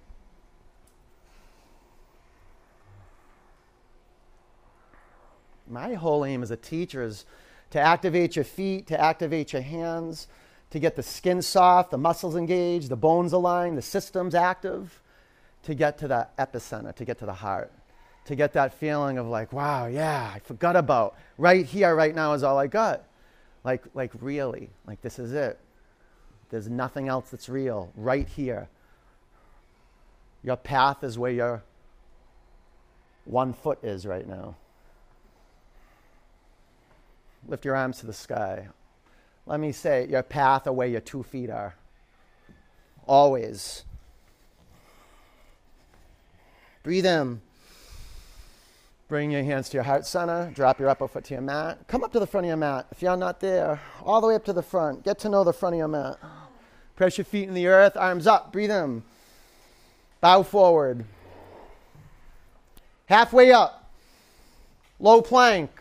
My 5.68 5.94
whole 5.94 6.26
aim 6.26 6.44
as 6.44 6.52
a 6.52 6.58
teacher 6.58 7.02
is 7.02 7.26
to 7.70 7.80
activate 7.80 8.36
your 8.36 8.46
feet, 8.46 8.88
to 8.88 9.00
activate 9.00 9.54
your 9.54 9.62
hands, 9.62 10.28
to 10.72 10.80
get 10.80 10.95
the 10.95 11.03
skin 11.03 11.41
soft, 11.41 11.91
the 11.91 11.97
muscles 11.97 12.36
engaged, 12.36 12.89
the 12.89 12.95
bones 12.97 13.34
aligned, 13.34 13.78
the 13.78 13.82
systems 13.82 14.36
active, 14.36 15.01
to 15.63 15.76
get 15.76 15.97
to 15.99 16.07
the 16.07 16.28
epicenter, 16.39 16.95
to 16.95 17.05
get 17.05 17.19
to 17.19 17.26
the 17.26 17.34
heart 17.34 17.72
to 18.26 18.36
get 18.36 18.53
that 18.53 18.74
feeling 18.74 19.17
of 19.17 19.28
like, 19.28 19.51
wow, 19.51 19.88
yeah, 19.88 20.32
I 20.34 20.39
forgot 20.39 20.76
about 20.76 21.15
right 21.38 21.65
here, 21.65 21.95
right 21.95 22.13
now 22.13 22.34
is 22.34 22.43
all 22.43 22.57
I 22.57 22.67
got. 22.67 23.03
Like, 23.63 23.84
like 23.93 24.11
really, 24.22 24.69
like 24.88 25.01
this 25.01 25.19
is 25.19 25.34
it. 25.34 25.59
There's 26.49 26.69
nothing 26.69 27.07
else 27.07 27.30
that's 27.30 27.49
real 27.49 27.91
right 27.95 28.28
here. 28.28 28.67
Your 30.43 30.55
path 30.55 31.03
is 31.03 31.17
where 31.17 31.32
your 31.32 31.63
one 33.26 33.53
foot 33.53 33.84
is 33.84 34.05
right 34.05 34.28
now. 34.28 34.55
Lift 37.47 37.65
your 37.65 37.76
arms 37.76 37.99
to 37.99 38.05
the 38.05 38.13
sky. 38.13 38.67
Let 39.46 39.60
me 39.60 39.72
say, 39.72 40.08
your 40.08 40.24
path 40.24 40.68
or 40.68 40.74
where 40.74 40.88
your 40.88 41.02
two 41.02 41.24
feet 41.24 41.50
are. 41.50 41.76
Always. 43.08 43.84
Breathe 46.84 47.06
in. 47.06 47.42
Bring 49.08 49.32
your 49.32 49.44
hands 49.44 49.68
to 49.70 49.78
your 49.78 49.84
heart 49.84 50.06
center. 50.06 50.52
Drop 50.56 50.80
your 50.80 50.88
upper 50.88 51.08
foot 51.08 51.26
to 51.26 51.34
your 51.34 51.42
mat. 51.42 51.80
Come 51.88 52.04
up 52.04 52.14
to 52.14 52.20
the 52.20 52.26
front 52.26 52.46
of 52.46 52.50
your 52.50 52.58
mat. 52.58 52.88
If 52.92 53.02
you're 53.02 53.18
not 53.18 53.42
there, 53.42 53.82
all 54.04 54.22
the 54.22 54.28
way 54.28 54.36
up 54.36 54.46
to 54.46 54.54
the 54.54 54.64
front. 54.64 55.04
Get 55.04 55.20
to 55.20 55.30
know 55.30 55.44
the 55.44 55.52
front 55.52 55.76
of 55.76 55.80
your 55.80 55.89
mat. 55.89 56.18
Press 56.96 57.18
your 57.18 57.26
feet 57.26 57.50
in 57.50 57.54
the 57.54 57.68
earth. 57.68 57.98
Arms 57.98 58.26
up. 58.26 58.54
Breathe 58.54 58.72
in. 58.72 59.04
Bow 60.22 60.44
forward. 60.44 61.04
Halfway 63.08 63.52
up. 63.52 63.92
Low 65.00 65.22
plank. 65.22 65.72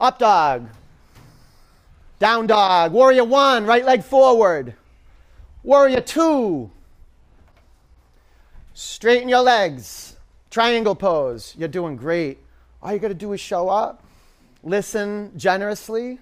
Up 0.00 0.18
dog. 0.18 0.68
Down 2.18 2.46
dog. 2.46 2.92
Warrior 2.92 3.24
one. 3.24 3.66
Right 3.66 3.84
leg 3.84 4.02
forward. 4.02 4.74
Warrior 5.62 6.00
two. 6.00 6.70
Straighten 8.74 9.28
your 9.28 9.42
legs. 9.42 10.16
Triangle 10.50 10.94
pose. 10.94 11.54
You're 11.58 11.68
doing 11.68 11.96
great. 11.96 12.38
All 12.82 12.92
you 12.92 12.98
got 12.98 13.08
to 13.08 13.14
do 13.14 13.32
is 13.32 13.40
show 13.40 13.68
up, 13.68 14.04
listen 14.62 15.32
generously, 15.36 16.20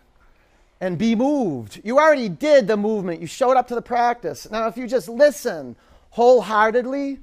and 0.80 0.96
be 0.96 1.14
moved. 1.14 1.80
You 1.84 1.98
already 1.98 2.28
did 2.28 2.66
the 2.66 2.76
movement, 2.76 3.20
you 3.20 3.26
showed 3.26 3.56
up 3.56 3.68
to 3.68 3.74
the 3.74 3.82
practice. 3.82 4.50
Now, 4.50 4.66
if 4.66 4.76
you 4.76 4.86
just 4.86 5.08
listen 5.08 5.76
wholeheartedly, 6.10 7.18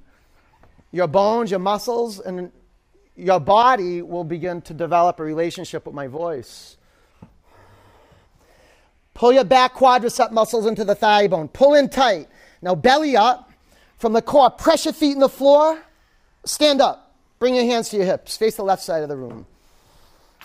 your 0.92 1.08
bones, 1.08 1.50
your 1.50 1.60
muscles, 1.60 2.20
and 2.20 2.52
your 3.16 3.40
body 3.40 4.02
will 4.04 4.24
begin 4.24 4.62
to 4.62 4.74
develop 4.74 5.20
a 5.20 5.24
relationship 5.24 5.86
with 5.88 5.96
my 5.96 6.08
voice. 6.08 6.78
Pull 9.14 9.34
your 9.34 9.44
back 9.44 9.76
quadricep 9.76 10.32
muscles 10.32 10.66
into 10.66 10.84
the 10.84 10.96
thigh 10.96 11.28
bone. 11.28 11.48
Pull 11.48 11.76
in 11.76 11.90
tight. 11.90 12.28
Now, 12.62 12.76
belly 12.76 13.16
up 13.16 13.52
from 13.98 14.14
the 14.14 14.22
core. 14.22 14.50
Press 14.50 14.86
your 14.86 14.94
feet 14.94 15.14
in 15.14 15.20
the 15.20 15.30
floor 15.30 15.84
Stand 16.46 16.82
up. 16.82 17.16
Bring 17.40 17.56
your 17.56 17.66
hands 17.66 17.90
to 17.90 17.98
your 17.98 18.06
hips. 18.06 18.38
Face 18.38 18.56
the 18.56 18.64
left 18.64 18.84
side 18.84 19.04
of 19.04 19.10
the 19.10 19.16
room. 19.16 19.46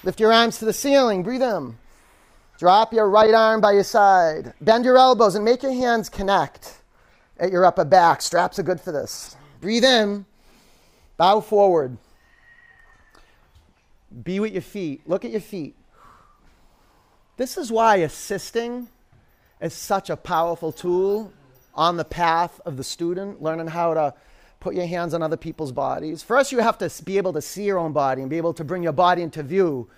Lift 0.05 0.21
your 0.21 0.33
arms 0.33 0.59
to 0.59 0.65
the 0.65 0.73
ceiling. 0.73 1.23
Breathe 1.23 1.43
in. 1.43 1.77
Drop 2.59 2.93
your 2.93 3.09
right 3.09 3.35
arm 3.35 3.61
by 3.61 3.73
your 3.73 3.85
side. 3.85 4.53
Bend 4.61 4.85
your 4.85 4.97
elbows 4.97 5.35
and 5.35 5.45
make 5.45 5.63
your 5.63 5.73
hands 5.73 6.09
connect 6.09 6.81
at 7.39 7.53
your 7.53 7.65
upper 7.65 7.85
back. 7.85 8.23
Straps 8.23 8.59
are 8.59 8.65
good 8.65 8.81
for 8.81 8.93
this. 8.93 9.37
Breathe 9.61 9.85
in. 9.85 10.25
Bow 11.17 11.41
forward. 11.41 11.99
Be 14.23 14.41
with 14.41 14.53
your 14.53 14.63
feet. 14.63 15.09
Look 15.09 15.25
at 15.25 15.31
your 15.31 15.41
feet. 15.41 15.77
This 17.39 17.57
is 17.57 17.71
why 17.71 17.99
assisting 17.99 18.89
is 19.61 19.73
such 19.73 20.11
a 20.11 20.17
powerful 20.17 20.73
tool 20.73 21.33
on 21.73 21.97
the 21.97 22.05
path 22.05 22.61
of 22.67 22.77
the 22.77 22.83
student, 22.83 23.41
learning 23.41 23.69
how 23.69 23.95
to 23.95 24.15
put 24.59 24.75
your 24.75 24.87
hands 24.87 25.15
on 25.15 25.23
other 25.23 25.37
people's 25.37 25.71
bodies. 25.71 26.21
First, 26.21 26.51
you 26.51 26.59
have 26.59 26.79
to 26.79 26.91
be 27.05 27.17
able 27.17 27.33
to 27.35 27.41
see 27.41 27.63
your 27.63 27.79
own 27.79 27.93
body 27.93 28.23
and 28.23 28.29
be 28.29 28.39
able 28.39 28.55
to 28.55 28.65
bring 28.65 28.83
your 28.83 28.93
body 28.93 29.23
into 29.23 29.45
view 29.45 29.89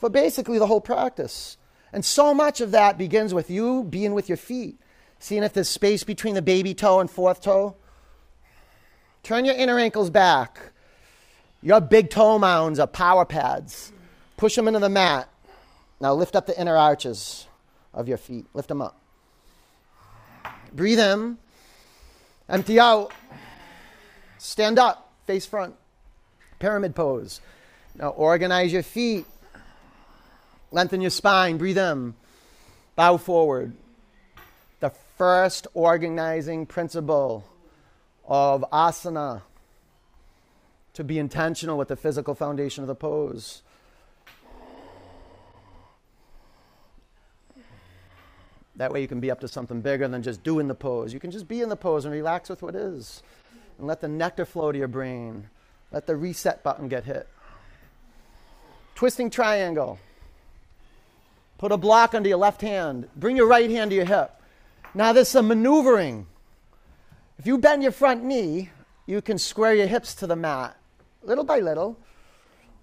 for 0.00 0.10
basically 0.10 0.58
the 0.58 0.66
whole 0.66 0.80
practice. 0.80 1.56
And 1.92 2.04
so 2.04 2.34
much 2.34 2.60
of 2.60 2.72
that 2.72 2.98
begins 2.98 3.32
with 3.32 3.48
you 3.48 3.84
being 3.84 4.12
with 4.12 4.28
your 4.28 4.36
feet, 4.36 4.76
seeing 5.20 5.44
if 5.44 5.52
there's 5.52 5.68
space 5.68 6.02
between 6.02 6.34
the 6.34 6.42
baby 6.42 6.74
toe 6.74 6.98
and 6.98 7.08
fourth 7.08 7.42
toe. 7.42 7.76
Turn 9.22 9.44
your 9.44 9.54
inner 9.54 9.78
ankles 9.78 10.10
back. 10.10 10.72
Your 11.62 11.80
big 11.80 12.10
toe 12.10 12.40
mounds 12.40 12.80
are 12.80 12.88
power 12.88 13.24
pads. 13.24 13.92
Push 14.36 14.56
them 14.56 14.66
into 14.66 14.80
the 14.80 14.88
mat. 14.88 15.28
Now 16.02 16.14
lift 16.14 16.34
up 16.34 16.46
the 16.46 16.60
inner 16.60 16.76
arches 16.76 17.46
of 17.94 18.08
your 18.08 18.18
feet. 18.18 18.46
Lift 18.54 18.66
them 18.66 18.82
up. 18.82 19.00
Breathe 20.72 20.98
in. 20.98 21.38
Empty 22.48 22.80
out. 22.80 23.12
Stand 24.36 24.80
up, 24.80 25.12
face 25.28 25.46
front. 25.46 25.76
Pyramid 26.58 26.96
pose. 26.96 27.40
Now 27.94 28.08
organize 28.08 28.72
your 28.72 28.82
feet. 28.82 29.26
Lengthen 30.72 31.00
your 31.00 31.10
spine. 31.10 31.56
Breathe 31.56 31.78
in. 31.78 32.14
Bow 32.96 33.16
forward. 33.16 33.72
The 34.80 34.90
first 35.16 35.68
organizing 35.72 36.66
principle 36.66 37.44
of 38.26 38.64
asana 38.72 39.42
to 40.94 41.04
be 41.04 41.20
intentional 41.20 41.78
with 41.78 41.86
the 41.86 41.96
physical 41.96 42.34
foundation 42.34 42.82
of 42.82 42.88
the 42.88 42.96
pose. 42.96 43.62
That 48.76 48.92
way 48.92 49.02
you 49.02 49.08
can 49.08 49.20
be 49.20 49.30
up 49.30 49.40
to 49.40 49.48
something 49.48 49.80
bigger 49.80 50.08
than 50.08 50.22
just 50.22 50.42
doing 50.42 50.68
the 50.68 50.74
pose. 50.74 51.12
You 51.12 51.20
can 51.20 51.30
just 51.30 51.46
be 51.46 51.60
in 51.60 51.68
the 51.68 51.76
pose 51.76 52.04
and 52.04 52.12
relax 52.12 52.48
with 52.48 52.62
what 52.62 52.74
is. 52.74 53.22
And 53.78 53.86
let 53.86 54.00
the 54.00 54.08
nectar 54.08 54.44
flow 54.44 54.72
to 54.72 54.78
your 54.78 54.88
brain. 54.88 55.48
Let 55.90 56.06
the 56.06 56.16
reset 56.16 56.62
button 56.62 56.88
get 56.88 57.04
hit. 57.04 57.28
Twisting 58.94 59.30
triangle. 59.30 59.98
Put 61.58 61.72
a 61.72 61.76
block 61.76 62.14
under 62.14 62.28
your 62.28 62.38
left 62.38 62.60
hand. 62.60 63.08
Bring 63.14 63.36
your 63.36 63.46
right 63.46 63.70
hand 63.70 63.90
to 63.90 63.96
your 63.96 64.06
hip. 64.06 64.32
Now 64.94 65.12
there's 65.12 65.28
some 65.28 65.48
maneuvering. 65.48 66.26
If 67.38 67.46
you 67.46 67.58
bend 67.58 67.82
your 67.82 67.92
front 67.92 68.24
knee, 68.24 68.70
you 69.06 69.20
can 69.20 69.38
square 69.38 69.74
your 69.74 69.86
hips 69.86 70.14
to 70.16 70.26
the 70.26 70.36
mat, 70.36 70.76
little 71.22 71.44
by 71.44 71.60
little. 71.60 71.98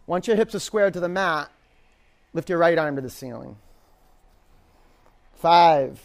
Once 0.06 0.28
your 0.28 0.36
hips 0.36 0.56
are 0.56 0.60
squared 0.60 0.94
to 0.94 1.00
the 1.00 1.10
mat, 1.10 1.50
lift 2.34 2.50
your 2.50 2.58
right 2.58 2.78
arm 2.78 2.96
to 2.96 3.02
the 3.02 3.10
ceiling. 3.10 3.58
Five, 5.40 6.00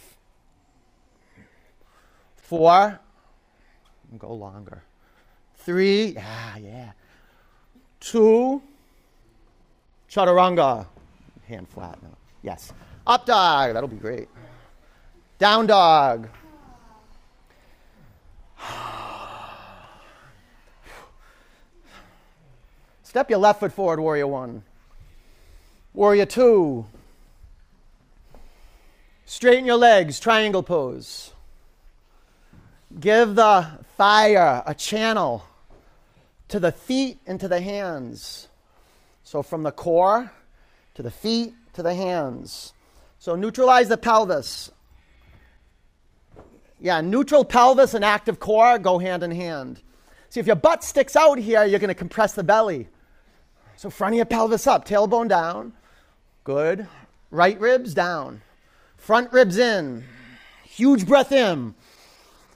four, 2.37 2.99
go 4.17 4.33
longer. 4.33 4.81
Three, 5.57 6.13
yeah, 6.13 6.57
yeah. 6.57 6.91
Two, 7.99 8.61
chaturanga, 10.09 10.87
hand 11.49 11.67
flat. 11.67 12.01
No. 12.01 12.15
Yes. 12.43 12.71
Up 13.05 13.25
dog, 13.25 13.73
that'll 13.73 13.89
be 13.89 13.97
great. 13.97 14.29
Down 15.37 15.67
dog. 15.67 16.29
Step 23.03 23.29
your 23.29 23.39
left 23.39 23.59
foot 23.59 23.73
forward, 23.73 23.99
warrior 23.99 24.27
one. 24.27 24.63
Warrior 25.93 26.25
two. 26.25 26.85
Straighten 29.25 29.65
your 29.65 29.77
legs, 29.77 30.19
triangle 30.19 30.63
pose. 30.63 31.33
Give 32.99 33.35
the 33.35 33.67
fire 33.97 34.63
a 34.65 34.73
channel 34.73 35.45
to 36.47 36.59
the 36.59 36.71
feet 36.71 37.17
and 37.25 37.39
to 37.39 37.47
the 37.47 37.59
hands. 37.59 38.47
So 39.23 39.41
from 39.41 39.63
the 39.63 39.71
core 39.71 40.31
to 40.93 41.03
the 41.03 41.11
feet 41.11 41.53
to 41.73 41.83
the 41.83 41.93
hands. 41.93 42.73
So 43.19 43.35
neutralize 43.35 43.89
the 43.89 43.97
pelvis. 43.97 44.71
Yeah, 46.79 47.01
neutral 47.01 47.43
pelvis 47.43 47.93
and 47.93 48.05
active 48.05 48.39
core 48.39 48.77
go 48.77 48.99
hand 48.99 49.23
in 49.23 49.31
hand. 49.31 49.81
See, 50.29 50.39
if 50.39 50.47
your 50.47 50.55
butt 50.55 50.83
sticks 50.83 51.15
out 51.15 51.39
here, 51.39 51.65
you're 51.65 51.79
going 51.79 51.87
to 51.87 51.95
compress 51.95 52.33
the 52.33 52.43
belly. 52.43 52.87
So 53.77 53.89
front 53.89 54.13
of 54.13 54.17
your 54.17 54.25
pelvis 54.25 54.67
up, 54.67 54.85
tailbone 54.85 55.29
down. 55.29 55.73
Good. 56.43 56.87
Right 57.31 57.59
ribs 57.59 57.93
down. 57.93 58.41
Front 59.05 59.31
ribs 59.31 59.59
in. 59.59 60.03
Huge 60.63 61.05
breath 61.05 61.31
in. 61.31 61.75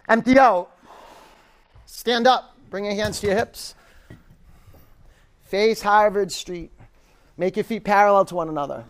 Empty 0.08 0.40
out. 0.40 0.72
Stand 1.86 2.26
up. 2.26 2.58
Bring 2.72 2.86
your 2.86 2.96
hands 2.96 3.20
to 3.20 3.28
your 3.28 3.36
hips. 3.36 3.76
Face 5.44 5.80
Harvard 5.84 6.32
Street. 6.32 6.72
Make 7.38 7.56
your 7.56 7.64
feet 7.66 7.84
parallel 7.84 8.26
to 8.26 8.34
one 8.34 8.50
another. 8.50 8.84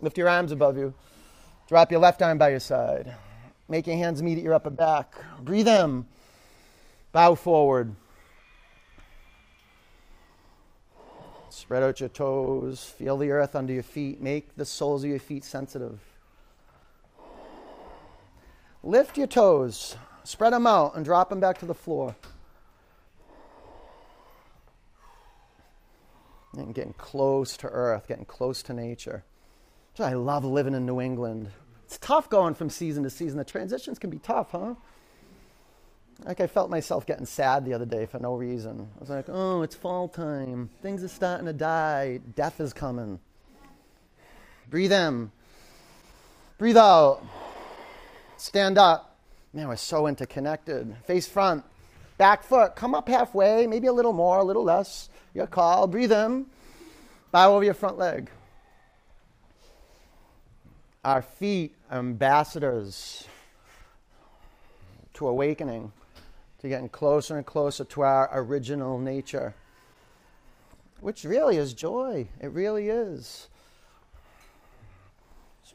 Lift 0.00 0.18
your 0.18 0.28
arms 0.28 0.52
above 0.52 0.78
you. 0.78 0.94
Drop 1.66 1.90
your 1.90 1.98
left 1.98 2.22
arm 2.22 2.38
by 2.38 2.50
your 2.50 2.60
side. 2.60 3.12
Make 3.68 3.88
your 3.88 3.96
hands 3.96 4.22
meet 4.22 4.38
at 4.38 4.44
your 4.44 4.54
upper 4.54 4.70
back. 4.70 5.16
Breathe 5.42 5.66
in. 5.66 6.06
Bow 7.10 7.34
forward. 7.34 7.96
Spread 11.48 11.82
out 11.82 11.98
your 11.98 12.08
toes. 12.08 12.84
Feel 12.84 13.16
the 13.16 13.32
earth 13.32 13.56
under 13.56 13.72
your 13.72 13.82
feet. 13.82 14.20
Make 14.20 14.54
the 14.54 14.64
soles 14.64 15.02
of 15.02 15.10
your 15.10 15.18
feet 15.18 15.42
sensitive. 15.42 15.98
Lift 18.82 19.18
your 19.18 19.26
toes. 19.26 19.96
Spread 20.24 20.52
them 20.52 20.66
out 20.66 20.96
and 20.96 21.04
drop 21.04 21.28
them 21.28 21.40
back 21.40 21.58
to 21.58 21.66
the 21.66 21.74
floor. 21.74 22.16
And 26.56 26.74
getting 26.74 26.94
close 26.94 27.56
to 27.58 27.68
earth, 27.68 28.08
getting 28.08 28.24
close 28.24 28.62
to 28.64 28.72
nature. 28.72 29.24
I 29.98 30.14
love 30.14 30.44
living 30.44 30.74
in 30.74 30.86
New 30.86 31.00
England. 31.00 31.50
It's 31.84 31.98
tough 31.98 32.30
going 32.30 32.54
from 32.54 32.70
season 32.70 33.02
to 33.02 33.10
season. 33.10 33.36
The 33.36 33.44
transitions 33.44 33.98
can 33.98 34.08
be 34.08 34.18
tough, 34.18 34.52
huh? 34.52 34.74
Like 36.24 36.40
I 36.40 36.46
felt 36.46 36.70
myself 36.70 37.06
getting 37.06 37.26
sad 37.26 37.64
the 37.64 37.74
other 37.74 37.86
day 37.86 38.06
for 38.06 38.18
no 38.18 38.34
reason. 38.34 38.88
I 38.96 39.00
was 39.00 39.10
like, 39.10 39.26
oh, 39.28 39.62
it's 39.62 39.74
fall 39.74 40.08
time. 40.08 40.70
Things 40.82 41.02
are 41.02 41.08
starting 41.08 41.46
to 41.46 41.52
die. 41.52 42.20
Death 42.34 42.60
is 42.60 42.72
coming. 42.72 43.18
Breathe 44.68 44.92
in. 44.92 45.30
Breathe 46.58 46.76
out. 46.76 47.22
Stand 48.40 48.78
up. 48.78 49.18
Man, 49.52 49.68
we're 49.68 49.76
so 49.76 50.06
interconnected. 50.06 50.96
Face 51.04 51.28
front. 51.28 51.62
Back 52.16 52.42
foot. 52.42 52.74
Come 52.74 52.94
up 52.94 53.06
halfway, 53.06 53.66
maybe 53.66 53.86
a 53.86 53.92
little 53.92 54.14
more, 54.14 54.38
a 54.38 54.42
little 54.42 54.64
less. 54.64 55.10
Your 55.34 55.46
call. 55.46 55.86
Breathe 55.86 56.10
in. 56.10 56.46
Bow 57.32 57.54
over 57.54 57.62
your 57.62 57.74
front 57.74 57.98
leg. 57.98 58.30
Our 61.04 61.20
feet 61.20 61.74
are 61.90 61.98
ambassadors 61.98 63.28
to 65.12 65.28
awakening, 65.28 65.92
to 66.60 66.68
getting 66.70 66.88
closer 66.88 67.36
and 67.36 67.44
closer 67.44 67.84
to 67.84 68.00
our 68.00 68.30
original 68.32 68.98
nature, 68.98 69.54
which 71.00 71.24
really 71.24 71.58
is 71.58 71.74
joy. 71.74 72.26
It 72.40 72.52
really 72.52 72.88
is. 72.88 73.49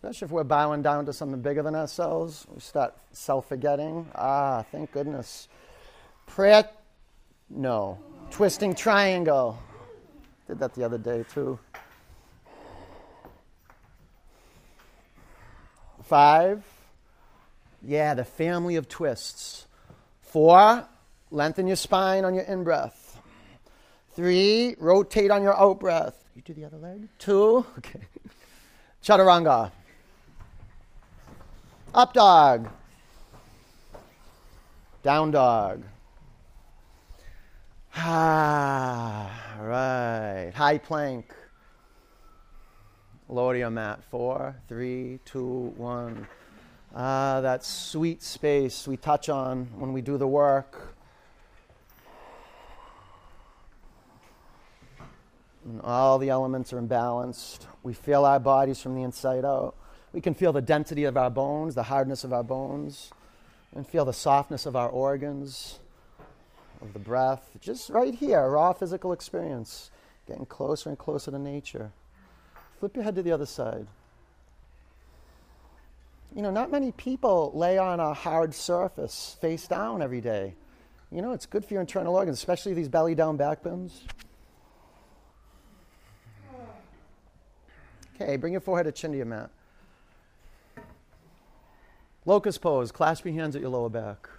Especially 0.06 0.28
if 0.28 0.32
we're 0.34 0.44
bowing 0.44 0.84
down 0.84 1.08
to 1.08 1.12
something 1.12 1.42
bigger 1.42 1.64
than 1.64 1.74
ourselves, 1.74 2.46
we 2.54 2.60
start 2.60 2.94
self 3.12 3.50
forgetting. 3.50 4.08
Ah, 4.14 4.64
thank 4.72 4.92
goodness. 4.92 5.48
Prayer, 6.28 6.70
no. 7.50 7.98
Twisting 8.30 8.76
triangle. 8.76 9.58
Did 10.48 10.60
that 10.60 10.76
the 10.76 10.84
other 10.84 11.00
day 11.00 11.26
too. 11.34 11.58
Five. 16.04 16.64
Yeah, 17.82 18.14
the 18.14 18.26
family 18.26 18.76
of 18.76 18.88
twists. 18.88 19.66
Four. 20.22 20.88
Lengthen 21.32 21.66
your 21.66 21.78
spine 21.78 22.26
on 22.26 22.36
your 22.36 22.44
in 22.44 22.64
breath. 22.64 23.20
Three. 24.12 24.76
Rotate 24.78 25.32
on 25.32 25.42
your 25.42 25.60
out 25.60 25.80
breath. 25.80 26.24
You 26.36 26.44
do 26.44 26.54
the 26.54 26.66
other 26.66 26.78
leg. 26.78 27.08
Two. 27.18 27.66
Okay. 27.80 28.02
Chaturanga. 29.04 29.72
Up 31.96 32.12
dog. 32.12 32.70
Down 35.02 35.32
dog. 35.32 35.84
Ah, 37.98 39.56
right. 39.62 40.52
High 40.54 40.78
plank. 40.78 41.34
Lower 43.30 43.56
your 43.56 43.70
mat. 43.70 44.04
Four, 44.12 44.58
three, 44.68 45.20
two, 45.24 45.74
one. 45.78 46.28
Ah, 46.94 47.40
that 47.40 47.64
sweet 47.64 48.22
space 48.22 48.86
we 48.86 48.98
touch 48.98 49.30
on 49.30 49.68
when 49.78 49.94
we 49.94 50.02
do 50.02 50.18
the 50.18 50.28
work. 50.28 50.94
And 55.64 55.80
all 55.82 56.20
the 56.20 56.30
elements 56.30 56.74
are 56.74 56.82
imbalanced. 56.82 57.68
We 57.84 57.94
feel 57.94 58.26
our 58.26 58.42
bodies 58.42 58.82
from 58.82 58.96
the 58.96 59.04
inside 59.04 59.46
out. 59.46 59.76
We 60.16 60.22
can 60.22 60.34
feel 60.34 60.54
the 60.54 60.62
density 60.62 61.04
of 61.04 61.18
our 61.18 61.30
bones, 61.30 61.76
the 61.76 61.84
hardness 61.84 62.24
of 62.24 62.32
our 62.32 62.42
bones, 62.42 63.12
and 63.76 63.86
feel 63.86 64.06
the 64.06 64.14
softness 64.14 64.66
of 64.66 64.74
our 64.74 64.88
organs, 64.88 65.80
of 66.82 66.94
the 66.94 67.00
breath. 67.00 67.50
Just 67.60 67.90
right 67.90 68.16
here, 68.16 68.50
raw 68.50 68.72
physical 68.72 69.12
experience, 69.12 69.92
getting 70.26 70.46
closer 70.46 70.88
and 70.88 70.98
closer 70.98 71.32
to 71.32 71.38
nature. 71.38 71.92
Flip 72.80 72.96
your 72.96 73.04
head 73.04 73.16
to 73.16 73.24
the 73.24 73.34
other 73.34 73.46
side. 73.46 73.88
You 76.34 76.42
know, 76.42 76.52
not 76.52 76.72
many 76.72 76.94
people 76.94 77.52
lay 77.54 77.78
on 77.78 78.00
a 78.00 78.14
hard 78.14 78.56
surface 78.56 79.36
face 79.42 79.68
down 79.68 80.02
every 80.02 80.22
day. 80.22 80.54
You 81.12 81.22
know, 81.22 81.34
it's 81.34 81.46
good 81.46 81.66
for 81.66 81.74
your 81.74 81.82
internal 81.82 82.16
organs, 82.16 82.38
especially 82.38 82.74
these 82.74 82.88
belly 82.88 83.16
down 83.16 83.36
back. 83.36 83.60
Okay, 88.16 88.38
bring 88.38 88.54
your 88.54 88.62
forehead 88.62 88.86
to 88.86 88.94
chin 88.94 89.12
to 89.12 89.18
your 89.18 89.26
mat. 89.26 89.50
Locust 92.26 92.62
pose, 92.62 92.92
clasp 92.92 93.26
your 93.26 93.36
hands 93.36 93.56
at 93.56 93.62
your 93.62 93.70
lower 93.70 93.90
back. 93.90 94.30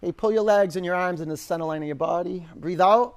Hey, 0.00 0.12
pull 0.12 0.32
your 0.32 0.42
legs 0.42 0.76
and 0.76 0.84
your 0.84 0.94
arms 0.94 1.20
in 1.20 1.28
the 1.28 1.36
center 1.36 1.64
line 1.64 1.82
of 1.82 1.86
your 1.86 1.94
body. 1.94 2.46
Breathe 2.54 2.80
out. 2.80 3.16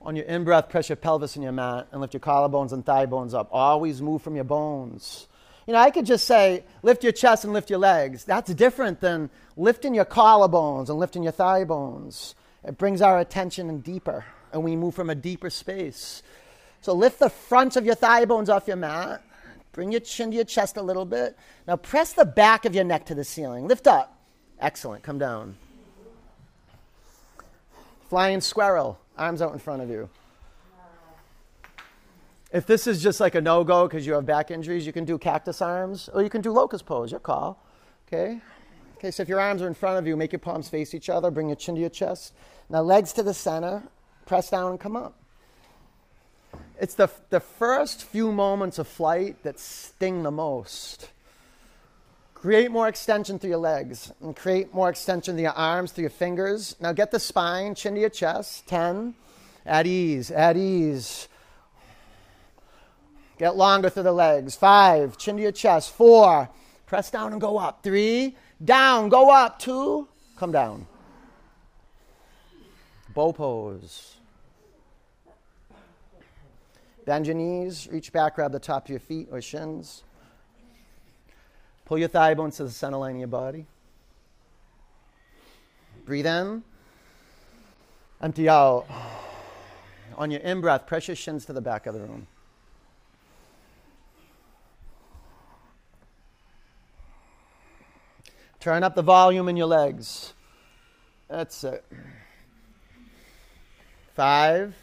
On 0.00 0.16
your 0.16 0.24
in 0.26 0.42
breath, 0.44 0.68
press 0.68 0.88
your 0.88 0.96
pelvis 0.96 1.36
in 1.36 1.42
your 1.42 1.52
mat 1.52 1.88
and 1.92 2.00
lift 2.00 2.14
your 2.14 2.20
collarbones 2.20 2.72
and 2.72 2.84
thigh 2.84 3.06
bones 3.06 3.34
up. 3.34 3.48
Always 3.52 4.00
move 4.00 4.22
from 4.22 4.34
your 4.34 4.44
bones. 4.44 5.28
You 5.66 5.74
know, 5.74 5.80
I 5.80 5.90
could 5.90 6.06
just 6.06 6.24
say, 6.26 6.64
lift 6.82 7.02
your 7.02 7.12
chest 7.12 7.44
and 7.44 7.52
lift 7.52 7.68
your 7.68 7.78
legs. 7.78 8.24
That's 8.24 8.52
different 8.54 9.00
than 9.00 9.28
lifting 9.56 9.94
your 9.94 10.06
collarbones 10.06 10.88
and 10.88 10.98
lifting 10.98 11.22
your 11.22 11.32
thigh 11.32 11.64
bones. 11.64 12.34
It 12.64 12.78
brings 12.78 13.02
our 13.02 13.20
attention 13.20 13.68
in 13.68 13.80
deeper 13.80 14.24
and 14.52 14.64
we 14.64 14.76
move 14.76 14.94
from 14.94 15.10
a 15.10 15.14
deeper 15.14 15.50
space. 15.50 16.22
So 16.80 16.92
lift 16.92 17.18
the 17.18 17.30
front 17.30 17.76
of 17.76 17.84
your 17.84 17.94
thigh 17.94 18.24
bones 18.24 18.48
off 18.48 18.66
your 18.66 18.76
mat. 18.76 19.22
Bring 19.72 19.92
your 19.92 20.00
chin 20.00 20.30
to 20.30 20.36
your 20.36 20.44
chest 20.44 20.76
a 20.76 20.82
little 20.82 21.04
bit. 21.04 21.36
Now 21.66 21.76
press 21.76 22.12
the 22.12 22.24
back 22.24 22.64
of 22.64 22.74
your 22.74 22.84
neck 22.84 23.06
to 23.06 23.14
the 23.14 23.24
ceiling. 23.24 23.68
Lift 23.68 23.86
up. 23.86 24.18
Excellent. 24.60 25.02
Come 25.02 25.18
down. 25.18 25.56
Flying 28.08 28.40
squirrel, 28.40 28.98
arms 29.16 29.42
out 29.42 29.52
in 29.52 29.58
front 29.58 29.82
of 29.82 29.90
you. 29.90 30.08
If 32.50 32.66
this 32.66 32.86
is 32.86 33.02
just 33.02 33.20
like 33.20 33.34
a 33.34 33.40
no 33.40 33.62
go 33.62 33.86
because 33.86 34.06
you 34.06 34.14
have 34.14 34.24
back 34.24 34.50
injuries, 34.50 34.86
you 34.86 34.92
can 34.92 35.04
do 35.04 35.18
cactus 35.18 35.60
arms 35.60 36.08
or 36.14 36.22
you 36.22 36.30
can 36.30 36.40
do 36.40 36.50
locust 36.50 36.86
pose, 36.86 37.10
your 37.10 37.20
call. 37.20 37.62
Okay? 38.06 38.40
Okay, 38.96 39.10
so 39.10 39.22
if 39.22 39.28
your 39.28 39.38
arms 39.38 39.60
are 39.60 39.68
in 39.68 39.74
front 39.74 39.98
of 39.98 40.06
you, 40.06 40.16
make 40.16 40.32
your 40.32 40.38
palms 40.38 40.68
face 40.68 40.94
each 40.94 41.10
other, 41.10 41.30
bring 41.30 41.48
your 41.48 41.56
chin 41.56 41.74
to 41.74 41.80
your 41.80 41.90
chest. 41.90 42.32
Now, 42.70 42.80
legs 42.80 43.12
to 43.12 43.22
the 43.22 43.34
center, 43.34 43.82
press 44.26 44.50
down 44.50 44.72
and 44.72 44.80
come 44.80 44.96
up. 44.96 45.14
It's 46.80 46.94
the, 46.94 47.10
the 47.30 47.40
first 47.40 48.04
few 48.04 48.30
moments 48.30 48.78
of 48.78 48.86
flight 48.86 49.42
that 49.42 49.58
sting 49.58 50.22
the 50.22 50.30
most. 50.30 51.10
Create 52.34 52.70
more 52.70 52.86
extension 52.86 53.38
through 53.40 53.50
your 53.50 53.58
legs 53.58 54.12
and 54.20 54.36
create 54.36 54.72
more 54.72 54.88
extension 54.88 55.34
through 55.34 55.42
your 55.42 55.52
arms, 55.52 55.90
through 55.90 56.02
your 56.02 56.10
fingers. 56.10 56.76
Now 56.80 56.92
get 56.92 57.10
the 57.10 57.18
spine, 57.18 57.74
chin 57.74 57.94
to 57.94 58.00
your 58.00 58.10
chest. 58.10 58.68
10. 58.68 59.14
At 59.66 59.88
ease, 59.88 60.30
at 60.30 60.56
ease. 60.56 61.26
Get 63.38 63.56
longer 63.56 63.90
through 63.90 64.04
the 64.04 64.12
legs. 64.12 64.54
Five, 64.54 65.18
chin 65.18 65.36
to 65.36 65.42
your 65.42 65.52
chest. 65.52 65.92
Four, 65.92 66.48
press 66.86 67.10
down 67.10 67.32
and 67.32 67.40
go 67.40 67.58
up. 67.58 67.82
Three, 67.82 68.36
down, 68.64 69.08
go 69.08 69.30
up. 69.30 69.58
Two, 69.58 70.06
come 70.36 70.52
down. 70.52 70.86
Bow 73.14 73.32
pose. 73.32 74.17
Bend 77.08 77.26
your 77.26 77.36
knees, 77.36 77.88
reach 77.90 78.12
back, 78.12 78.34
grab 78.34 78.52
the 78.52 78.58
top 78.58 78.84
of 78.84 78.90
your 78.90 79.00
feet 79.00 79.28
or 79.32 79.40
shins. 79.40 80.02
Pull 81.86 81.96
your 81.96 82.08
thigh 82.08 82.34
bones 82.34 82.58
to 82.58 82.64
the 82.64 82.70
center 82.70 82.98
line 82.98 83.14
of 83.14 83.18
your 83.20 83.28
body. 83.28 83.64
Breathe 86.04 86.26
in. 86.26 86.62
Empty 88.20 88.50
out. 88.50 88.84
On 90.18 90.30
your 90.30 90.42
in 90.42 90.60
breath, 90.60 90.86
press 90.86 91.08
your 91.08 91.16
shins 91.16 91.46
to 91.46 91.54
the 91.54 91.62
back 91.62 91.86
of 91.86 91.94
the 91.94 92.00
room. 92.00 92.26
Turn 98.60 98.82
up 98.82 98.94
the 98.94 99.00
volume 99.00 99.48
in 99.48 99.56
your 99.56 99.66
legs. 99.66 100.34
That's 101.26 101.64
it. 101.64 101.86
Five 104.14 104.74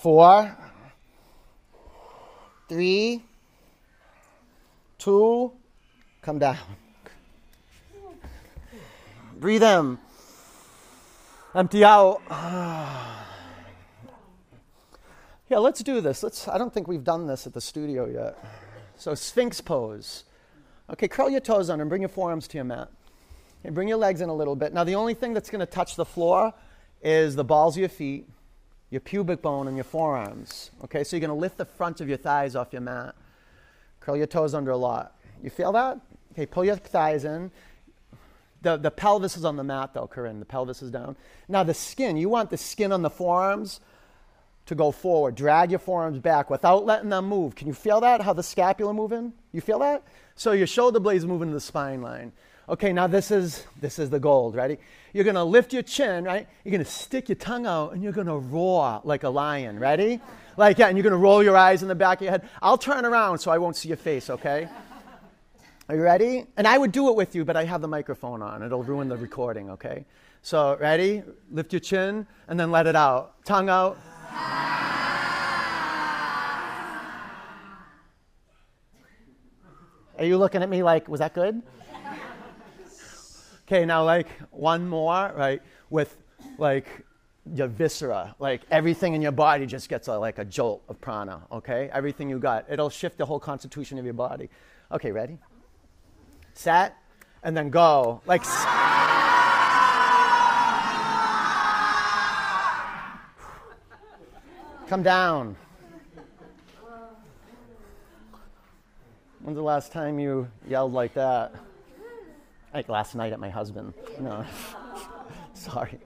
four, 0.00 0.56
three, 2.68 3.22
two, 4.98 5.52
come 6.22 6.38
down. 6.38 6.56
Breathe 9.38 9.62
in. 9.62 9.98
Empty 11.54 11.84
out. 11.84 12.22
Yeah, 15.48 15.58
let's 15.58 15.82
do 15.82 16.00
this. 16.00 16.22
Let's 16.22 16.46
I 16.46 16.58
don't 16.58 16.72
think 16.72 16.86
we've 16.86 17.02
done 17.02 17.26
this 17.26 17.44
at 17.44 17.52
the 17.52 17.60
studio 17.60 18.06
yet. 18.06 18.38
So 18.94 19.16
Sphinx 19.16 19.60
pose. 19.60 20.22
Okay, 20.88 21.08
curl 21.08 21.28
your 21.28 21.40
toes 21.40 21.68
under 21.68 21.82
and 21.82 21.88
bring 21.88 22.02
your 22.02 22.08
forearms 22.08 22.46
to 22.46 22.56
your 22.56 22.66
mat. 22.66 22.88
And 23.64 23.74
bring 23.74 23.88
your 23.88 23.96
legs 23.96 24.20
in 24.20 24.28
a 24.28 24.32
little 24.32 24.54
bit. 24.54 24.72
Now 24.72 24.84
the 24.84 24.94
only 24.94 25.12
thing 25.12 25.34
that's 25.34 25.50
going 25.50 25.58
to 25.58 25.66
touch 25.66 25.96
the 25.96 26.04
floor 26.04 26.54
is 27.02 27.34
the 27.34 27.42
balls 27.42 27.74
of 27.74 27.80
your 27.80 27.88
feet 27.88 28.28
your 28.90 29.00
pubic 29.00 29.40
bone 29.40 29.68
and 29.68 29.76
your 29.76 29.84
forearms. 29.84 30.70
Okay, 30.84 31.04
so 31.04 31.16
you're 31.16 31.20
going 31.20 31.36
to 31.36 31.40
lift 31.40 31.56
the 31.56 31.64
front 31.64 32.00
of 32.00 32.08
your 32.08 32.18
thighs 32.18 32.56
off 32.56 32.72
your 32.72 32.82
mat. 32.82 33.14
Curl 34.00 34.16
your 34.16 34.26
toes 34.26 34.54
under 34.54 34.70
a 34.70 34.76
lot. 34.76 35.16
You 35.42 35.50
feel 35.50 35.72
that? 35.72 36.00
Okay, 36.32 36.46
pull 36.46 36.64
your 36.64 36.76
thighs 36.76 37.24
in. 37.24 37.50
The, 38.62 38.76
the 38.76 38.90
pelvis 38.90 39.36
is 39.36 39.44
on 39.44 39.56
the 39.56 39.64
mat, 39.64 39.94
though, 39.94 40.06
Corinne. 40.06 40.38
The 40.38 40.44
pelvis 40.44 40.82
is 40.82 40.90
down. 40.90 41.16
Now, 41.48 41.62
the 41.62 41.72
skin, 41.72 42.16
you 42.16 42.28
want 42.28 42.50
the 42.50 42.58
skin 42.58 42.92
on 42.92 43.02
the 43.02 43.10
forearms 43.10 43.80
to 44.66 44.74
go 44.74 44.90
forward. 44.90 45.34
Drag 45.34 45.70
your 45.70 45.78
forearms 45.78 46.18
back 46.18 46.50
without 46.50 46.84
letting 46.84 47.08
them 47.08 47.26
move. 47.26 47.54
Can 47.54 47.68
you 47.68 47.74
feel 47.74 48.00
that? 48.00 48.20
How 48.20 48.32
the 48.32 48.42
scapula 48.42 48.92
moving? 48.92 49.32
You 49.52 49.60
feel 49.60 49.78
that? 49.78 50.02
So 50.34 50.52
your 50.52 50.66
shoulder 50.66 51.00
blades 51.00 51.24
moving 51.24 51.48
to 51.48 51.54
the 51.54 51.60
spine 51.60 52.02
line. 52.02 52.32
Okay, 52.70 52.92
now 52.92 53.08
this 53.08 53.32
is 53.32 53.66
this 53.80 53.98
is 53.98 54.10
the 54.10 54.20
gold. 54.20 54.54
Ready? 54.54 54.78
You're 55.12 55.24
gonna 55.24 55.44
lift 55.44 55.72
your 55.72 55.82
chin, 55.82 56.22
right? 56.22 56.46
You're 56.62 56.70
gonna 56.70 56.84
stick 56.84 57.28
your 57.28 57.34
tongue 57.34 57.66
out 57.66 57.94
and 57.94 58.00
you're 58.00 58.12
gonna 58.12 58.38
roar 58.38 59.00
like 59.02 59.24
a 59.24 59.28
lion. 59.28 59.80
Ready? 59.80 60.20
Like 60.56 60.76
that, 60.76 60.88
and 60.88 60.96
you're 60.96 61.02
gonna 61.02 61.16
roll 61.16 61.42
your 61.42 61.56
eyes 61.56 61.82
in 61.82 61.88
the 61.88 61.96
back 61.96 62.18
of 62.18 62.22
your 62.22 62.30
head. 62.30 62.48
I'll 62.62 62.78
turn 62.78 63.04
around 63.04 63.40
so 63.40 63.50
I 63.50 63.58
won't 63.58 63.74
see 63.74 63.88
your 63.88 63.96
face. 63.96 64.30
Okay? 64.30 64.68
Are 65.88 65.96
you 65.96 66.02
ready? 66.02 66.46
And 66.56 66.64
I 66.64 66.78
would 66.78 66.92
do 66.92 67.08
it 67.08 67.16
with 67.16 67.34
you, 67.34 67.44
but 67.44 67.56
I 67.56 67.64
have 67.64 67.80
the 67.80 67.88
microphone 67.88 68.40
on. 68.40 68.62
It'll 68.62 68.84
ruin 68.84 69.08
the 69.08 69.16
recording. 69.16 69.70
Okay? 69.70 70.04
So 70.42 70.76
ready? 70.76 71.24
Lift 71.50 71.72
your 71.72 71.80
chin 71.80 72.24
and 72.46 72.60
then 72.60 72.70
let 72.70 72.86
it 72.86 72.94
out. 72.94 73.44
Tongue 73.44 73.68
out. 73.68 73.98
Are 80.18 80.24
you 80.24 80.38
looking 80.38 80.62
at 80.62 80.68
me 80.68 80.84
like, 80.84 81.08
was 81.08 81.18
that 81.18 81.34
good? 81.34 81.62
Okay, 83.72 83.84
now 83.84 84.02
like 84.02 84.26
one 84.50 84.88
more, 84.88 85.32
right? 85.36 85.62
With 85.90 86.16
like 86.58 86.88
your 87.54 87.68
viscera, 87.68 88.34
like 88.40 88.62
everything 88.68 89.14
in 89.14 89.22
your 89.22 89.30
body 89.30 89.64
just 89.64 89.88
gets 89.88 90.08
a, 90.08 90.18
like 90.18 90.38
a 90.38 90.44
jolt 90.44 90.82
of 90.88 91.00
prana, 91.00 91.42
okay? 91.52 91.88
Everything 91.92 92.28
you 92.28 92.40
got. 92.40 92.66
It'll 92.68 92.90
shift 92.90 93.16
the 93.16 93.24
whole 93.24 93.38
constitution 93.38 93.96
of 93.96 94.04
your 94.04 94.14
body. 94.14 94.48
Okay, 94.90 95.12
ready? 95.12 95.38
Set, 96.52 96.96
and 97.44 97.56
then 97.56 97.70
go. 97.70 98.20
Like. 98.26 98.42
Come 104.88 105.04
down. 105.04 105.54
When's 109.38 109.56
the 109.56 109.62
last 109.62 109.92
time 109.92 110.18
you 110.18 110.48
yelled 110.66 110.92
like 110.92 111.14
that? 111.14 111.54
Like 112.72 112.88
last 112.88 113.14
night 113.14 113.32
at 113.32 113.40
my 113.40 113.50
husband. 113.50 113.94
No, 114.20 114.44
sorry. 115.54 115.98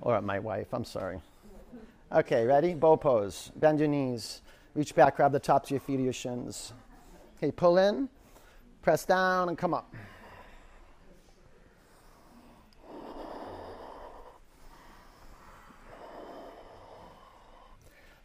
or 0.00 0.16
at 0.16 0.24
my 0.24 0.38
wife. 0.38 0.68
I'm 0.72 0.84
sorry. 0.84 1.20
Okay, 2.12 2.44
ready? 2.46 2.74
Bow 2.74 2.96
pose. 2.96 3.50
Bend 3.56 3.78
your 3.78 3.88
knees. 3.88 4.42
Reach 4.74 4.94
back, 4.94 5.16
grab 5.16 5.32
the 5.32 5.40
tops 5.40 5.68
of 5.68 5.72
your 5.72 5.80
feet 5.80 6.00
or 6.00 6.04
your 6.04 6.12
shins. 6.12 6.72
Okay, 7.38 7.50
pull 7.50 7.78
in, 7.78 8.08
press 8.82 9.04
down, 9.04 9.48
and 9.48 9.58
come 9.58 9.74
up. 9.74 9.92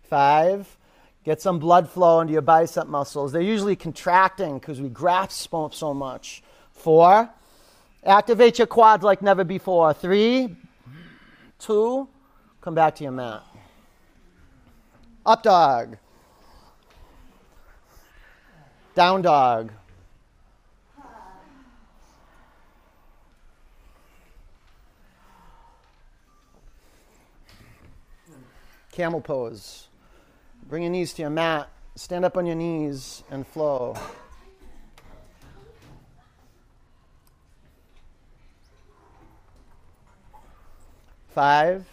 Five. 0.10 0.76
Get 1.24 1.42
some 1.42 1.60
blood 1.60 1.88
flow 1.88 2.22
into 2.22 2.34
your 2.34 2.42
bicep 2.42 2.88
muscles. 2.88 3.32
They're 3.32 3.42
usually 3.42 3.76
contracting 3.76 4.58
because 4.58 4.82
we 4.82 4.90
grasp 4.90 5.54
so 5.72 5.94
much. 5.94 6.42
Four. 6.80 7.30
Activate 8.06 8.58
your 8.58 8.68
quads 8.68 9.04
like 9.04 9.22
never 9.22 9.44
before. 9.44 9.94
Three. 9.94 10.56
Two. 11.60 12.08
Come 12.62 12.74
back 12.74 12.96
to 12.96 13.04
your 13.04 13.12
mat. 13.12 13.44
Up 15.26 15.44
dog. 15.44 15.98
Down 18.96 19.22
dog. 19.22 19.72
Camel 28.92 29.22
pose. 29.22 29.88
Bring 30.68 30.84
your 30.84 30.92
knees 30.92 31.14
to 31.14 31.22
your 31.24 31.32
mat. 31.32 31.70
Stand 31.96 32.24
up 32.24 32.38
on 32.38 32.46
your 32.46 32.56
knees 32.56 33.24
and 33.30 33.46
flow. 33.46 33.96
Five. 41.40 41.86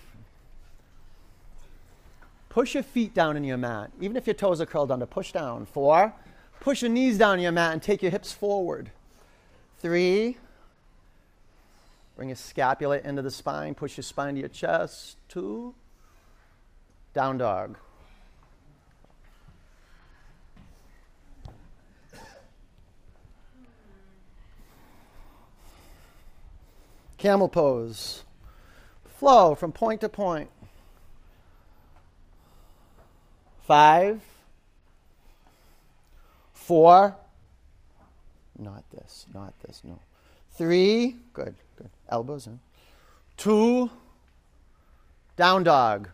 Push 2.49 2.75
your 2.75 2.83
feet 2.83 3.15
down 3.15 3.37
in 3.37 3.45
your 3.45 3.57
mat. 3.57 3.93
Even 4.01 4.17
if 4.17 4.27
your 4.27 4.35
toes 4.35 4.61
are 4.61 4.67
curled 4.67 4.91
under, 4.91 5.07
push 5.07 5.31
down. 5.31 5.67
Four. 5.67 6.13
Push 6.59 6.83
your 6.83 6.91
knees 6.91 7.17
down 7.17 7.35
in 7.35 7.45
your 7.45 7.53
mat 7.53 7.73
and 7.73 7.81
take 7.81 8.03
your 8.03 8.11
hips 8.11 8.33
forward. 8.33 8.91
Three. 9.79 10.37
Bring 12.17 12.31
your 12.31 12.35
scapula 12.35 12.99
into 12.99 13.23
the 13.23 13.31
spine. 13.31 13.77
Push 13.77 13.97
your 13.97 14.03
spine 14.03 14.35
to 14.35 14.41
your 14.41 14.49
chest. 14.49 15.17
Two. 15.29 15.77
Down 17.15 17.39
dog. 17.39 17.79
Camel 27.17 27.49
pose. 27.49 28.25
Flow 29.19 29.55
from 29.55 29.73
point 29.73 30.03
to 30.03 30.09
point. 30.09 30.51
Five. 33.67 34.21
Four. 36.53 37.17
Not 38.59 38.85
this, 38.91 39.27
not 39.33 39.55
this, 39.63 39.81
no. 39.85 39.99
Three. 40.53 41.17
Good, 41.33 41.55
good. 41.77 41.91
Elbows 42.09 42.47
in. 42.47 42.61
Two. 43.37 43.91
Down 45.37 45.65
dog. 45.65 46.11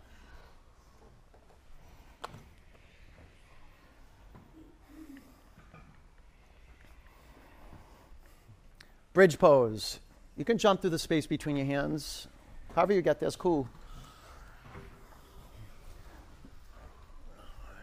Bridge 9.12 9.38
pose. 9.38 10.00
You 10.36 10.44
can 10.44 10.56
jump 10.56 10.80
through 10.80 10.90
the 10.90 10.98
space 10.98 11.26
between 11.26 11.56
your 11.56 11.66
hands. 11.66 12.28
However 12.74 12.92
you 12.92 13.02
get 13.02 13.20
there 13.20 13.28
is 13.28 13.36
cool. 13.36 13.68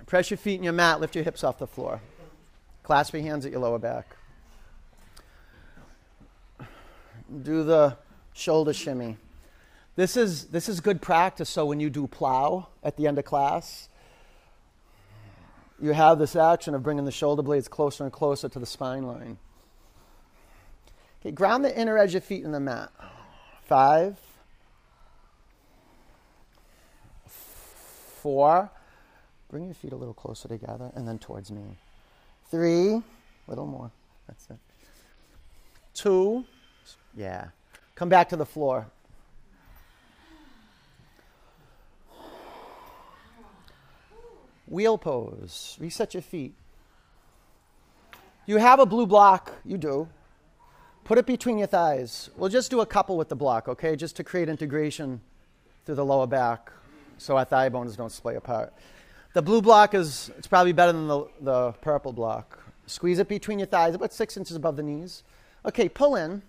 Press 0.05 0.31
your 0.31 0.37
feet 0.37 0.55
in 0.55 0.63
your 0.63 0.73
mat, 0.73 0.99
lift 0.99 1.13
your 1.13 1.23
hips 1.23 1.43
off 1.43 1.59
the 1.59 1.67
floor. 1.67 2.01
Clasp 2.81 3.13
your 3.13 3.21
hands 3.21 3.45
at 3.45 3.51
your 3.51 3.61
lower 3.61 3.77
back. 3.77 4.15
Do 7.43 7.63
the 7.63 7.95
shoulder 8.33 8.73
shimmy. 8.73 9.17
This 9.95 10.17
is, 10.17 10.45
this 10.45 10.67
is 10.67 10.79
good 10.79 11.01
practice, 11.01 11.49
so 11.49 11.65
when 11.65 11.79
you 11.79 11.91
do 11.91 12.07
plow 12.07 12.69
at 12.83 12.97
the 12.97 13.05
end 13.05 13.19
of 13.19 13.25
class, 13.25 13.89
you 15.79 15.91
have 15.91 16.17
this 16.17 16.35
action 16.35 16.73
of 16.73 16.81
bringing 16.81 17.05
the 17.05 17.11
shoulder 17.11 17.43
blades 17.43 17.67
closer 17.67 18.03
and 18.03 18.11
closer 18.11 18.49
to 18.49 18.59
the 18.59 18.65
spine 18.65 19.03
line. 19.03 19.37
Okay, 21.21 21.31
ground 21.31 21.63
the 21.63 21.79
inner 21.79 21.97
edge 21.97 22.15
of 22.15 22.23
feet 22.23 22.43
in 22.43 22.51
the 22.51 22.59
mat. 22.59 22.91
Five, 23.65 24.17
four. 28.19 28.69
Bring 29.49 29.65
your 29.65 29.73
feet 29.73 29.93
a 29.93 29.95
little 29.95 30.13
closer 30.13 30.47
together 30.47 30.91
and 30.95 31.07
then 31.07 31.17
towards 31.17 31.51
me. 31.51 31.77
Three, 32.51 32.93
a 32.93 33.03
little 33.47 33.65
more. 33.65 33.91
That's 34.27 34.47
it. 34.49 34.57
Two, 35.93 36.45
yeah. 37.15 37.47
Come 37.95 38.09
back 38.09 38.29
to 38.29 38.35
the 38.35 38.45
floor. 38.45 38.87
Wheel 44.67 44.99
pose. 44.99 45.77
Reset 45.79 46.13
your 46.13 46.21
feet. 46.21 46.53
You 48.45 48.57
have 48.57 48.79
a 48.79 48.85
blue 48.85 49.07
block. 49.07 49.51
You 49.65 49.77
do. 49.77 50.07
Put 51.03 51.17
it 51.17 51.25
between 51.25 51.57
your 51.57 51.67
thighs. 51.67 52.29
We'll 52.37 52.49
just 52.49 52.69
do 52.69 52.81
a 52.81 52.85
couple 52.85 53.17
with 53.17 53.29
the 53.29 53.35
block, 53.35 53.67
okay? 53.67 53.95
Just 53.95 54.15
to 54.17 54.23
create 54.23 54.47
integration 54.47 55.21
through 55.85 55.95
the 55.95 56.05
lower 56.05 56.27
back 56.27 56.71
so 57.19 57.37
our 57.37 57.45
thigh 57.45 57.69
bones 57.69 57.95
don't 57.95 58.11
splay 58.11 58.35
apart. 58.35 58.73
The 59.33 59.41
blue 59.41 59.61
block 59.61 59.93
is 59.93 60.31
it's 60.37 60.47
probably 60.47 60.73
better 60.73 60.91
than 60.91 61.07
the, 61.07 61.25
the 61.41 61.71
purple 61.73 62.13
block. 62.13 62.63
Squeeze 62.87 63.19
it 63.19 63.27
between 63.27 63.59
your 63.59 63.67
thighs, 63.67 63.93
about 63.93 64.11
six 64.11 64.35
inches 64.35 64.55
above 64.55 64.75
the 64.75 64.83
knees. 64.83 65.23
Okay, 65.65 65.87
pull 65.87 66.15
in. 66.15 66.41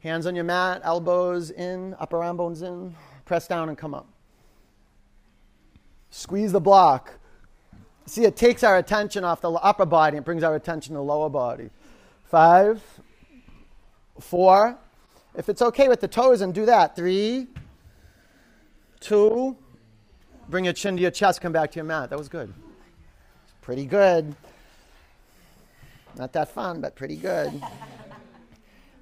Hands 0.00 0.26
on 0.26 0.34
your 0.34 0.44
mat, 0.44 0.80
elbows 0.84 1.50
in, 1.50 1.94
upper 1.98 2.22
arm 2.22 2.36
bones 2.38 2.62
in. 2.62 2.94
Press 3.26 3.46
down 3.46 3.68
and 3.68 3.76
come 3.76 3.92
up. 3.92 4.06
Squeeze 6.10 6.52
the 6.52 6.60
block. 6.60 7.18
See, 8.06 8.24
it 8.24 8.36
takes 8.36 8.64
our 8.64 8.78
attention 8.78 9.24
off 9.24 9.42
the 9.42 9.50
upper 9.50 9.84
body 9.84 10.16
and 10.16 10.24
brings 10.24 10.42
our 10.42 10.54
attention 10.54 10.94
to 10.94 10.98
the 10.98 11.02
lower 11.02 11.28
body. 11.28 11.68
Five, 12.24 12.82
four. 14.18 14.78
If 15.36 15.50
it's 15.50 15.60
okay 15.60 15.88
with 15.88 16.00
the 16.00 16.08
toes, 16.08 16.40
and 16.40 16.54
do 16.54 16.64
that. 16.64 16.96
Three, 16.96 17.48
two. 19.00 19.56
Bring 20.48 20.64
your 20.64 20.74
chin 20.74 20.96
to 20.96 21.02
your 21.02 21.10
chest. 21.10 21.40
Come 21.40 21.52
back 21.52 21.72
to 21.72 21.76
your 21.76 21.84
mat. 21.84 22.10
That 22.10 22.18
was 22.18 22.28
good. 22.28 22.52
Pretty 23.60 23.84
good. 23.84 24.34
Not 26.16 26.32
that 26.32 26.48
fun, 26.48 26.80
but 26.80 26.96
pretty 26.96 27.16
good. 27.16 27.62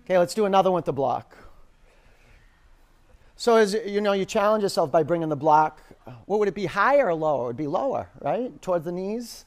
Okay, 0.05 0.18
let's 0.18 0.34
do 0.34 0.44
another 0.44 0.70
one 0.70 0.76
with 0.76 0.84
the 0.84 0.92
block. 0.92 1.36
So 3.34 3.57
as 3.57 3.74
you 3.74 4.01
know, 4.01 4.12
you 4.12 4.24
challenge 4.24 4.62
yourself 4.62 4.92
by 4.92 5.03
bringing 5.03 5.28
the 5.28 5.34
block. 5.34 5.82
What 6.26 6.38
would 6.38 6.47
it 6.47 6.55
be, 6.55 6.66
higher 6.66 7.09
or 7.09 7.14
lower? 7.14 7.42
It 7.42 7.47
would 7.49 7.57
be 7.57 7.66
lower, 7.66 8.09
right? 8.20 8.62
Towards 8.62 8.84
the 8.84 8.92
knees. 8.92 9.44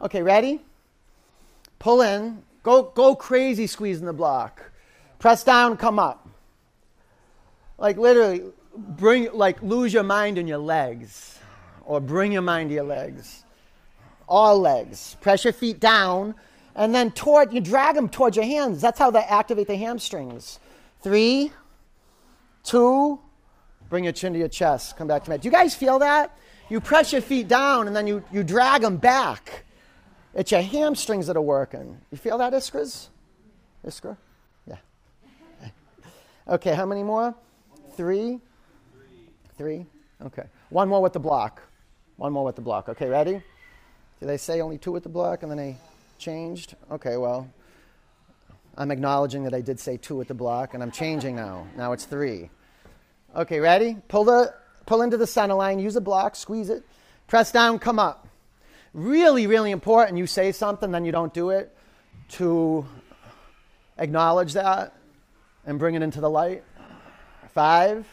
Okay, 0.00 0.22
ready? 0.22 0.62
Pull 1.78 2.00
in. 2.00 2.42
Go, 2.62 2.84
go 2.84 3.14
crazy 3.14 3.66
squeezing 3.66 4.06
the 4.06 4.14
block. 4.14 4.70
Press 5.18 5.44
down, 5.44 5.76
come 5.76 5.98
up. 5.98 6.26
Like 7.76 7.98
literally, 7.98 8.44
bring 8.78 9.32
like 9.32 9.62
lose 9.62 9.92
your 9.92 10.02
mind 10.02 10.38
in 10.38 10.46
your 10.46 10.58
legs, 10.58 11.38
or 11.84 12.00
bring 12.00 12.32
your 12.32 12.42
mind 12.42 12.70
to 12.70 12.74
your 12.74 12.84
legs. 12.84 13.44
All 14.28 14.58
legs. 14.58 15.16
Press 15.20 15.44
your 15.44 15.52
feet 15.52 15.80
down, 15.80 16.34
and 16.74 16.94
then 16.94 17.10
toward 17.10 17.52
you 17.52 17.60
drag 17.60 17.94
them 17.94 18.08
towards 18.08 18.36
your 18.36 18.44
hands. 18.44 18.80
That's 18.80 18.98
how 18.98 19.10
they 19.10 19.20
activate 19.20 19.66
the 19.66 19.76
hamstrings. 19.76 20.60
Three, 21.00 21.52
two. 22.62 23.20
Bring 23.88 24.04
your 24.04 24.12
chin 24.12 24.34
to 24.34 24.38
your 24.38 24.48
chest. 24.48 24.96
Come 24.96 25.08
back 25.08 25.24
to 25.24 25.30
me. 25.30 25.38
Do 25.38 25.48
you 25.48 25.52
guys 25.52 25.74
feel 25.74 25.98
that? 26.00 26.36
You 26.68 26.80
press 26.80 27.12
your 27.12 27.22
feet 27.22 27.48
down, 27.48 27.86
and 27.86 27.96
then 27.96 28.06
you, 28.06 28.22
you 28.30 28.42
drag 28.44 28.82
them 28.82 28.98
back. 28.98 29.64
It's 30.34 30.52
your 30.52 30.60
hamstrings 30.60 31.26
that 31.26 31.36
are 31.36 31.42
working. 31.42 31.98
You 32.10 32.18
feel 32.18 32.36
that, 32.38 32.52
Iskras? 32.52 33.08
Iskra? 33.86 34.16
Yeah. 34.66 34.76
Okay, 36.48 36.74
how 36.74 36.86
many 36.86 37.02
more? 37.02 37.34
Three? 37.94 38.40
Three? 39.58 39.84
Okay. 40.24 40.44
One 40.70 40.88
more 40.88 41.02
with 41.02 41.12
the 41.12 41.20
block. 41.20 41.62
One 42.16 42.32
more 42.32 42.44
with 42.44 42.56
the 42.56 42.62
block. 42.62 42.88
Okay, 42.88 43.08
ready? 43.08 43.42
Did 44.20 44.28
they 44.28 44.38
say 44.38 44.60
only 44.60 44.78
two 44.78 44.92
with 44.92 45.02
the 45.02 45.08
block 45.10 45.42
and 45.42 45.50
then 45.50 45.58
they 45.58 45.76
changed? 46.18 46.74
Okay, 46.90 47.16
well, 47.18 47.48
I'm 48.76 48.90
acknowledging 48.90 49.44
that 49.44 49.54
I 49.54 49.60
did 49.60 49.78
say 49.78 49.96
two 49.96 50.16
with 50.16 50.28
the 50.28 50.34
block 50.34 50.72
and 50.72 50.82
I'm 50.82 50.90
changing 50.90 51.36
now. 51.36 51.66
Now 51.76 51.92
it's 51.92 52.06
three. 52.06 52.48
Okay, 53.36 53.60
ready? 53.60 53.98
Pull 54.08 54.24
the 54.24 54.54
pull 54.86 55.02
into 55.02 55.18
the 55.18 55.26
center 55.26 55.54
line, 55.54 55.78
use 55.78 55.96
a 55.96 56.00
block, 56.00 56.34
squeeze 56.34 56.70
it, 56.70 56.82
press 57.26 57.52
down, 57.52 57.78
come 57.78 57.98
up 57.98 58.28
really, 58.92 59.46
really 59.46 59.70
important 59.70 60.18
you 60.18 60.26
say 60.26 60.52
something, 60.52 60.90
then 60.90 61.04
you 61.04 61.12
don't 61.12 61.32
do 61.32 61.50
it, 61.50 61.74
to 62.28 62.86
acknowledge 63.98 64.52
that 64.54 64.94
and 65.66 65.78
bring 65.78 65.94
it 65.94 66.02
into 66.02 66.20
the 66.20 66.30
light. 66.30 66.64
Five, 67.54 68.06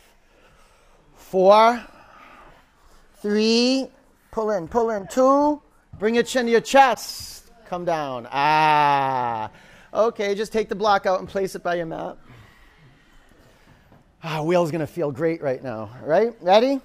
four, 1.36 1.84
three, 3.16 3.90
pull 4.32 4.52
in, 4.52 4.70
pull 4.70 4.90
in, 4.92 5.06
two, 5.06 5.62
bring 6.00 6.16
your 6.16 6.24
chin 6.24 6.46
to 6.46 6.52
your 6.54 6.62
chest, 6.62 7.52
come 7.66 7.84
down. 7.84 8.26
Ah. 8.32 9.52
Okay, 9.94 10.34
just 10.34 10.54
take 10.54 10.70
the 10.70 10.76
block 10.76 11.06
out 11.06 11.20
and 11.20 11.28
place 11.28 11.54
it 11.54 11.62
by 11.62 11.76
your 11.76 11.88
mat. 11.88 12.16
Ah, 14.24 14.44
wheel's 14.44 14.72
gonna 14.72 14.88
feel 14.88 15.12
great 15.12 15.42
right 15.42 15.62
now, 15.62 15.90
right? 16.06 16.34
Ready? 16.40 16.80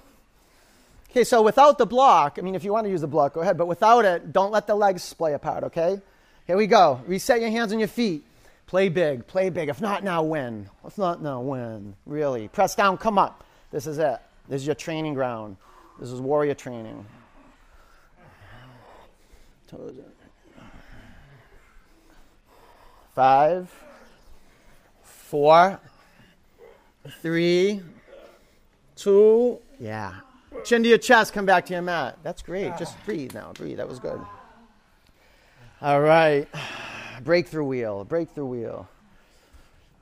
Okay, 1.09 1.23
so 1.23 1.41
without 1.41 1.77
the 1.77 1.85
block, 1.85 2.37
I 2.37 2.41
mean, 2.41 2.53
if 2.53 2.65
you 2.65 2.73
want 2.73 2.83
to 2.83 2.91
use 2.91 2.99
the 2.99 3.07
block, 3.07 3.35
go 3.35 3.39
ahead, 3.39 3.57
but 3.57 3.67
without 3.67 4.03
it, 4.03 4.33
don't 4.33 4.51
let 4.51 4.67
the 4.67 4.75
legs 4.75 5.01
splay 5.01 5.31
apart, 5.31 5.63
okay? 5.63 6.01
Here 6.45 6.57
we 6.57 6.67
go. 6.67 6.99
Reset 7.07 7.39
your 7.39 7.51
hands 7.51 7.71
on 7.71 7.79
your 7.79 7.87
feet. 7.87 8.25
Play 8.67 8.89
big, 8.89 9.27
play 9.27 9.49
big. 9.49 9.69
If 9.69 9.79
not 9.79 10.03
now, 10.03 10.23
win. 10.23 10.69
If 10.85 10.97
not 10.97 11.23
now, 11.23 11.39
win. 11.39 11.95
Really. 12.05 12.49
Press 12.49 12.75
down, 12.75 12.97
come 12.97 13.17
up. 13.17 13.45
This 13.71 13.87
is 13.87 13.97
it. 13.97 14.19
This 14.51 14.63
is 14.63 14.67
your 14.67 14.75
training 14.75 15.13
ground. 15.13 15.55
This 15.97 16.11
is 16.11 16.19
warrior 16.19 16.53
training. 16.53 17.05
Five, 23.15 23.73
four, 25.03 25.79
three, 27.21 27.81
two, 28.97 29.59
yeah. 29.79 30.15
Chin 30.65 30.83
to 30.83 30.89
your 30.89 30.97
chest, 30.97 31.31
come 31.31 31.45
back 31.45 31.65
to 31.67 31.73
your 31.73 31.81
mat. 31.81 32.17
That's 32.21 32.41
great. 32.41 32.77
Just 32.77 33.01
breathe 33.05 33.33
now. 33.33 33.53
Breathe. 33.53 33.77
That 33.77 33.87
was 33.87 33.99
good. 33.99 34.19
All 35.81 36.01
right. 36.01 36.45
Breakthrough 37.23 37.63
wheel. 37.63 38.03
Breakthrough 38.03 38.47
wheel. 38.47 38.89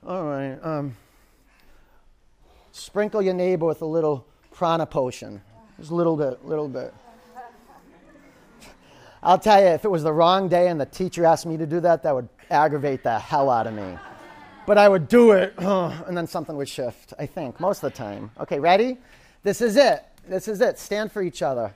All 0.07 0.23
right. 0.23 0.57
Um, 0.63 0.97
sprinkle 2.71 3.21
your 3.21 3.35
neighbor 3.35 3.67
with 3.67 3.83
a 3.83 3.85
little 3.85 4.25
prana 4.51 4.85
potion. 4.85 5.41
Just 5.77 5.91
a 5.91 5.95
little 5.95 6.17
bit, 6.17 6.45
little 6.45 6.67
bit. 6.67 6.93
I'll 9.21 9.39
tell 9.39 9.61
you, 9.61 9.67
if 9.67 9.83
it 9.83 9.89
was 9.89 10.03
the 10.03 10.13
wrong 10.13 10.47
day 10.47 10.69
and 10.69 10.79
the 10.79 10.85
teacher 10.85 11.25
asked 11.25 11.45
me 11.45 11.57
to 11.57 11.65
do 11.65 11.79
that, 11.81 12.03
that 12.03 12.15
would 12.15 12.29
aggravate 12.49 13.03
the 13.03 13.19
hell 13.19 13.49
out 13.49 13.67
of 13.67 13.73
me. 13.73 13.97
But 14.65 14.77
I 14.77 14.87
would 14.87 15.07
do 15.07 15.31
it, 15.31 15.53
and 15.57 16.15
then 16.15 16.27
something 16.27 16.55
would 16.55 16.69
shift, 16.69 17.13
I 17.19 17.25
think, 17.25 17.59
most 17.59 17.83
of 17.83 17.91
the 17.91 17.97
time. 17.97 18.31
Okay, 18.39 18.59
ready? 18.59 18.97
This 19.43 19.61
is 19.61 19.75
it. 19.75 20.05
This 20.27 20.47
is 20.47 20.61
it. 20.61 20.79
Stand 20.79 21.11
for 21.11 21.21
each 21.21 21.41
other. 21.41 21.73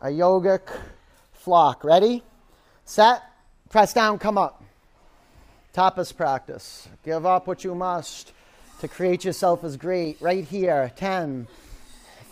A 0.00 0.08
yogic 0.08 0.60
flock. 1.32 1.82
Ready? 1.82 2.22
Set. 2.84 3.22
Press 3.68 3.92
down, 3.92 4.18
come 4.18 4.36
up. 4.36 4.62
Tapas 5.74 6.14
practice. 6.14 6.88
Give 7.04 7.24
up 7.24 7.46
what 7.46 7.64
you 7.64 7.74
must 7.74 8.32
to 8.82 8.88
create 8.88 9.24
yourself 9.24 9.62
as 9.62 9.76
great. 9.76 10.20
Right 10.20 10.44
here. 10.44 10.90
10. 10.96 11.46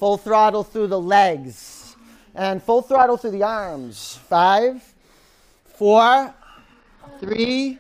Full 0.00 0.18
throttle 0.18 0.64
through 0.64 0.88
the 0.88 1.00
legs. 1.00 1.94
And 2.34 2.60
full 2.60 2.82
throttle 2.82 3.16
through 3.16 3.30
the 3.30 3.44
arms. 3.44 4.18
Five, 4.28 4.82
four, 5.64 6.34
three, 7.20 7.78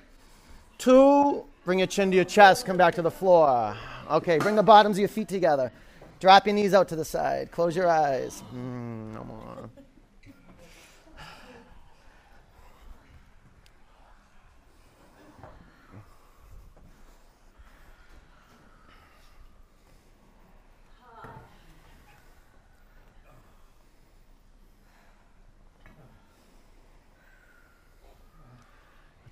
two. 0.78 1.44
Bring 1.64 1.80
your 1.80 1.88
chin 1.88 2.10
to 2.12 2.16
your 2.16 2.24
chest. 2.24 2.64
Come 2.64 2.76
back 2.76 2.94
to 2.94 3.02
the 3.02 3.10
floor. 3.10 3.76
Okay, 4.08 4.38
bring 4.38 4.54
the 4.54 4.62
bottoms 4.62 4.96
of 4.96 5.00
your 5.00 5.08
feet 5.08 5.28
together. 5.28 5.72
Drop 6.20 6.46
your 6.46 6.54
knees 6.54 6.72
out 6.72 6.88
to 6.88 6.96
the 6.96 7.04
side. 7.04 7.50
Close 7.50 7.74
your 7.74 7.88
eyes. 7.88 8.44
Mm, 8.54 9.14
no 9.14 9.24
more. 9.24 9.70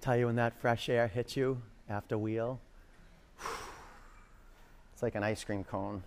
Tell 0.09 0.17
you 0.17 0.25
when 0.25 0.37
that 0.37 0.59
fresh 0.59 0.89
air 0.89 1.07
hits 1.07 1.37
you 1.37 1.61
after 1.91 2.17
wheel, 2.17 2.59
it's 4.95 5.03
like 5.03 5.15
an 5.15 5.23
ice 5.23 5.45
cream 5.45 5.63
cone. 5.63 6.03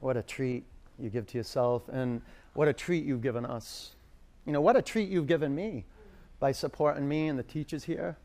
What 0.00 0.16
a 0.16 0.22
treat 0.22 0.64
you 0.98 1.08
give 1.08 1.28
to 1.28 1.38
yourself, 1.38 1.88
and 1.88 2.20
what 2.54 2.66
a 2.66 2.72
treat 2.72 3.04
you've 3.04 3.22
given 3.22 3.46
us. 3.46 3.92
You 4.44 4.52
know, 4.52 4.60
what 4.60 4.74
a 4.74 4.82
treat 4.82 5.08
you've 5.08 5.28
given 5.28 5.54
me 5.54 5.84
by 6.40 6.50
supporting 6.50 7.08
me 7.08 7.28
and 7.28 7.38
the 7.38 7.44
teachers 7.44 7.84
here. 7.84 8.16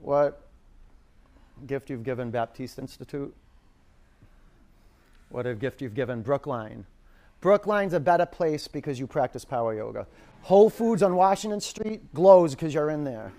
What 0.00 0.49
gift 1.66 1.90
you've 1.90 2.04
given 2.04 2.30
Baptiste 2.30 2.78
Institute. 2.78 3.34
What 5.28 5.46
a 5.46 5.54
gift 5.54 5.80
you've 5.80 5.94
given 5.94 6.22
Brookline. 6.22 6.84
Brookline's 7.40 7.94
a 7.94 8.00
better 8.00 8.26
place 8.26 8.68
because 8.68 8.98
you 8.98 9.06
practice 9.06 9.44
power 9.44 9.74
yoga. 9.74 10.06
Whole 10.42 10.70
Foods 10.70 11.02
on 11.02 11.14
Washington 11.14 11.60
Street 11.60 12.12
glows 12.14 12.54
because 12.54 12.74
you're 12.74 12.90
in 12.90 13.04
there. 13.04 13.32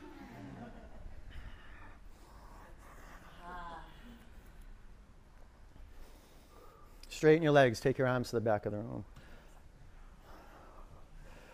Straighten 7.10 7.44
your 7.44 7.52
legs, 7.52 7.80
take 7.80 8.00
your 8.00 8.08
arms 8.08 8.30
to 8.30 8.38
the 8.38 8.42
back 8.42 8.66
of 8.66 8.72
the 8.72 8.80
room. 8.80 9.06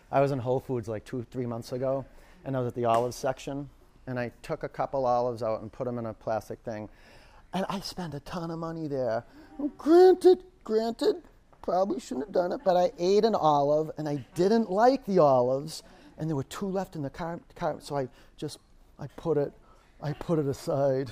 I 0.09 0.21
was 0.21 0.31
in 0.31 0.39
Whole 0.39 0.61
Foods 0.61 0.87
like 0.87 1.03
two, 1.03 1.25
three 1.29 1.45
months 1.45 1.73
ago, 1.73 2.05
and 2.45 2.55
I 2.55 2.59
was 2.59 2.69
at 2.69 2.75
the 2.75 2.85
olive 2.85 3.13
section, 3.13 3.69
and 4.07 4.19
I 4.19 4.31
took 4.41 4.63
a 4.63 4.69
couple 4.69 5.05
olives 5.05 5.43
out 5.43 5.61
and 5.61 5.71
put 5.71 5.85
them 5.85 5.99
in 5.99 6.05
a 6.07 6.13
plastic 6.13 6.59
thing. 6.59 6.89
And 7.53 7.65
I 7.69 7.79
spent 7.81 8.13
a 8.13 8.19
ton 8.21 8.49
of 8.51 8.59
money 8.59 8.87
there. 8.87 9.23
Well, 9.57 9.71
granted, 9.77 10.43
granted, 10.63 11.21
probably 11.61 11.99
shouldn't 11.99 12.27
have 12.27 12.33
done 12.33 12.51
it, 12.53 12.61
but 12.63 12.77
I 12.77 12.91
ate 12.97 13.25
an 13.25 13.35
olive 13.35 13.91
and 13.97 14.07
I 14.07 14.25
didn't 14.35 14.71
like 14.71 15.05
the 15.05 15.19
olives, 15.19 15.83
and 16.17 16.29
there 16.29 16.35
were 16.35 16.43
two 16.43 16.67
left 16.67 16.95
in 16.95 17.01
the 17.01 17.09
car, 17.09 17.39
car 17.55 17.75
so 17.79 17.97
I 17.97 18.07
just 18.37 18.59
I 18.97 19.07
put 19.17 19.37
it 19.37 19.51
I 20.01 20.13
put 20.13 20.39
it 20.39 20.47
aside. 20.47 21.11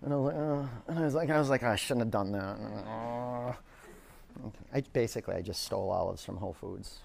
And 0.00 0.12
I 0.12 0.16
was 0.16 0.32
like, 0.32 0.42
uh, 0.42 0.66
and 0.88 0.98
I 0.98 1.02
was 1.02 1.14
like, 1.14 1.30
I 1.30 1.38
was 1.38 1.50
like, 1.50 1.62
I 1.62 1.76
shouldn't 1.76 2.06
have 2.06 2.10
done 2.10 2.32
that. 2.32 3.56
I 4.74 4.80
basically 4.92 5.34
I 5.34 5.42
just 5.42 5.62
stole 5.62 5.90
olives 5.90 6.24
from 6.24 6.38
Whole 6.38 6.54
Foods, 6.54 6.98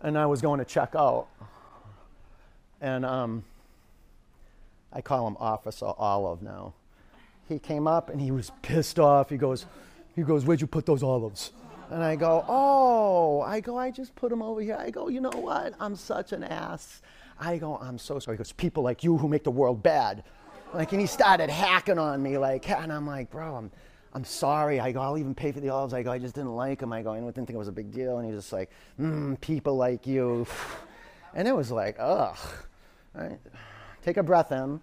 and 0.00 0.18
I 0.18 0.26
was 0.26 0.42
going 0.42 0.58
to 0.58 0.64
check 0.64 0.94
out, 0.96 1.28
and 2.84 3.06
um, 3.06 3.44
I 4.92 5.00
call 5.00 5.26
him 5.26 5.38
Officer 5.40 5.86
Olive 5.96 6.42
now. 6.42 6.74
He 7.48 7.58
came 7.58 7.86
up 7.86 8.10
and 8.10 8.20
he 8.20 8.30
was 8.30 8.52
pissed 8.60 8.98
off. 8.98 9.30
He 9.30 9.38
goes, 9.38 9.64
he 10.14 10.22
goes, 10.22 10.44
where'd 10.44 10.60
you 10.60 10.66
put 10.66 10.84
those 10.84 11.02
olives? 11.02 11.52
And 11.90 12.04
I 12.04 12.14
go, 12.16 12.44
oh, 12.46 13.40
I 13.40 13.60
go, 13.60 13.78
I 13.78 13.90
just 13.90 14.14
put 14.16 14.28
them 14.28 14.42
over 14.42 14.60
here. 14.60 14.76
I 14.78 14.90
go, 14.90 15.08
you 15.08 15.22
know 15.22 15.30
what? 15.30 15.72
I'm 15.80 15.96
such 15.96 16.32
an 16.32 16.44
ass. 16.44 17.00
I 17.40 17.56
go, 17.56 17.76
I'm 17.76 17.96
so 17.96 18.18
sorry. 18.18 18.36
He 18.36 18.38
goes, 18.38 18.52
people 18.52 18.82
like 18.82 19.02
you 19.02 19.16
who 19.16 19.28
make 19.28 19.44
the 19.44 19.50
world 19.50 19.82
bad. 19.82 20.22
Like, 20.74 20.92
and 20.92 21.00
he 21.00 21.06
started 21.06 21.48
hacking 21.48 21.98
on 21.98 22.22
me, 22.22 22.36
like, 22.36 22.68
and 22.68 22.92
I'm 22.92 23.06
like, 23.06 23.30
bro, 23.30 23.56
I'm, 23.56 23.70
I'm 24.12 24.24
sorry. 24.24 24.78
I 24.78 24.92
go, 24.92 25.00
I'll 25.00 25.16
even 25.16 25.34
pay 25.34 25.52
for 25.52 25.60
the 25.60 25.70
olives. 25.70 25.94
I 25.94 26.02
go, 26.02 26.12
I 26.12 26.18
just 26.18 26.34
didn't 26.34 26.54
like 26.54 26.80
them. 26.80 26.92
I 26.92 27.02
go, 27.02 27.12
I 27.12 27.20
didn't 27.20 27.34
think 27.34 27.50
it 27.50 27.56
was 27.56 27.68
a 27.68 27.72
big 27.72 27.92
deal. 27.92 28.18
And 28.18 28.26
he's 28.26 28.36
just 28.36 28.52
like, 28.52 28.70
mm, 29.00 29.40
people 29.40 29.76
like 29.76 30.06
you. 30.06 30.46
And 31.34 31.48
it 31.48 31.56
was 31.56 31.70
like, 31.70 31.96
ugh. 31.98 32.36
Right? 33.14 33.38
Take 34.02 34.16
a 34.16 34.22
breath 34.22 34.52
in. 34.52 34.80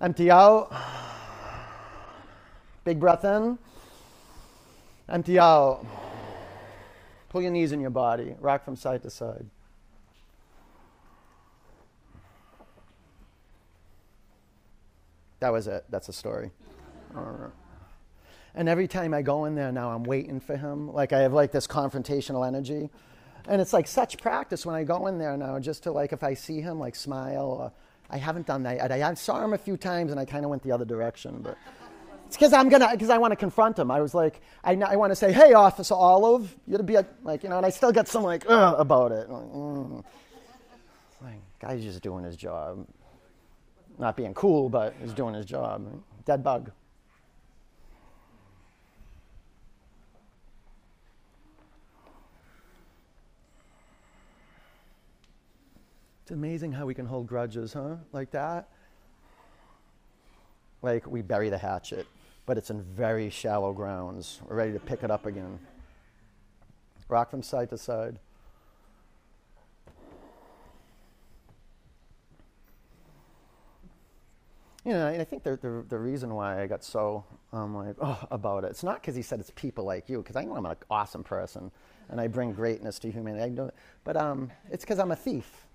Empty 0.00 0.30
out. 0.30 0.72
Big 2.84 2.98
breath 2.98 3.24
in. 3.24 3.58
Empty 5.08 5.38
out. 5.38 5.86
Pull 7.28 7.42
your 7.42 7.50
knees 7.50 7.72
in 7.72 7.80
your 7.80 7.90
body. 7.90 8.34
Rock 8.40 8.64
from 8.64 8.76
side 8.76 9.02
to 9.02 9.10
side. 9.10 9.46
That 15.40 15.52
was 15.52 15.66
it. 15.66 15.84
That's 15.90 16.06
the 16.06 16.12
story. 16.12 16.50
And 18.54 18.68
every 18.68 18.86
time 18.86 19.14
I 19.14 19.22
go 19.22 19.44
in 19.46 19.54
there 19.54 19.72
now, 19.72 19.90
I'm 19.90 20.04
waiting 20.04 20.40
for 20.40 20.56
him. 20.56 20.92
Like 20.92 21.12
I 21.12 21.20
have 21.20 21.32
like 21.32 21.52
this 21.52 21.66
confrontational 21.66 22.46
energy. 22.46 22.90
And 23.48 23.60
it's 23.60 23.72
like 23.72 23.86
such 23.86 24.18
practice 24.18 24.64
when 24.64 24.74
I 24.74 24.84
go 24.84 25.06
in 25.06 25.18
there 25.18 25.36
now, 25.36 25.58
just 25.58 25.82
to 25.84 25.92
like, 25.92 26.12
if 26.12 26.22
I 26.22 26.34
see 26.34 26.60
him, 26.60 26.78
like 26.78 26.94
smile. 26.94 27.46
Or, 27.46 27.72
I 28.10 28.18
haven't 28.18 28.46
done 28.46 28.62
that. 28.64 28.92
I, 28.92 29.08
I 29.08 29.14
saw 29.14 29.42
him 29.42 29.52
a 29.52 29.58
few 29.58 29.76
times 29.76 30.10
and 30.10 30.20
I 30.20 30.24
kind 30.24 30.44
of 30.44 30.50
went 30.50 30.62
the 30.62 30.70
other 30.70 30.84
direction. 30.84 31.40
But 31.42 31.56
it's 32.26 32.36
because 32.36 32.52
I'm 32.52 32.68
gonna, 32.68 32.90
because 32.92 33.10
I 33.10 33.18
want 33.18 33.32
to 33.32 33.36
confront 33.36 33.78
him. 33.78 33.90
I 33.90 34.00
was 34.00 34.14
like, 34.14 34.42
I, 34.62 34.74
I 34.74 34.96
want 34.96 35.10
to 35.10 35.16
say, 35.16 35.32
hey, 35.32 35.54
Officer 35.54 35.94
Olive, 35.94 36.54
you're 36.66 36.78
to 36.78 36.84
be 36.84 36.96
a, 36.96 37.06
like, 37.24 37.42
you 37.42 37.48
know, 37.48 37.56
and 37.56 37.66
I 37.66 37.70
still 37.70 37.92
got 37.92 38.08
some 38.08 38.22
like, 38.22 38.44
Ugh, 38.48 38.74
about 38.78 39.12
it. 39.12 39.28
Like, 39.30 39.44
mm. 39.44 40.04
like, 41.22 41.40
guy's 41.58 41.82
just 41.82 42.02
doing 42.02 42.24
his 42.24 42.36
job. 42.36 42.86
Not 43.98 44.16
being 44.16 44.34
cool, 44.34 44.68
but 44.68 44.94
he's 45.00 45.12
doing 45.12 45.34
his 45.34 45.46
job. 45.46 46.02
Dead 46.24 46.44
bug. 46.44 46.70
It's 56.32 56.38
amazing 56.38 56.72
how 56.72 56.86
we 56.86 56.94
can 56.94 57.04
hold 57.04 57.26
grudges, 57.26 57.74
huh? 57.74 57.96
Like 58.10 58.30
that. 58.30 58.70
Like 60.80 61.06
we 61.06 61.20
bury 61.20 61.50
the 61.50 61.58
hatchet, 61.58 62.06
but 62.46 62.56
it's 62.56 62.70
in 62.70 62.80
very 62.80 63.28
shallow 63.28 63.74
grounds. 63.74 64.40
We're 64.48 64.56
ready 64.56 64.72
to 64.72 64.80
pick 64.80 65.02
it 65.02 65.10
up 65.10 65.26
again. 65.26 65.58
Rock 67.10 67.28
from 67.28 67.42
side 67.42 67.68
to 67.68 67.76
side. 67.76 68.18
you 74.86 74.92
know, 74.92 75.08
and 75.08 75.20
I 75.20 75.24
think 75.24 75.42
the, 75.42 75.58
the, 75.58 75.84
the, 75.86 75.98
reason 75.98 76.34
why 76.34 76.62
I 76.62 76.66
got 76.66 76.82
so 76.82 77.24
um, 77.52 77.76
like 77.76 77.94
oh, 78.00 78.26
about 78.30 78.64
it, 78.64 78.68
it's 78.70 78.82
not 78.82 79.02
because 79.02 79.14
he 79.14 79.20
said 79.20 79.38
it's 79.38 79.52
people 79.54 79.84
like 79.84 80.08
you, 80.08 80.22
because 80.22 80.36
I 80.36 80.44
know 80.44 80.56
I'm 80.56 80.64
an 80.64 80.76
awesome 80.90 81.24
person 81.24 81.70
and 82.08 82.18
I 82.18 82.26
bring 82.26 82.54
greatness 82.54 82.98
to 83.00 83.10
humanity. 83.10 83.44
I 83.44 83.48
know, 83.50 83.70
but 84.02 84.16
um, 84.16 84.50
it's 84.70 84.82
because 84.82 84.98
I'm 84.98 85.10
a 85.12 85.16
thief. 85.16 85.66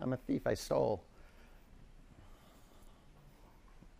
I'm 0.00 0.12
a 0.12 0.16
thief. 0.16 0.46
I 0.46 0.54
stole, 0.54 1.02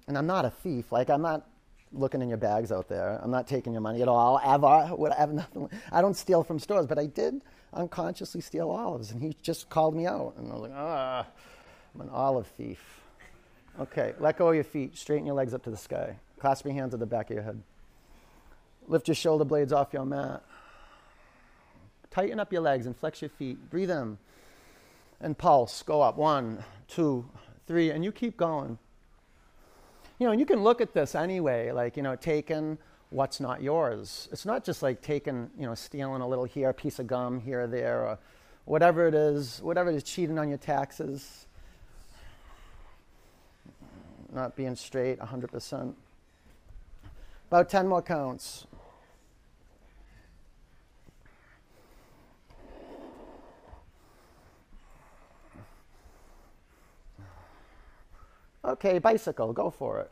and 0.06 0.16
I'm 0.16 0.26
not 0.26 0.44
a 0.44 0.50
thief. 0.50 0.92
Like 0.92 1.10
I'm 1.10 1.22
not 1.22 1.46
looking 1.92 2.22
in 2.22 2.28
your 2.28 2.38
bags 2.38 2.72
out 2.72 2.88
there. 2.88 3.18
I'm 3.22 3.30
not 3.30 3.46
taking 3.46 3.72
your 3.72 3.82
money 3.82 4.02
at 4.02 4.08
all, 4.08 4.40
ever. 4.44 4.86
Whatever. 4.96 5.32
Nothing. 5.32 5.70
I 5.90 6.00
don't 6.00 6.16
steal 6.16 6.42
from 6.44 6.58
stores, 6.58 6.86
but 6.86 6.98
I 6.98 7.06
did 7.06 7.42
unconsciously 7.72 8.40
steal 8.40 8.70
olives, 8.70 9.10
and 9.10 9.22
he 9.22 9.36
just 9.42 9.68
called 9.68 9.94
me 9.94 10.06
out, 10.06 10.34
and 10.36 10.50
I 10.50 10.54
was 10.54 10.62
like, 10.62 10.72
ah, 10.74 11.26
I'm 11.94 12.00
an 12.00 12.10
olive 12.10 12.46
thief. 12.58 12.80
Okay, 13.78 14.14
let 14.18 14.38
go 14.38 14.48
of 14.48 14.54
your 14.54 14.64
feet. 14.64 14.96
Straighten 14.96 15.26
your 15.26 15.34
legs 15.34 15.52
up 15.52 15.62
to 15.64 15.70
the 15.70 15.76
sky. 15.76 16.16
Clasp 16.38 16.64
your 16.64 16.74
hands 16.74 16.94
at 16.94 17.00
the 17.00 17.06
back 17.06 17.30
of 17.30 17.34
your 17.34 17.42
head. 17.42 17.62
Lift 18.88 19.08
your 19.08 19.14
shoulder 19.14 19.44
blades 19.44 19.72
off 19.72 19.92
your 19.92 20.04
mat. 20.04 20.42
Tighten 22.10 22.40
up 22.40 22.52
your 22.52 22.62
legs 22.62 22.86
and 22.86 22.96
flex 22.96 23.20
your 23.20 23.28
feet. 23.28 23.58
Breathe 23.68 23.90
in 23.90 24.16
and 25.20 25.36
pulse. 25.36 25.82
Go 25.82 26.02
up. 26.02 26.16
One, 26.16 26.64
two, 26.88 27.28
three, 27.66 27.90
and 27.90 28.04
you 28.04 28.12
keep 28.12 28.36
going. 28.36 28.78
You 30.18 30.26
know, 30.26 30.32
and 30.32 30.40
you 30.40 30.46
can 30.46 30.62
look 30.62 30.80
at 30.80 30.94
this 30.94 31.14
anyway, 31.14 31.72
like, 31.72 31.96
you 31.96 32.02
know, 32.02 32.16
taking 32.16 32.78
what's 33.10 33.40
not 33.40 33.62
yours. 33.62 34.28
It's 34.32 34.46
not 34.46 34.64
just 34.64 34.82
like 34.82 35.02
taking, 35.02 35.50
you 35.58 35.66
know, 35.66 35.74
stealing 35.74 36.22
a 36.22 36.28
little 36.28 36.44
here, 36.44 36.70
a 36.70 36.74
piece 36.74 36.98
of 36.98 37.06
gum 37.06 37.40
here 37.40 37.62
or 37.62 37.66
there, 37.66 38.00
or 38.00 38.18
whatever 38.64 39.06
it 39.06 39.14
is, 39.14 39.60
whatever 39.62 39.90
it 39.90 39.96
is, 39.96 40.02
cheating 40.02 40.38
on 40.38 40.48
your 40.48 40.58
taxes 40.58 41.46
not 44.36 44.54
being 44.54 44.76
straight 44.76 45.18
100%. 45.18 45.94
About 47.48 47.68
10 47.68 47.88
more 47.88 48.02
counts. 48.02 48.66
Okay, 58.66 58.98
bicycle, 58.98 59.52
go 59.52 59.70
for 59.70 60.00
it. 60.00 60.10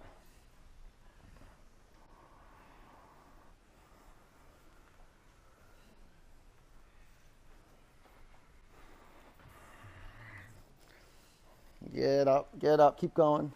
Get 11.93 12.29
up, 12.29 12.49
get 12.61 12.79
up, 12.79 13.01
keep 13.01 13.13
going. 13.13 13.53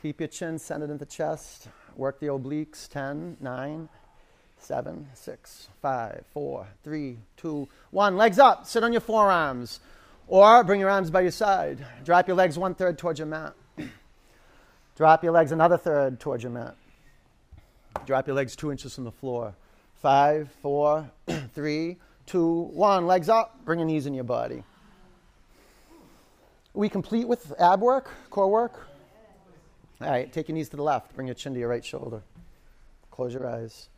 Keep 0.00 0.20
your 0.20 0.28
chin 0.28 0.58
centered 0.58 0.90
in 0.90 0.96
the 0.98 1.06
chest. 1.06 1.68
Work 1.96 2.18
the 2.20 2.26
obliques. 2.26 2.88
10, 2.88 3.38
9, 3.40 3.88
7, 4.58 5.08
6, 5.14 5.68
5, 5.80 6.24
4, 6.32 6.66
3, 6.82 7.18
2, 7.36 7.68
1. 7.90 8.16
Legs 8.16 8.38
up. 8.38 8.66
Sit 8.66 8.84
on 8.84 8.92
your 8.92 9.00
forearms. 9.00 9.80
Or 10.26 10.64
bring 10.64 10.80
your 10.80 10.90
arms 10.90 11.10
by 11.10 11.20
your 11.20 11.30
side. 11.30 11.84
Drop 12.04 12.26
your 12.26 12.36
legs 12.36 12.58
one 12.58 12.74
third 12.74 12.98
towards 12.98 13.18
your 13.18 13.28
mat. 13.28 13.54
Drop 14.96 15.22
your 15.22 15.32
legs 15.32 15.52
another 15.52 15.76
third 15.76 16.20
towards 16.20 16.42
your 16.42 16.52
mat. 16.52 16.76
Drop 18.06 18.26
your 18.26 18.36
legs 18.36 18.56
two 18.56 18.70
inches 18.70 18.94
from 18.94 19.04
the 19.04 19.12
floor. 19.12 19.54
Five, 19.94 20.50
four, 20.62 21.10
three, 21.54 21.96
two, 22.26 22.70
one. 22.72 23.06
Legs 23.06 23.28
up. 23.28 23.64
Bring 23.64 23.80
your 23.80 23.86
knees 23.86 24.06
in 24.06 24.14
your 24.14 24.24
body. 24.24 24.62
We 26.74 26.88
complete 26.88 27.28
with 27.28 27.52
ab 27.60 27.80
work, 27.80 28.10
core 28.30 28.50
work. 28.50 28.88
All 30.00 30.10
right, 30.10 30.32
take 30.32 30.48
your 30.48 30.54
knees 30.54 30.68
to 30.70 30.76
the 30.76 30.82
left. 30.82 31.14
Bring 31.14 31.28
your 31.28 31.34
chin 31.34 31.54
to 31.54 31.60
your 31.60 31.68
right 31.68 31.84
shoulder. 31.84 32.22
Close 33.10 33.32
your 33.32 33.46
eyes. 33.46 33.88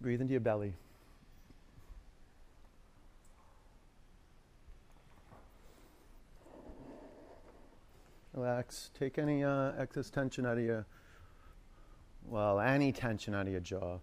Breathe 0.00 0.20
into 0.20 0.32
your 0.32 0.37
belly. 0.48 0.72
Relax. 8.32 8.90
Take 8.98 9.18
any 9.18 9.44
uh, 9.44 9.72
excess 9.78 10.08
tension 10.08 10.46
out 10.46 10.56
of 10.56 10.64
your, 10.64 10.86
well, 12.24 12.60
any 12.60 12.92
tension 12.92 13.34
out 13.34 13.42
of 13.42 13.52
your 13.52 13.60
jaw. 13.60 13.98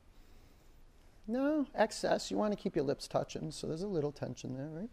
No, 1.26 1.66
excess. 1.74 2.30
You 2.30 2.38
want 2.38 2.52
to 2.52 2.58
keep 2.58 2.76
your 2.76 2.86
lips 2.86 3.08
touching, 3.08 3.50
so 3.50 3.66
there's 3.66 3.82
a 3.82 3.88
little 3.88 4.12
tension 4.12 4.56
there, 4.56 4.70
right? 4.70 4.90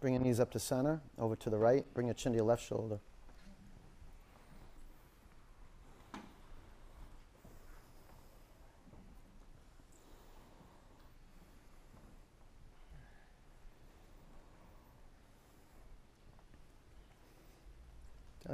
Bring 0.00 0.14
your 0.14 0.22
knees 0.24 0.40
up 0.40 0.50
to 0.50 0.58
center, 0.58 1.00
over 1.16 1.36
to 1.36 1.48
the 1.48 1.58
right. 1.58 1.84
Bring 1.94 2.08
your 2.08 2.14
chin 2.14 2.32
to 2.32 2.38
your 2.38 2.46
left 2.46 2.66
shoulder. 2.66 2.98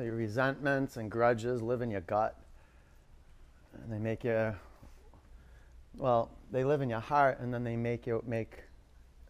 your 0.03 0.17
resentments 0.31 0.97
and 0.97 1.11
grudges 1.11 1.61
live 1.61 1.83
in 1.83 1.91
your 1.91 2.03
gut. 2.03 2.37
And 3.83 3.93
they 3.93 3.99
make 3.99 4.23
you, 4.23 4.55
well, 5.97 6.31
they 6.53 6.63
live 6.63 6.83
in 6.83 6.89
your 6.89 7.01
heart 7.01 7.41
and 7.41 7.53
then 7.53 7.65
they 7.65 7.75
make 7.75 8.07
you 8.07 8.23
make 8.25 8.63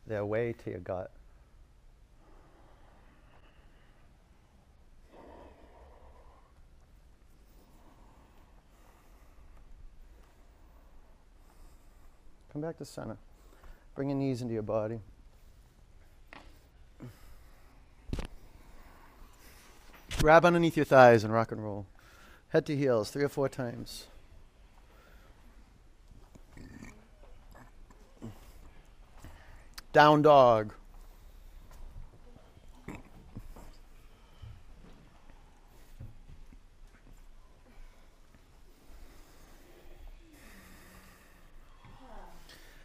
their 0.06 0.26
way 0.26 0.54
to 0.62 0.70
your 0.70 0.80
gut. 0.80 1.10
Come 12.52 12.60
back 12.60 12.76
to 12.76 12.84
center. 12.84 13.16
Bring 13.94 14.10
your 14.10 14.18
knees 14.18 14.42
into 14.42 14.52
your 14.52 14.62
body. 14.62 15.00
Grab 20.20 20.44
underneath 20.44 20.76
your 20.76 20.84
thighs 20.84 21.24
and 21.24 21.32
rock 21.32 21.50
and 21.50 21.64
roll. 21.64 21.86
Head 22.50 22.66
to 22.66 22.76
heels, 22.76 23.08
three 23.08 23.24
or 23.24 23.30
four 23.30 23.48
times. 23.48 24.06
Down 29.94 30.20
dog. 30.20 30.74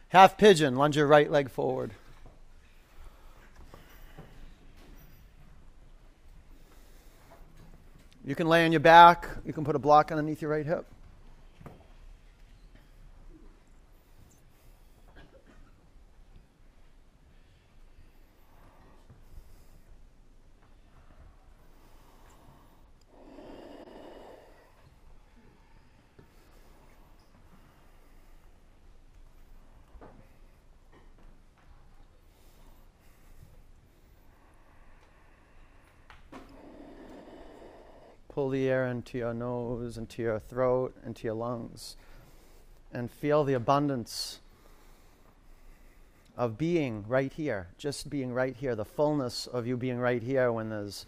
Half 0.08 0.38
pigeon, 0.38 0.78
lunge 0.78 0.96
your 0.96 1.06
right 1.06 1.30
leg 1.30 1.50
forward. 1.50 1.92
You 8.28 8.34
can 8.34 8.48
lay 8.48 8.66
on 8.66 8.72
your 8.72 8.80
back. 8.80 9.30
You 9.46 9.54
can 9.54 9.64
put 9.64 9.76
a 9.76 9.80
block 9.80 10.12
underneath 10.12 10.42
your 10.42 10.50
right 10.50 10.66
hip. 10.66 10.88
Pull 38.30 38.50
the 38.50 38.65
air 38.76 38.88
into 38.88 39.18
your 39.18 39.34
nose, 39.34 39.98
into 39.98 40.22
your 40.22 40.40
throat, 40.40 40.94
into 41.06 41.24
your 41.28 41.36
lungs, 41.36 41.96
and 42.92 43.10
feel 43.10 43.44
the 43.44 43.54
abundance 43.54 44.40
of 46.38 46.58
being 46.58 47.06
right 47.08 47.32
here, 47.32 47.68
just 47.78 48.10
being 48.10 48.34
right 48.34 48.56
here, 48.56 48.76
the 48.76 48.86
fullness 48.86 49.48
of 49.48 49.66
you 49.66 49.78
being 49.78 50.00
right 50.00 50.22
here 50.22 50.52
when 50.52 50.70
there's 50.70 51.06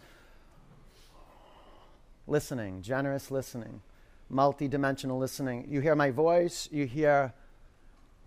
listening, 2.26 2.80
generous 2.80 3.30
listening, 3.30 3.82
multi-dimensional 4.30 5.18
listening. 5.18 5.66
You 5.68 5.80
hear 5.80 5.94
my 5.94 6.10
voice, 6.10 6.68
you 6.72 6.86
hear 6.86 7.34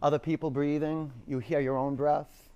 other 0.02 0.20
people 0.20 0.52
breathing, 0.52 1.12
you 1.28 1.40
hear 1.40 1.60
your 1.60 1.78
own 1.78 1.96
breath. 1.96 2.50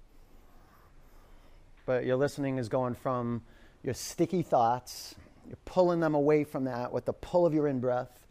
but 1.86 2.06
your 2.06 2.16
listening 2.16 2.58
is 2.58 2.68
going 2.68 2.96
from 2.96 3.44
your 3.84 3.94
sticky 3.94 4.42
thoughts, 4.42 5.16
you're 5.48 5.58
pulling 5.66 6.00
them 6.00 6.16
away 6.16 6.44
from 6.44 6.66
that 6.66 6.92
with 6.92 7.06
the 7.06 7.14
pull 7.14 7.46
of 7.46 7.54
your 7.54 7.68
in 7.68 7.80
breath. 7.80 8.26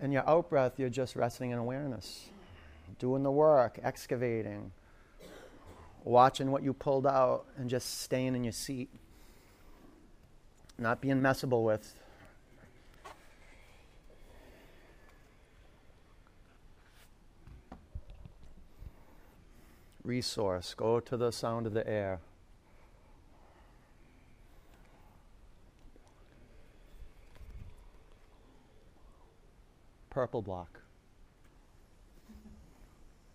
And 0.00 0.12
your 0.12 0.28
out 0.28 0.50
breath, 0.50 0.72
you're 0.76 0.90
just 0.90 1.14
resting 1.14 1.50
in 1.50 1.58
awareness, 1.58 2.26
doing 2.98 3.22
the 3.22 3.30
work, 3.30 3.78
excavating, 3.82 4.72
watching 6.02 6.50
what 6.50 6.62
you 6.62 6.72
pulled 6.72 7.06
out, 7.06 7.46
and 7.56 7.70
just 7.70 8.00
staying 8.00 8.34
in 8.34 8.44
your 8.44 8.52
seat, 8.52 8.90
not 10.78 11.00
being 11.00 11.20
messable 11.20 11.64
with. 11.64 11.94
Resource, 20.02 20.74
go 20.74 21.00
to 21.00 21.16
the 21.16 21.30
sound 21.30 21.66
of 21.66 21.72
the 21.72 21.88
air. 21.88 22.20
Purple 30.14 30.42
block. 30.42 30.78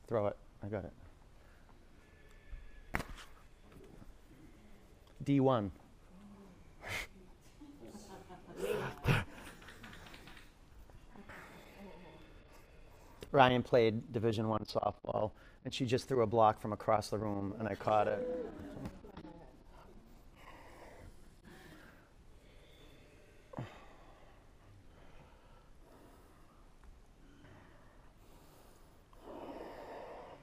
Throw 0.08 0.28
it. 0.28 0.38
I 0.64 0.68
got 0.68 0.86
it. 0.86 0.94
D1. 5.26 5.72
Ryan 13.34 13.62
played 13.62 14.14
Division 14.14 14.48
One 14.48 14.62
softball, 14.62 15.32
and 15.66 15.74
she 15.74 15.86
just 15.86 16.08
threw 16.08 16.22
a 16.24 16.28
block 16.28 16.62
from 16.62 16.72
across 16.72 17.10
the 17.10 17.18
room, 17.18 17.54
and 17.60 17.68
I 17.68 17.76
caught 17.76 18.08
it. 18.08 18.26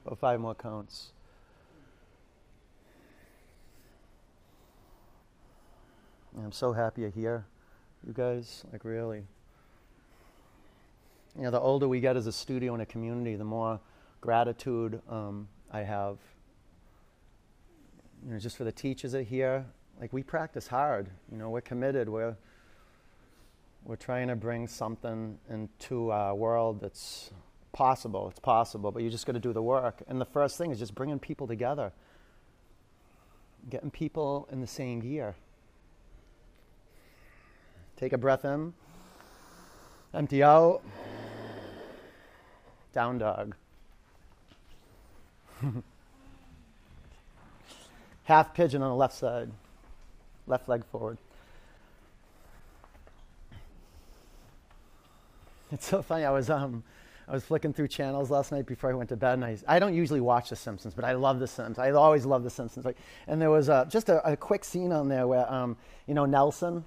About 0.07 0.19
five 0.19 0.39
more 0.39 0.55
counts. 0.55 1.11
I'm 6.41 6.53
so 6.53 6.71
happy 6.71 7.01
you're 7.01 7.09
here, 7.09 7.45
you 8.05 8.13
guys. 8.13 8.63
Like, 8.71 8.85
really. 8.85 9.23
You 11.35 11.43
know, 11.43 11.51
the 11.51 11.59
older 11.59 11.89
we 11.89 11.99
get 11.99 12.15
as 12.15 12.25
a 12.25 12.31
studio 12.31 12.71
and 12.71 12.81
a 12.81 12.85
community, 12.85 13.35
the 13.35 13.43
more 13.43 13.81
gratitude 14.21 15.01
um, 15.09 15.49
I 15.71 15.81
have. 15.81 16.19
You 18.25 18.31
know, 18.31 18.39
just 18.39 18.55
for 18.55 18.63
the 18.63 18.71
teachers 18.71 19.11
that 19.11 19.19
are 19.19 19.23
here. 19.23 19.65
Like, 19.99 20.13
we 20.13 20.23
practice 20.23 20.67
hard. 20.67 21.09
You 21.29 21.37
know, 21.37 21.49
we're 21.49 21.59
committed. 21.59 22.07
We're, 22.07 22.37
we're 23.83 23.97
trying 23.97 24.29
to 24.29 24.37
bring 24.37 24.69
something 24.69 25.37
into 25.49 26.11
our 26.11 26.33
world 26.33 26.79
that's 26.79 27.31
possible. 27.71 28.29
It's 28.29 28.39
possible, 28.39 28.91
but 28.91 29.01
you're 29.01 29.11
just 29.11 29.25
to 29.35 29.39
do 29.39 29.53
the 29.53 29.61
work. 29.61 30.03
And 30.07 30.19
the 30.19 30.25
first 30.25 30.57
thing 30.57 30.71
is 30.71 30.79
just 30.79 30.95
bringing 30.95 31.19
people 31.19 31.47
together, 31.47 31.91
getting 33.69 33.91
people 33.91 34.47
in 34.51 34.61
the 34.61 34.67
same 34.67 34.99
gear. 34.99 35.35
Take 37.97 38.13
a 38.13 38.17
breath 38.17 38.45
in, 38.45 38.73
empty 40.13 40.43
out, 40.43 40.81
down 42.93 43.17
dog. 43.17 43.55
Half 48.25 48.53
pigeon 48.53 48.81
on 48.83 48.89
the 48.89 48.95
left 48.95 49.15
side, 49.15 49.49
left 50.45 50.69
leg 50.69 50.85
forward. 50.85 51.17
It's 55.71 55.85
so 55.85 56.01
funny. 56.01 56.23
I 56.23 56.31
was 56.31 56.49
um, 56.49 56.83
I 57.27 57.33
was 57.33 57.43
flicking 57.43 57.73
through 57.73 57.89
channels 57.89 58.31
last 58.31 58.53
night 58.53 58.65
before 58.65 58.89
I 58.89 58.93
went 58.93 59.09
to 59.09 59.17
bed, 59.17 59.33
and 59.33 59.43
I, 59.43 59.57
I 59.67 59.79
don't 59.79 59.93
usually 59.93 60.21
watch 60.21 60.49
The 60.49 60.55
Simpsons, 60.55 60.93
but 60.93 61.03
I 61.03 61.11
love 61.11 61.39
The 61.39 61.47
Simpsons. 61.47 61.77
I 61.77 61.91
always 61.91 62.25
love 62.25 62.43
The 62.43 62.49
Simpsons. 62.49 62.85
Like, 62.85 62.97
and 63.27 63.41
there 63.41 63.51
was 63.51 63.67
a, 63.67 63.85
just 63.89 64.07
a, 64.07 64.25
a, 64.25 64.37
quick 64.37 64.63
scene 64.63 64.93
on 64.93 65.09
there 65.09 65.27
where, 65.27 65.51
um, 65.51 65.75
you 66.07 66.13
know, 66.13 66.25
Nelson, 66.25 66.85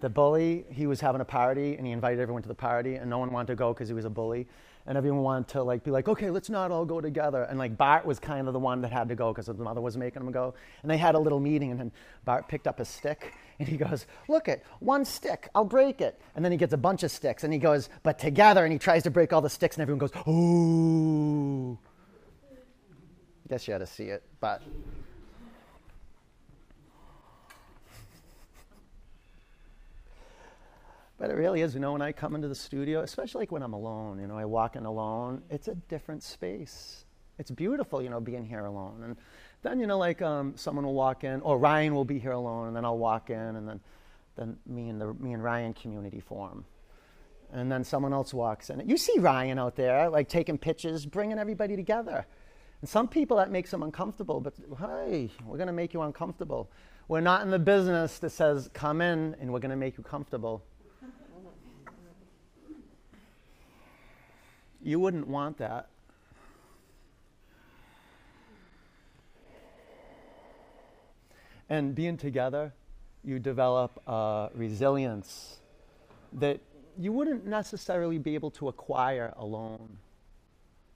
the 0.00 0.08
bully, 0.08 0.64
he 0.70 0.86
was 0.86 1.00
having 1.00 1.20
a 1.20 1.24
party, 1.24 1.76
and 1.76 1.86
he 1.86 1.92
invited 1.92 2.18
everyone 2.18 2.42
to 2.42 2.48
the 2.48 2.54
party, 2.54 2.94
and 2.94 3.10
no 3.10 3.18
one 3.18 3.30
wanted 3.30 3.48
to 3.48 3.56
go 3.56 3.74
because 3.74 3.88
he 3.88 3.94
was 3.94 4.06
a 4.06 4.10
bully 4.10 4.46
and 4.86 4.98
everyone 4.98 5.22
wanted 5.22 5.48
to 5.48 5.62
like 5.62 5.82
be 5.82 5.90
like, 5.90 6.08
okay, 6.08 6.30
let's 6.30 6.50
not 6.50 6.70
all 6.70 6.84
go 6.84 7.00
together. 7.00 7.44
And 7.44 7.58
like 7.58 7.76
Bart 7.76 8.04
was 8.04 8.18
kind 8.18 8.46
of 8.46 8.52
the 8.52 8.60
one 8.60 8.82
that 8.82 8.92
had 8.92 9.08
to 9.08 9.14
go 9.14 9.32
because 9.32 9.46
his 9.46 9.56
mother 9.56 9.80
was 9.80 9.96
making 9.96 10.22
him 10.22 10.30
go. 10.30 10.54
And 10.82 10.90
they 10.90 10.98
had 10.98 11.14
a 11.14 11.18
little 11.18 11.40
meeting, 11.40 11.70
and 11.70 11.80
then 11.80 11.92
Bart 12.24 12.48
picked 12.48 12.66
up 12.66 12.80
a 12.80 12.84
stick 12.84 13.32
and 13.58 13.68
he 13.68 13.76
goes, 13.76 14.06
look 14.28 14.48
at 14.48 14.62
one 14.80 15.04
stick, 15.04 15.48
I'll 15.54 15.64
break 15.64 16.00
it. 16.00 16.20
And 16.34 16.44
then 16.44 16.52
he 16.52 16.58
gets 16.58 16.72
a 16.72 16.78
bunch 16.78 17.02
of 17.02 17.10
sticks 17.10 17.44
and 17.44 17.52
he 17.52 17.58
goes, 17.58 17.88
but 18.02 18.18
together, 18.18 18.64
and 18.64 18.72
he 18.72 18.78
tries 18.78 19.02
to 19.04 19.10
break 19.10 19.32
all 19.32 19.40
the 19.40 19.50
sticks, 19.50 19.76
and 19.76 19.82
everyone 19.82 19.98
goes, 19.98 20.12
ooh. 20.26 21.78
Guess 23.48 23.68
you 23.68 23.72
had 23.72 23.78
to 23.78 23.86
see 23.86 24.04
it, 24.04 24.22
but. 24.40 24.62
But 31.16 31.30
it 31.30 31.34
really 31.34 31.60
is, 31.60 31.74
you 31.74 31.80
know, 31.80 31.92
when 31.92 32.02
I 32.02 32.12
come 32.12 32.34
into 32.34 32.48
the 32.48 32.54
studio, 32.54 33.00
especially 33.00 33.40
like 33.40 33.52
when 33.52 33.62
I'm 33.62 33.72
alone, 33.72 34.18
you 34.20 34.26
know, 34.26 34.36
I 34.36 34.44
walk 34.44 34.76
in 34.76 34.84
alone, 34.84 35.42
it's 35.48 35.68
a 35.68 35.74
different 35.74 36.22
space. 36.22 37.04
It's 37.38 37.50
beautiful, 37.50 38.02
you 38.02 38.10
know, 38.10 38.20
being 38.20 38.44
here 38.44 38.64
alone. 38.64 39.02
And 39.02 39.16
then, 39.64 39.80
you 39.80 39.86
know, 39.86 39.98
like 39.98 40.22
um, 40.22 40.52
someone 40.56 40.84
will 40.84 40.94
walk 40.94 41.24
in, 41.24 41.40
or 41.40 41.58
Ryan 41.58 41.94
will 41.94 42.04
be 42.04 42.18
here 42.18 42.32
alone, 42.32 42.68
and 42.68 42.76
then 42.76 42.84
I'll 42.84 42.98
walk 42.98 43.30
in, 43.30 43.36
and 43.36 43.66
then, 43.68 43.80
then 44.36 44.56
me 44.66 44.90
and 44.90 45.00
the 45.00 45.12
me 45.14 45.32
and 45.32 45.42
Ryan 45.42 45.72
community 45.72 46.20
form. 46.20 46.64
And 47.52 47.72
then 47.72 47.82
someone 47.82 48.12
else 48.12 48.34
walks 48.34 48.68
in. 48.68 48.86
You 48.88 48.96
see 48.96 49.18
Ryan 49.18 49.58
out 49.58 49.74
there, 49.74 50.10
like 50.10 50.28
taking 50.28 50.58
pictures, 50.58 51.06
bringing 51.06 51.38
everybody 51.38 51.76
together. 51.76 52.26
And 52.80 52.88
some 52.88 53.08
people 53.08 53.38
that 53.38 53.50
makes 53.50 53.70
them 53.70 53.82
uncomfortable, 53.82 54.40
but 54.40 54.54
hey, 54.78 55.30
we're 55.46 55.56
going 55.56 55.68
to 55.68 55.72
make 55.72 55.94
you 55.94 56.02
uncomfortable. 56.02 56.68
We're 57.08 57.20
not 57.20 57.42
in 57.42 57.50
the 57.50 57.58
business 57.58 58.18
that 58.18 58.30
says, 58.30 58.68
come 58.74 59.00
in 59.00 59.36
and 59.40 59.52
we're 59.52 59.60
going 59.60 59.70
to 59.70 59.76
make 59.76 59.96
you 59.96 60.04
comfortable. 60.04 60.62
You 64.82 65.00
wouldn't 65.00 65.26
want 65.26 65.56
that. 65.58 65.88
And 71.68 71.94
being 71.94 72.16
together, 72.16 72.72
you 73.24 73.38
develop 73.38 74.02
a 74.06 74.50
resilience 74.54 75.58
that 76.34 76.60
you 76.98 77.12
wouldn't 77.12 77.46
necessarily 77.46 78.18
be 78.18 78.34
able 78.34 78.50
to 78.52 78.68
acquire 78.68 79.32
alone. 79.36 79.98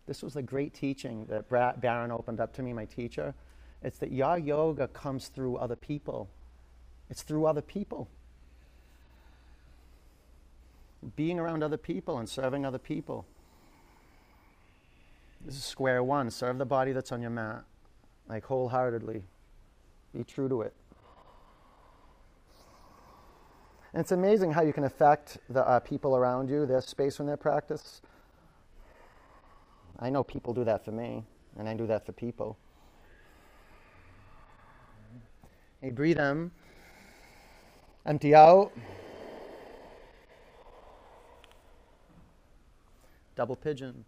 This 0.06 0.22
was 0.22 0.36
a 0.36 0.42
great 0.42 0.74
teaching 0.74 1.26
that 1.26 1.48
Baron 1.48 2.10
opened 2.10 2.40
up 2.40 2.52
to 2.54 2.62
me, 2.62 2.72
my 2.72 2.84
teacher. 2.84 3.34
It's 3.82 3.98
that 3.98 4.12
your 4.12 4.38
yoga 4.38 4.88
comes 4.88 5.28
through 5.28 5.56
other 5.56 5.76
people. 5.76 6.28
It's 7.10 7.22
through 7.22 7.46
other 7.46 7.62
people. 7.62 8.08
Being 11.16 11.38
around 11.38 11.62
other 11.62 11.76
people 11.76 12.18
and 12.18 12.28
serving 12.28 12.66
other 12.66 12.78
people. 12.78 13.24
This 15.44 15.56
is 15.56 15.64
square 15.64 16.02
one. 16.02 16.30
Serve 16.30 16.58
the 16.58 16.66
body 16.66 16.92
that's 16.92 17.12
on 17.12 17.22
your 17.22 17.30
mat, 17.30 17.64
like 18.28 18.44
wholeheartedly. 18.44 19.22
Be 20.14 20.24
true 20.24 20.48
to 20.48 20.62
it. 20.62 20.74
And 23.92 24.00
it's 24.00 24.12
amazing 24.12 24.52
how 24.52 24.62
you 24.62 24.72
can 24.72 24.84
affect 24.84 25.38
the 25.48 25.66
uh, 25.66 25.80
people 25.80 26.16
around 26.16 26.50
you, 26.50 26.66
their 26.66 26.80
space 26.80 27.18
when 27.18 27.26
they 27.26 27.36
practice. 27.36 28.02
I 29.98 30.10
know 30.10 30.22
people 30.22 30.52
do 30.52 30.64
that 30.64 30.84
for 30.84 30.92
me, 30.92 31.24
and 31.58 31.68
I 31.68 31.74
do 31.74 31.86
that 31.86 32.06
for 32.06 32.12
people. 32.12 32.56
Hey, 35.80 35.90
breathe 35.90 36.18
in, 36.18 36.50
empty 38.04 38.34
out. 38.34 38.72
Double 43.36 43.56
pigeon. 43.56 44.04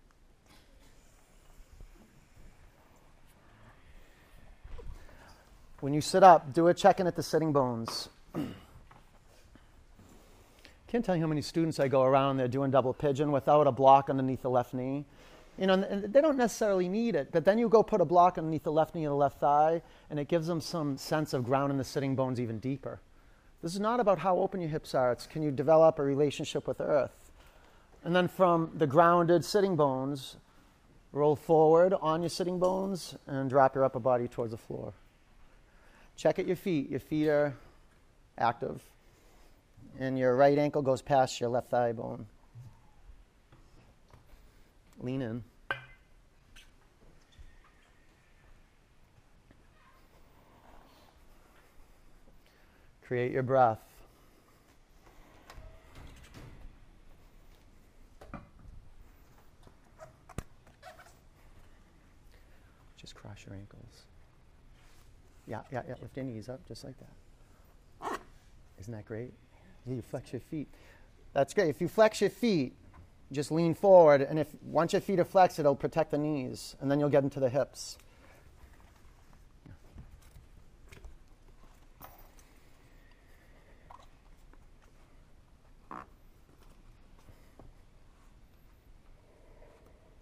When 5.80 5.94
you 5.94 6.02
sit 6.02 6.22
up, 6.22 6.52
do 6.52 6.68
a 6.68 6.74
check 6.74 7.00
in 7.00 7.06
at 7.06 7.16
the 7.16 7.22
sitting 7.22 7.52
bones. 7.52 8.10
Can't 10.88 11.02
tell 11.04 11.14
you 11.16 11.22
how 11.22 11.28
many 11.28 11.40
students 11.40 11.80
I 11.80 11.88
go 11.88 12.02
around, 12.02 12.36
they're 12.36 12.48
doing 12.48 12.70
double 12.70 12.92
pigeon 12.92 13.32
without 13.32 13.66
a 13.66 13.72
block 13.72 14.10
underneath 14.10 14.42
the 14.42 14.50
left 14.50 14.74
knee. 14.74 15.06
You 15.56 15.66
know, 15.66 15.76
they 15.76 16.20
don't 16.20 16.36
necessarily 16.36 16.88
need 16.88 17.14
it, 17.14 17.28
but 17.32 17.44
then 17.44 17.58
you 17.58 17.68
go 17.68 17.82
put 17.82 18.00
a 18.00 18.04
block 18.04 18.36
underneath 18.36 18.64
the 18.64 18.72
left 18.72 18.94
knee 18.94 19.04
and 19.04 19.12
the 19.12 19.16
left 19.16 19.40
thigh, 19.40 19.80
and 20.10 20.18
it 20.18 20.28
gives 20.28 20.46
them 20.46 20.60
some 20.60 20.98
sense 20.98 21.32
of 21.32 21.44
grounding 21.44 21.78
the 21.78 21.84
sitting 21.84 22.14
bones 22.14 22.40
even 22.40 22.58
deeper. 22.58 23.00
This 23.62 23.72
is 23.74 23.80
not 23.80 24.00
about 24.00 24.18
how 24.18 24.36
open 24.38 24.60
your 24.60 24.70
hips 24.70 24.94
are, 24.94 25.12
it's 25.12 25.26
can 25.26 25.42
you 25.42 25.50
develop 25.50 25.98
a 25.98 26.02
relationship 26.02 26.66
with 26.66 26.80
earth. 26.80 27.30
And 28.04 28.14
then 28.14 28.28
from 28.28 28.70
the 28.74 28.86
grounded 28.86 29.44
sitting 29.44 29.76
bones, 29.76 30.36
roll 31.12 31.36
forward 31.36 31.94
on 32.00 32.22
your 32.22 32.30
sitting 32.30 32.58
bones 32.58 33.16
and 33.26 33.48
drop 33.48 33.74
your 33.74 33.84
upper 33.84 34.00
body 34.00 34.28
towards 34.28 34.52
the 34.52 34.58
floor. 34.58 34.92
Check 36.20 36.38
at 36.38 36.46
your 36.46 36.56
feet. 36.56 36.90
Your 36.90 37.00
feet 37.00 37.28
are 37.28 37.56
active. 38.36 38.82
And 39.98 40.18
your 40.18 40.36
right 40.36 40.58
ankle 40.58 40.82
goes 40.82 41.00
past 41.00 41.40
your 41.40 41.48
left 41.48 41.70
thigh 41.70 41.92
bone. 41.92 42.26
Lean 45.00 45.22
in. 45.22 45.42
Create 53.00 53.32
your 53.32 53.42
breath. 53.42 53.80
Just 62.98 63.14
cross 63.14 63.38
your 63.46 63.56
ankles. 63.56 63.79
Yeah, 65.50 65.62
yeah, 65.72 65.82
yeah. 65.88 65.94
Lift 66.00 66.16
your 66.16 66.24
knees 66.24 66.48
up 66.48 66.60
just 66.68 66.84
like 66.84 66.94
that. 66.98 68.20
Isn't 68.78 68.92
that 68.94 69.04
great? 69.04 69.32
Yeah, 69.84 69.94
you 69.94 70.02
flex 70.02 70.32
your 70.32 70.40
feet. 70.40 70.68
That's 71.32 71.52
great. 71.54 71.68
If 71.68 71.80
you 71.80 71.88
flex 71.88 72.20
your 72.20 72.30
feet, 72.30 72.72
just 73.32 73.50
lean 73.50 73.74
forward, 73.74 74.22
and 74.22 74.38
if 74.38 74.46
once 74.62 74.92
your 74.92 75.02
feet 75.02 75.18
are 75.18 75.24
flexed, 75.24 75.58
it'll 75.58 75.74
protect 75.74 76.12
the 76.12 76.18
knees, 76.18 76.76
and 76.80 76.88
then 76.88 77.00
you'll 77.00 77.08
get 77.08 77.24
into 77.24 77.40
the 77.40 77.48
hips. 77.48 77.98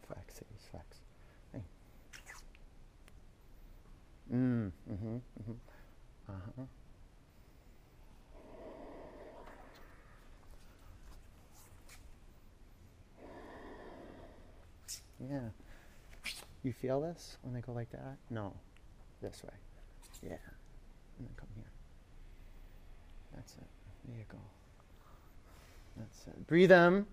Flex, 0.06 0.40
flex. 0.70 0.84
Hey. 1.52 1.60
Mm, 4.32 4.70
mm-hmm, 4.90 5.16
mm-hmm. 5.16 5.52
Uh-huh. 6.28 6.64
Yeah. 15.28 15.40
You 16.62 16.72
feel 16.72 17.00
this 17.00 17.36
when 17.42 17.54
they 17.54 17.60
go 17.60 17.72
like 17.72 17.90
that? 17.92 18.16
No. 18.30 18.52
This 19.22 19.42
way. 19.44 19.50
Yeah. 20.22 20.30
And 21.18 21.26
then 21.26 21.34
come 21.36 21.48
here. 21.54 21.64
That's 23.34 23.52
it. 23.52 23.66
There 24.08 24.18
you 24.18 24.24
go. 24.28 24.38
That's 25.96 26.26
it. 26.28 26.46
Breathe 26.46 26.72
in. 26.72 27.06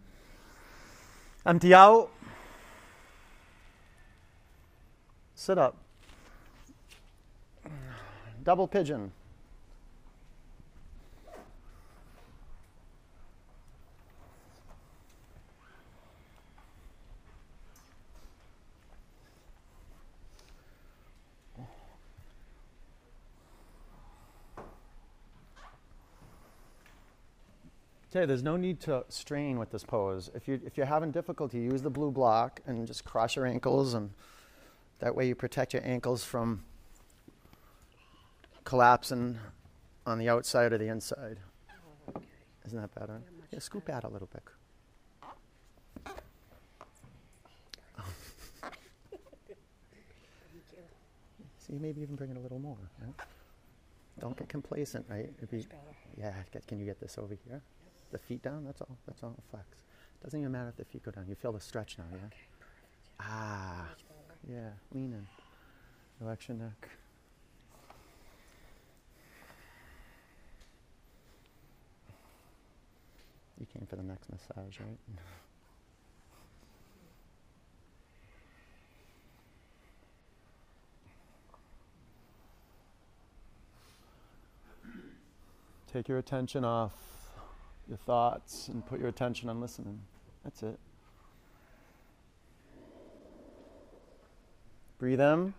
Empty 1.45 1.73
out. 1.73 2.09
Sit 5.35 5.57
up. 5.57 5.77
Double 8.43 8.67
pigeon. 8.67 9.11
Okay, 28.15 28.25
there's 28.25 28.43
no 28.43 28.55
need 28.55 28.79
to 28.79 29.03
strain 29.09 29.59
with 29.59 29.71
this 29.71 29.83
pose. 29.83 30.31
If, 30.33 30.47
you, 30.47 30.61
if 30.65 30.77
you're 30.77 30.85
having 30.85 31.11
difficulty, 31.11 31.59
use 31.59 31.81
the 31.81 31.89
blue 31.89 32.11
block 32.11 32.61
and 32.65 32.87
just 32.87 33.03
cross 33.03 33.35
your 33.35 33.45
ankles, 33.45 33.93
and 33.93 34.09
that 34.99 35.13
way 35.13 35.27
you 35.27 35.35
protect 35.35 35.73
your 35.73 35.85
ankles 35.85 36.23
from 36.23 36.63
collapsing 38.63 39.37
on 40.05 40.17
the 40.17 40.29
outside 40.29 40.71
or 40.71 40.77
the 40.77 40.87
inside. 40.87 41.39
Okay. 42.07 42.25
Isn't 42.65 42.79
that 42.79 42.95
better? 42.95 43.19
Yeah, 43.21 43.47
Yeah, 43.51 43.59
scoop 43.59 43.89
out 43.89 44.05
a 44.05 44.07
little 44.07 44.29
bit. 44.31 44.43
See, 51.67 51.73
maybe 51.73 51.99
even 51.99 52.15
bring 52.15 52.29
it 52.29 52.37
a 52.37 52.39
little 52.39 52.59
more. 52.59 52.77
Right? 53.01 53.11
Don't 54.21 54.37
get 54.37 54.47
complacent, 54.47 55.05
right? 55.09 55.29
Be, 55.51 55.67
yeah, 56.17 56.31
get, 56.53 56.65
can 56.65 56.79
you 56.79 56.85
get 56.85 57.01
this 57.01 57.17
over 57.17 57.35
here? 57.45 57.61
The 58.11 58.17
feet 58.17 58.41
down, 58.41 58.63
that's 58.63 58.81
all. 58.81 58.97
That's 59.05 59.23
all. 59.23 59.35
Flex. 59.51 59.65
Doesn't 60.23 60.39
even 60.39 60.51
matter 60.51 60.69
if 60.69 60.77
the 60.77 60.85
feet 60.85 61.03
go 61.03 61.11
down. 61.11 61.25
You 61.27 61.35
feel 61.35 61.51
the 61.51 61.59
stretch 61.59 61.97
now, 61.97 62.05
yeah? 62.11 62.17
Okay, 62.25 62.47
perfect. 62.59 63.19
Ah, 63.19 63.89
yeah, 64.49 64.69
lean 64.93 65.13
in. 65.13 65.27
Relax 66.19 66.47
your 66.47 66.57
neck. 66.57 66.89
You 73.59 73.65
came 73.73 73.85
for 73.87 73.95
the 73.95 74.03
next 74.03 74.29
massage, 74.29 74.79
right? 74.79 74.97
Take 85.91 86.09
your 86.09 86.17
attention 86.17 86.65
off 86.65 87.14
your 87.87 87.97
thoughts 87.97 88.67
and 88.67 88.85
put 88.85 88.99
your 88.99 89.09
attention 89.09 89.49
on 89.49 89.61
listening. 89.61 89.99
That's 90.43 90.63
it. 90.63 90.79
Breathe 94.97 95.21
in. 95.21 95.53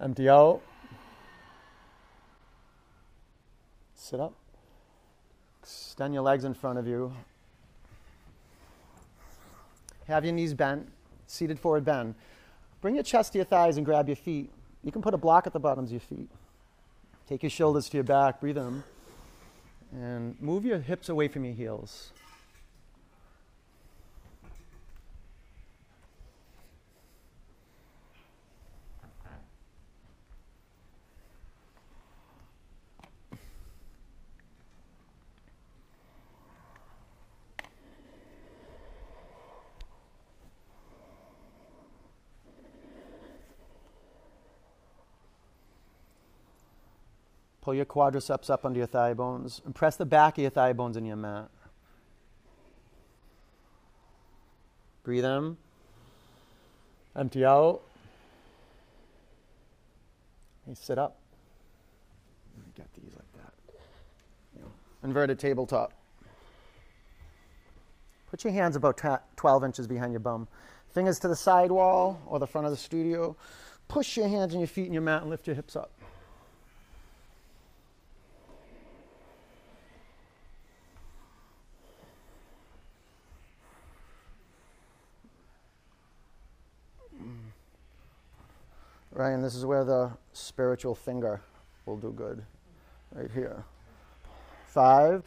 Empty 0.00 0.28
out. 0.28 0.60
Sit 3.94 4.18
up. 4.18 4.34
Extend 5.62 6.12
your 6.12 6.24
legs 6.24 6.44
in 6.44 6.54
front 6.54 6.78
of 6.78 6.86
you. 6.86 7.12
Have 10.08 10.24
your 10.24 10.34
knees 10.34 10.54
bent, 10.54 10.88
seated 11.26 11.58
forward 11.58 11.84
bend. 11.84 12.16
Bring 12.80 12.96
your 12.96 13.04
chest 13.04 13.32
to 13.32 13.38
your 13.38 13.44
thighs 13.44 13.76
and 13.76 13.86
grab 13.86 14.08
your 14.08 14.16
feet. 14.16 14.50
You 14.82 14.90
can 14.90 15.00
put 15.00 15.14
a 15.14 15.18
block 15.18 15.46
at 15.46 15.52
the 15.52 15.60
bottoms 15.60 15.90
of 15.90 15.92
your 15.92 16.00
feet. 16.00 16.28
Take 17.28 17.44
your 17.44 17.50
shoulders 17.50 17.88
to 17.90 17.96
your 17.96 18.04
back, 18.04 18.40
breathe 18.40 18.58
in. 18.58 18.82
And 19.92 20.40
move 20.40 20.64
your 20.64 20.78
hips 20.78 21.08
away 21.08 21.28
from 21.28 21.44
your 21.44 21.54
heels. 21.54 22.12
Pull 47.62 47.74
your 47.74 47.84
quadriceps 47.84 48.50
up 48.50 48.64
under 48.64 48.78
your 48.78 48.88
thigh 48.88 49.14
bones 49.14 49.62
and 49.64 49.74
press 49.74 49.96
the 49.96 50.04
back 50.04 50.36
of 50.36 50.42
your 50.42 50.50
thigh 50.50 50.72
bones 50.72 50.96
in 50.96 51.04
your 51.04 51.16
mat. 51.16 51.48
Breathe 55.04 55.24
in. 55.24 55.56
Empty 57.16 57.44
out. 57.44 57.82
Hey, 60.66 60.74
sit 60.74 60.98
up. 60.98 61.18
Get 62.76 62.86
these 62.94 63.12
like 63.14 63.32
that. 63.44 64.64
Inverted 65.04 65.38
tabletop. 65.38 65.92
Put 68.30 68.44
your 68.44 68.52
hands 68.52 68.76
about 68.76 69.00
12 69.36 69.64
inches 69.64 69.86
behind 69.86 70.12
your 70.12 70.20
bum. 70.20 70.48
Fingers 70.90 71.18
to 71.20 71.28
the 71.28 71.36
side 71.36 71.70
wall 71.70 72.20
or 72.26 72.38
the 72.38 72.46
front 72.46 72.66
of 72.66 72.70
the 72.70 72.76
studio. 72.76 73.36
Push 73.88 74.16
your 74.16 74.26
hands 74.28 74.52
and 74.52 74.60
your 74.60 74.68
feet 74.68 74.86
in 74.86 74.92
your 74.92 75.02
mat 75.02 75.22
and 75.22 75.30
lift 75.30 75.46
your 75.46 75.54
hips 75.54 75.76
up. 75.76 75.90
Ryan, 89.22 89.40
this 89.40 89.54
is 89.54 89.64
where 89.64 89.84
the 89.84 90.10
spiritual 90.32 90.96
finger 90.96 91.40
will 91.86 91.96
do 91.96 92.10
good. 92.10 92.42
Right 93.12 93.30
here. 93.30 93.64
Five, 94.66 95.22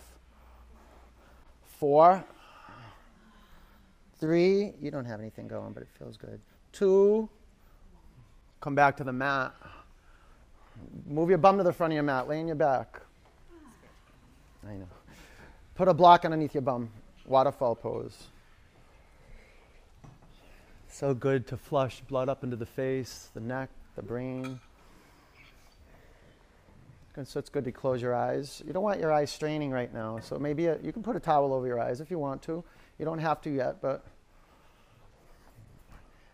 four, 1.63 2.21
three. 4.19 4.73
You 4.81 4.91
don't 4.91 5.05
have 5.05 5.21
anything 5.21 5.47
going, 5.47 5.71
but 5.71 5.81
it 5.81 5.87
feels 5.97 6.17
good. 6.17 6.41
Two. 6.73 7.29
Come 8.59 8.75
back 8.75 8.97
to 8.97 9.05
the 9.05 9.13
mat. 9.13 9.53
Move 11.07 11.29
your 11.29 11.37
bum 11.37 11.57
to 11.57 11.63
the 11.63 11.71
front 11.71 11.93
of 11.93 11.95
your 11.95 12.03
mat. 12.03 12.27
Lay 12.27 12.41
on 12.41 12.47
your 12.47 12.57
back. 12.57 12.99
I 14.67 14.73
know. 14.73 14.89
Put 15.75 15.87
a 15.87 15.93
block 15.93 16.25
underneath 16.25 16.53
your 16.53 16.63
bum. 16.63 16.89
Waterfall 17.25 17.75
pose. 17.75 18.27
So 20.89 21.13
good 21.13 21.47
to 21.47 21.55
flush 21.55 22.01
blood 22.01 22.27
up 22.27 22.43
into 22.43 22.57
the 22.57 22.65
face, 22.65 23.29
the 23.33 23.39
neck, 23.39 23.69
the 23.95 24.01
brain. 24.01 24.59
And 27.17 27.27
so 27.27 27.39
it's 27.39 27.49
good 27.49 27.63
to 27.63 27.71
close 27.71 28.01
your 28.01 28.13
eyes. 28.13 28.61
You 28.67 28.73
don't 28.73 28.83
want 28.83 28.99
your 28.99 29.11
eyes 29.11 29.31
straining 29.31 29.71
right 29.71 29.93
now, 29.93 30.19
so 30.19 30.37
maybe 30.37 30.65
a, 30.65 30.77
you 30.81 30.91
can 30.91 31.01
put 31.01 31.15
a 31.15 31.19
towel 31.19 31.53
over 31.53 31.65
your 31.65 31.79
eyes 31.79 32.01
if 32.01 32.11
you 32.11 32.19
want 32.19 32.41
to. 32.43 32.63
You 32.99 33.05
don't 33.05 33.19
have 33.19 33.41
to 33.41 33.49
yet, 33.49 33.81
but. 33.81 34.03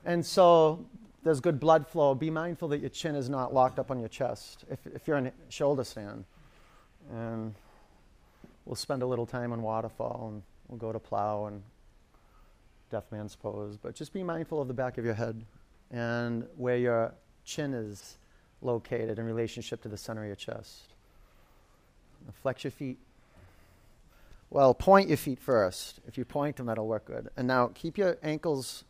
And 0.03 0.25
so 0.25 0.85
there's 1.23 1.39
good 1.39 1.59
blood 1.59 1.87
flow. 1.87 2.15
Be 2.15 2.31
mindful 2.31 2.69
that 2.69 2.79
your 2.79 2.89
chin 2.89 3.15
is 3.15 3.29
not 3.29 3.53
locked 3.53 3.77
up 3.77 3.91
on 3.91 3.99
your 3.99 4.09
chest 4.09 4.65
if, 4.71 4.79
if 4.87 5.07
you're 5.07 5.17
in 5.17 5.27
a 5.27 5.33
shoulder 5.49 5.83
stand. 5.83 6.25
And 7.11 7.53
we'll 8.65 8.75
spend 8.75 9.03
a 9.03 9.05
little 9.05 9.27
time 9.27 9.51
on 9.51 9.61
waterfall 9.61 10.29
and 10.31 10.41
we'll 10.67 10.79
go 10.79 10.91
to 10.91 10.99
plow 10.99 11.45
and 11.45 11.61
deaf 12.89 13.03
man's 13.11 13.35
pose. 13.35 13.77
But 13.77 13.93
just 13.93 14.13
be 14.13 14.23
mindful 14.23 14.59
of 14.61 14.67
the 14.67 14.73
back 14.73 14.97
of 14.97 15.05
your 15.05 15.13
head 15.13 15.45
and 15.91 16.47
where 16.57 16.77
your 16.77 17.13
chin 17.51 17.73
is 17.73 18.17
located 18.61 19.19
in 19.19 19.25
relationship 19.25 19.81
to 19.81 19.89
the 19.89 19.97
center 19.97 20.21
of 20.21 20.27
your 20.27 20.35
chest. 20.35 20.93
Flex 22.41 22.63
your 22.63 22.71
feet. 22.71 22.97
Well, 24.49 24.73
point 24.73 25.07
your 25.07 25.17
feet 25.17 25.39
first. 25.39 25.99
If 26.07 26.17
you 26.17 26.25
point 26.25 26.57
them, 26.57 26.67
that'll 26.67 26.87
work 26.87 27.05
good. 27.05 27.29
And 27.35 27.47
now 27.47 27.71
keep 27.73 27.97
your 27.97 28.17
ankles 28.21 28.83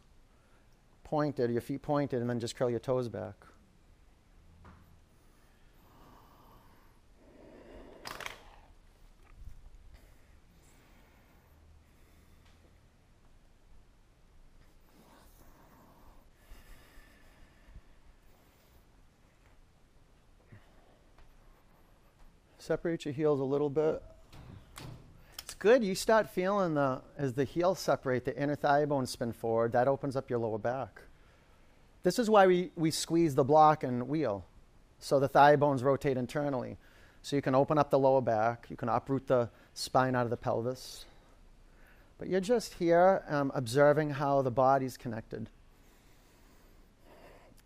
pointed, 1.03 1.51
your 1.51 1.61
feet 1.61 1.81
pointed, 1.81 2.21
and 2.21 2.29
then 2.29 2.39
just 2.39 2.55
curl 2.55 2.69
your 2.69 2.79
toes 2.79 3.07
back. 3.07 3.35
Separate 22.71 23.03
your 23.03 23.13
heels 23.13 23.41
a 23.41 23.43
little 23.43 23.69
bit. 23.69 24.01
It's 25.43 25.53
good. 25.55 25.83
You 25.83 25.93
start 25.93 26.29
feeling 26.29 26.75
the 26.75 27.01
as 27.17 27.33
the 27.33 27.43
heels 27.43 27.79
separate, 27.79 28.23
the 28.23 28.41
inner 28.41 28.55
thigh 28.55 28.85
bones 28.85 29.09
spin 29.09 29.33
forward. 29.33 29.73
That 29.73 29.89
opens 29.89 30.15
up 30.15 30.29
your 30.29 30.39
lower 30.39 30.57
back. 30.57 31.01
This 32.03 32.17
is 32.17 32.29
why 32.29 32.47
we, 32.47 32.71
we 32.77 32.89
squeeze 32.89 33.35
the 33.35 33.43
block 33.43 33.83
and 33.83 34.07
wheel. 34.07 34.45
So 34.99 35.19
the 35.19 35.27
thigh 35.27 35.57
bones 35.57 35.83
rotate 35.83 36.15
internally. 36.15 36.77
So 37.23 37.35
you 37.35 37.41
can 37.41 37.55
open 37.55 37.77
up 37.77 37.89
the 37.89 37.99
lower 37.99 38.21
back, 38.21 38.67
you 38.69 38.77
can 38.77 38.87
uproot 38.87 39.27
the 39.27 39.49
spine 39.73 40.15
out 40.15 40.23
of 40.23 40.29
the 40.29 40.37
pelvis. 40.37 41.03
But 42.19 42.29
you're 42.29 42.39
just 42.39 42.75
here 42.75 43.21
um, 43.27 43.51
observing 43.53 44.11
how 44.11 44.43
the 44.43 44.51
body's 44.51 44.95
connected. 44.95 45.49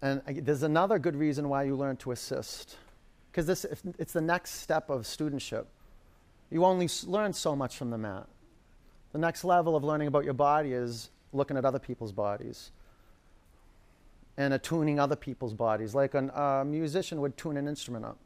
And 0.02 0.22
uh, 0.27 0.32
there's 0.38 0.64
another 0.64 0.98
good 0.98 1.15
reason 1.15 1.48
why 1.48 1.61
you 1.61 1.76
learn 1.76 1.98
to 1.98 2.11
assist 2.11 2.77
because 3.36 3.48
this 3.48 3.66
it's 3.99 4.14
the 4.14 4.22
next 4.22 4.62
step 4.62 4.90
of 4.90 5.02
studentship. 5.02 5.66
You 6.49 6.64
only 6.64 6.88
learn 7.06 7.34
so 7.34 7.53
much 7.53 7.76
from 7.76 7.90
the 7.90 7.98
mat. 7.98 8.28
The 9.12 9.18
next 9.18 9.44
level 9.44 9.76
of 9.76 9.84
learning 9.84 10.07
about 10.07 10.24
your 10.24 10.34
body 10.34 10.72
is 10.72 11.10
looking 11.34 11.57
at 11.57 11.66
other 11.66 11.80
people's 11.80 12.14
bodies 12.14 12.72
and 14.38 14.53
attuning 14.53 15.02
other 15.02 15.18
people's 15.18 15.53
bodies, 15.53 15.94
like 15.94 16.14
a 16.14 16.41
uh, 16.41 16.64
musician 16.64 17.20
would 17.20 17.36
tune 17.36 17.57
an 17.57 17.68
instrument 17.68 18.06
up. 18.06 18.18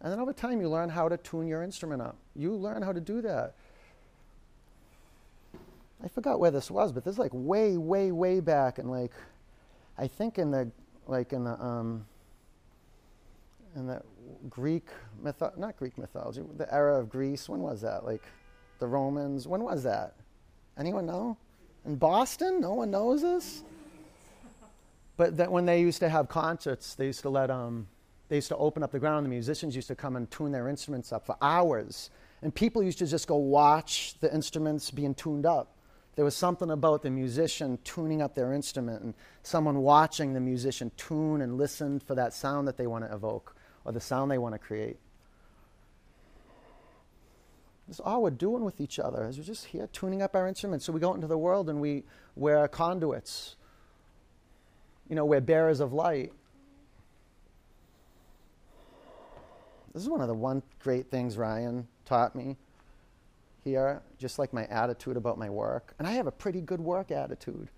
And 0.00 0.12
then 0.12 0.18
over 0.18 0.32
time, 0.32 0.60
you 0.60 0.68
learn 0.68 0.88
how 0.88 1.08
to 1.08 1.16
tune 1.16 1.46
your 1.46 1.62
instrument 1.62 2.02
up. 2.02 2.16
You 2.34 2.52
learn 2.52 2.82
how 2.82 2.92
to 2.92 3.00
do 3.00 3.20
that. 3.22 3.54
I 6.02 6.08
forgot 6.08 6.40
where 6.40 6.50
this 6.50 6.68
was, 6.68 6.90
but 6.90 7.04
this 7.04 7.12
is 7.12 7.18
like 7.18 7.32
way, 7.32 7.76
way, 7.76 8.10
way 8.10 8.40
back, 8.40 8.78
and 8.78 8.90
like, 8.90 9.12
I 9.96 10.08
think 10.08 10.38
in 10.38 10.50
the 10.50 10.70
like 11.06 11.32
in 11.32 11.44
the 11.44 11.60
um, 11.62 12.06
in 13.74 13.86
the 13.86 14.02
Greek 14.48 14.88
mytho- 15.22 15.56
not 15.56 15.76
Greek 15.76 15.96
mythology, 15.98 16.42
the 16.56 16.72
era 16.72 16.98
of 16.98 17.08
Greece. 17.08 17.48
When 17.48 17.60
was 17.60 17.80
that? 17.82 18.04
Like 18.04 18.22
the 18.78 18.86
Romans. 18.86 19.46
When 19.46 19.62
was 19.62 19.82
that? 19.84 20.14
Anyone 20.78 21.06
know? 21.06 21.36
In 21.84 21.96
Boston, 21.96 22.60
no 22.60 22.74
one 22.74 22.90
knows 22.90 23.22
this. 23.22 23.62
But 25.16 25.36
that 25.38 25.50
when 25.50 25.64
they 25.64 25.80
used 25.80 26.00
to 26.00 26.08
have 26.08 26.28
concerts, 26.28 26.94
they 26.94 27.06
used 27.06 27.22
to 27.22 27.30
let 27.30 27.50
um, 27.50 27.86
they 28.28 28.36
used 28.36 28.48
to 28.48 28.56
open 28.56 28.82
up 28.82 28.92
the 28.92 28.98
ground. 28.98 29.24
The 29.24 29.30
musicians 29.30 29.74
used 29.74 29.88
to 29.88 29.94
come 29.94 30.16
and 30.16 30.30
tune 30.30 30.52
their 30.52 30.68
instruments 30.68 31.12
up 31.12 31.24
for 31.24 31.36
hours, 31.40 32.10
and 32.42 32.54
people 32.54 32.82
used 32.82 32.98
to 32.98 33.06
just 33.06 33.26
go 33.26 33.36
watch 33.36 34.16
the 34.20 34.32
instruments 34.34 34.90
being 34.90 35.14
tuned 35.14 35.46
up. 35.46 35.75
There 36.16 36.24
was 36.24 36.34
something 36.34 36.70
about 36.70 37.02
the 37.02 37.10
musician 37.10 37.78
tuning 37.84 38.22
up 38.22 38.34
their 38.34 38.54
instrument 38.54 39.02
and 39.02 39.14
someone 39.42 39.82
watching 39.82 40.32
the 40.32 40.40
musician 40.40 40.90
tune 40.96 41.42
and 41.42 41.58
listen 41.58 42.00
for 42.00 42.14
that 42.14 42.32
sound 42.32 42.66
that 42.68 42.78
they 42.78 42.86
want 42.86 43.04
to 43.04 43.14
evoke 43.14 43.54
or 43.84 43.92
the 43.92 44.00
sound 44.00 44.30
they 44.30 44.38
want 44.38 44.54
to 44.54 44.58
create. 44.58 44.96
Is 47.88 48.00
all 48.00 48.22
we're 48.22 48.30
doing 48.30 48.64
with 48.64 48.80
each 48.80 48.98
other 48.98 49.28
is 49.28 49.36
we're 49.36 49.44
just 49.44 49.66
here 49.66 49.88
tuning 49.92 50.22
up 50.22 50.34
our 50.34 50.48
instruments. 50.48 50.86
So 50.86 50.92
we 50.92 51.00
go 51.00 51.10
out 51.10 51.16
into 51.16 51.28
the 51.28 51.38
world 51.38 51.68
and 51.68 51.80
we, 51.80 52.02
we're 52.34 52.66
conduits. 52.66 53.56
You 55.08 55.16
know, 55.16 55.24
we're 55.26 55.42
bearers 55.42 55.80
of 55.80 55.92
light. 55.92 56.32
This 59.92 60.02
is 60.02 60.08
one 60.08 60.22
of 60.22 60.28
the 60.28 60.34
one 60.34 60.62
great 60.80 61.10
things 61.10 61.36
Ryan 61.36 61.86
taught 62.06 62.34
me 62.34 62.56
here, 63.66 64.00
just 64.16 64.38
like 64.38 64.52
my 64.52 64.64
attitude 64.66 65.16
about 65.16 65.36
my 65.38 65.50
work. 65.50 65.92
And 65.98 66.06
I 66.06 66.12
have 66.12 66.28
a 66.28 66.32
pretty 66.32 66.60
good 66.60 66.80
work 66.80 67.10
attitude. 67.10 67.68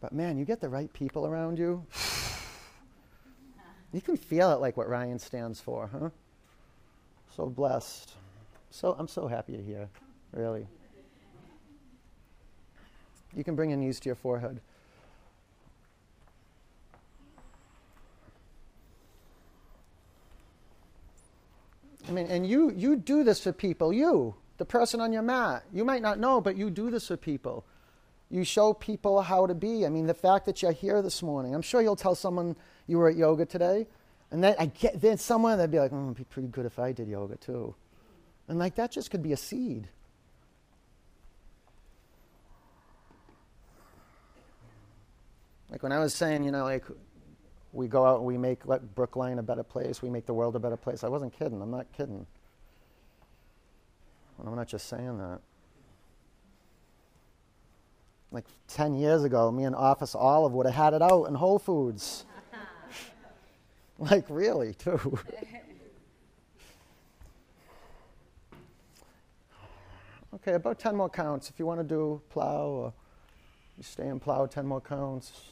But 0.00 0.12
man, 0.12 0.36
you 0.36 0.44
get 0.44 0.60
the 0.60 0.68
right 0.68 0.92
people 0.92 1.24
around 1.24 1.56
you. 1.58 1.86
you 3.92 4.00
can 4.00 4.16
feel 4.16 4.50
it 4.50 4.60
like 4.60 4.76
what 4.76 4.88
Ryan 4.88 5.20
stands 5.20 5.60
for, 5.60 5.86
huh? 5.86 6.10
So 7.36 7.46
blessed. 7.46 8.12
So 8.70 8.96
I'm 8.98 9.06
so 9.06 9.28
happy 9.28 9.52
you're 9.52 9.62
here, 9.62 9.88
really. 10.32 10.66
You 13.36 13.44
can 13.44 13.54
bring 13.54 13.70
your 13.70 13.78
knees 13.78 14.00
to 14.00 14.08
your 14.08 14.16
forehead. 14.16 14.60
I 22.08 22.10
mean, 22.10 22.26
and 22.26 22.44
you 22.44 22.72
you 22.76 22.96
do 22.96 23.22
this 23.22 23.40
for 23.40 23.52
people, 23.52 23.92
you 23.92 24.34
the 24.62 24.66
person 24.66 25.00
on 25.00 25.12
your 25.12 25.22
mat. 25.22 25.64
You 25.72 25.84
might 25.84 26.02
not 26.02 26.20
know, 26.20 26.40
but 26.40 26.56
you 26.56 26.70
do 26.70 26.88
this 26.88 27.10
with 27.10 27.20
people. 27.20 27.64
You 28.30 28.44
show 28.44 28.72
people 28.72 29.20
how 29.20 29.44
to 29.48 29.54
be. 29.56 29.84
I 29.84 29.88
mean, 29.88 30.06
the 30.06 30.14
fact 30.14 30.46
that 30.46 30.62
you're 30.62 30.70
here 30.70 31.02
this 31.02 31.20
morning, 31.20 31.52
I'm 31.52 31.62
sure 31.62 31.82
you'll 31.82 31.96
tell 31.96 32.14
someone 32.14 32.54
you 32.86 32.98
were 32.98 33.08
at 33.08 33.16
yoga 33.16 33.44
today. 33.44 33.88
And 34.30 34.42
then 34.42 34.54
I 34.60 34.66
get 34.66 35.00
then 35.00 35.18
someone 35.18 35.58
that'd 35.58 35.72
be 35.72 35.80
like, 35.80 35.92
oh, 35.92 36.04
it'd 36.04 36.16
be 36.16 36.22
pretty 36.22 36.46
good 36.46 36.64
if 36.64 36.78
I 36.78 36.92
did 36.92 37.08
yoga 37.08 37.34
too. 37.38 37.74
And 38.46 38.56
like 38.56 38.76
that 38.76 38.92
just 38.92 39.10
could 39.10 39.20
be 39.20 39.32
a 39.32 39.36
seed. 39.36 39.88
Like 45.72 45.82
when 45.82 45.90
I 45.90 45.98
was 45.98 46.14
saying, 46.14 46.44
you 46.44 46.52
know, 46.52 46.62
like 46.62 46.84
we 47.72 47.88
go 47.88 48.06
out 48.06 48.18
and 48.18 48.26
we 48.26 48.38
make 48.38 48.60
Brookline 48.94 49.40
a 49.40 49.42
better 49.42 49.64
place, 49.64 50.02
we 50.02 50.08
make 50.08 50.26
the 50.26 50.34
world 50.34 50.54
a 50.54 50.60
better 50.60 50.76
place. 50.76 51.02
I 51.02 51.08
wasn't 51.08 51.36
kidding. 51.36 51.60
I'm 51.60 51.72
not 51.72 51.90
kidding. 51.96 52.28
And 54.42 54.48
I'm 54.48 54.56
not 54.56 54.66
just 54.66 54.88
saying 54.88 55.18
that. 55.18 55.38
Like 58.32 58.46
10 58.66 58.96
years 58.96 59.22
ago, 59.22 59.52
me 59.52 59.62
and 59.62 59.76
Office 59.76 60.16
Olive 60.16 60.52
would 60.52 60.66
have 60.66 60.74
had 60.74 60.94
it 60.94 61.02
out 61.02 61.26
in 61.26 61.34
Whole 61.36 61.60
Foods. 61.60 62.24
like, 64.00 64.24
really, 64.28 64.74
too. 64.74 64.98
okay, 70.34 70.54
about 70.54 70.80
10 70.80 70.96
more 70.96 71.08
counts. 71.08 71.48
If 71.48 71.60
you 71.60 71.66
want 71.66 71.78
to 71.78 71.84
do 71.84 72.20
plow 72.28 72.66
or 72.66 72.92
you 73.76 73.84
stay 73.84 74.08
in 74.08 74.18
plow, 74.18 74.46
10 74.46 74.66
more 74.66 74.80
counts. 74.80 75.51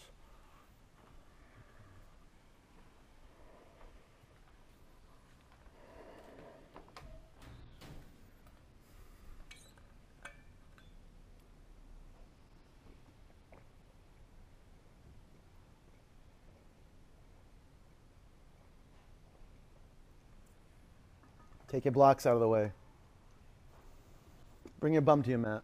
Take 21.70 21.84
your 21.84 21.92
blocks 21.92 22.26
out 22.26 22.34
of 22.34 22.40
the 22.40 22.48
way. 22.48 22.72
Bring 24.80 24.92
your 24.92 25.02
bum 25.02 25.22
to 25.22 25.30
your 25.30 25.38
mat. 25.38 25.62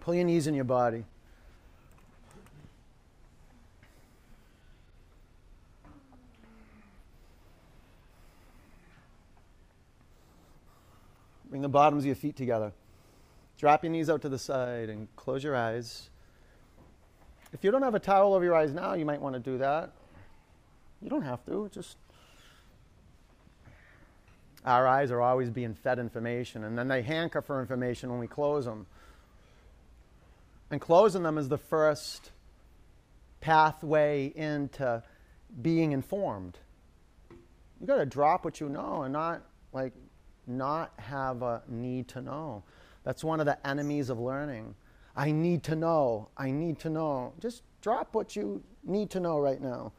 Pull 0.00 0.14
your 0.14 0.24
knees 0.24 0.48
in 0.48 0.54
your 0.54 0.64
body. 0.64 1.04
Bring 11.48 11.62
the 11.62 11.68
bottoms 11.68 12.02
of 12.02 12.06
your 12.06 12.16
feet 12.16 12.36
together. 12.36 12.72
Drop 13.58 13.84
your 13.84 13.92
knees 13.92 14.10
out 14.10 14.22
to 14.22 14.28
the 14.28 14.38
side 14.38 14.88
and 14.88 15.08
close 15.14 15.44
your 15.44 15.54
eyes. 15.54 16.10
If 17.52 17.62
you 17.62 17.70
don't 17.70 17.82
have 17.82 17.94
a 17.94 18.00
towel 18.00 18.34
over 18.34 18.44
your 18.44 18.54
eyes 18.54 18.72
now, 18.72 18.94
you 18.94 19.04
might 19.04 19.20
want 19.20 19.34
to 19.34 19.40
do 19.40 19.58
that. 19.58 19.92
You 21.00 21.08
don't 21.08 21.22
have 21.22 21.44
to. 21.46 21.70
Just 21.72 21.96
our 24.68 24.86
eyes 24.86 25.10
are 25.10 25.22
always 25.22 25.48
being 25.50 25.74
fed 25.74 25.98
information, 25.98 26.62
and 26.62 26.76
then 26.76 26.88
they 26.88 27.00
hanker 27.00 27.40
for 27.40 27.60
information 27.60 28.10
when 28.10 28.18
we 28.18 28.26
close 28.26 28.66
them. 28.66 28.86
And 30.70 30.78
closing 30.78 31.22
them 31.22 31.38
is 31.38 31.48
the 31.48 31.56
first 31.56 32.30
pathway 33.40 34.30
into 34.36 35.02
being 35.62 35.92
informed. 35.92 36.58
You 37.80 37.86
got 37.86 37.96
to 37.96 38.06
drop 38.06 38.44
what 38.44 38.60
you 38.60 38.68
know 38.68 39.02
and 39.02 39.12
not 39.12 39.42
like 39.72 39.94
not 40.46 40.92
have 40.98 41.42
a 41.42 41.62
need 41.66 42.08
to 42.08 42.20
know. 42.20 42.62
That's 43.04 43.24
one 43.24 43.40
of 43.40 43.46
the 43.46 43.66
enemies 43.66 44.10
of 44.10 44.18
learning. 44.18 44.74
I 45.16 45.32
need 45.32 45.62
to 45.64 45.76
know. 45.76 46.28
I 46.36 46.50
need 46.50 46.78
to 46.80 46.90
know. 46.90 47.32
Just 47.40 47.62
drop 47.80 48.14
what 48.14 48.36
you 48.36 48.62
need 48.84 49.08
to 49.10 49.20
know 49.20 49.38
right 49.38 49.60
now 49.62 49.92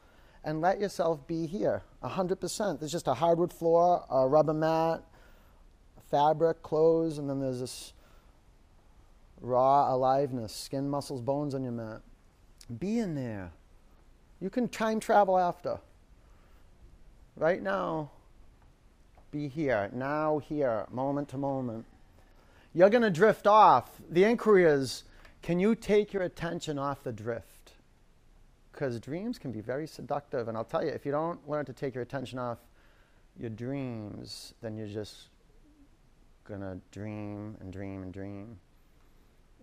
and 0.44 0.60
let 0.60 0.80
yourself 0.80 1.26
be 1.26 1.46
here 1.46 1.82
100%. 2.02 2.80
There's 2.80 2.92
just 2.92 3.08
a 3.08 3.14
hardwood 3.14 3.52
floor, 3.52 4.04
a 4.10 4.26
rubber 4.26 4.54
mat, 4.54 5.02
fabric, 6.10 6.62
clothes, 6.62 7.18
and 7.18 7.28
then 7.28 7.40
there's 7.40 7.60
this 7.60 7.92
raw 9.40 9.94
aliveness, 9.94 10.54
skin, 10.54 10.88
muscles, 10.88 11.20
bones 11.20 11.54
on 11.54 11.62
your 11.62 11.72
mat. 11.72 12.00
Be 12.78 12.98
in 12.98 13.14
there. 13.14 13.52
You 14.40 14.50
can 14.50 14.68
time 14.68 15.00
travel 15.00 15.38
after. 15.38 15.78
Right 17.36 17.62
now, 17.62 18.10
be 19.30 19.48
here, 19.48 19.90
now, 19.92 20.38
here, 20.38 20.86
moment 20.90 21.28
to 21.28 21.38
moment. 21.38 21.84
You're 22.74 22.90
going 22.90 23.02
to 23.02 23.10
drift 23.10 23.46
off. 23.46 23.90
The 24.10 24.24
inquiry 24.24 24.64
is 24.64 25.04
can 25.42 25.58
you 25.58 25.74
take 25.74 26.12
your 26.12 26.22
attention 26.22 26.78
off 26.78 27.02
the 27.02 27.12
drift? 27.12 27.59
Because 28.80 28.98
dreams 28.98 29.38
can 29.38 29.52
be 29.52 29.60
very 29.60 29.86
seductive. 29.86 30.48
And 30.48 30.56
I'll 30.56 30.64
tell 30.64 30.82
you, 30.82 30.88
if 30.88 31.04
you 31.04 31.12
don't 31.12 31.46
learn 31.46 31.66
to 31.66 31.72
take 31.74 31.94
your 31.94 32.00
attention 32.00 32.38
off 32.38 32.56
your 33.38 33.50
dreams, 33.50 34.54
then 34.62 34.74
you're 34.74 34.86
just 34.86 35.28
going 36.44 36.62
to 36.62 36.78
dream 36.90 37.58
and 37.60 37.70
dream 37.70 38.02
and 38.02 38.10
dream 38.10 38.58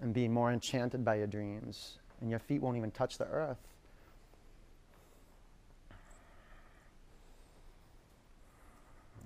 and 0.02 0.14
be 0.14 0.27
more 0.27 0.52
enchanted 0.52 1.03
by 1.03 1.15
your 1.15 1.26
dreams. 1.26 1.98
And 2.22 2.30
your 2.30 2.38
feet 2.38 2.61
won't 2.61 2.77
even 2.77 2.91
touch 2.91 3.18
the 3.18 3.26
earth. 3.26 3.57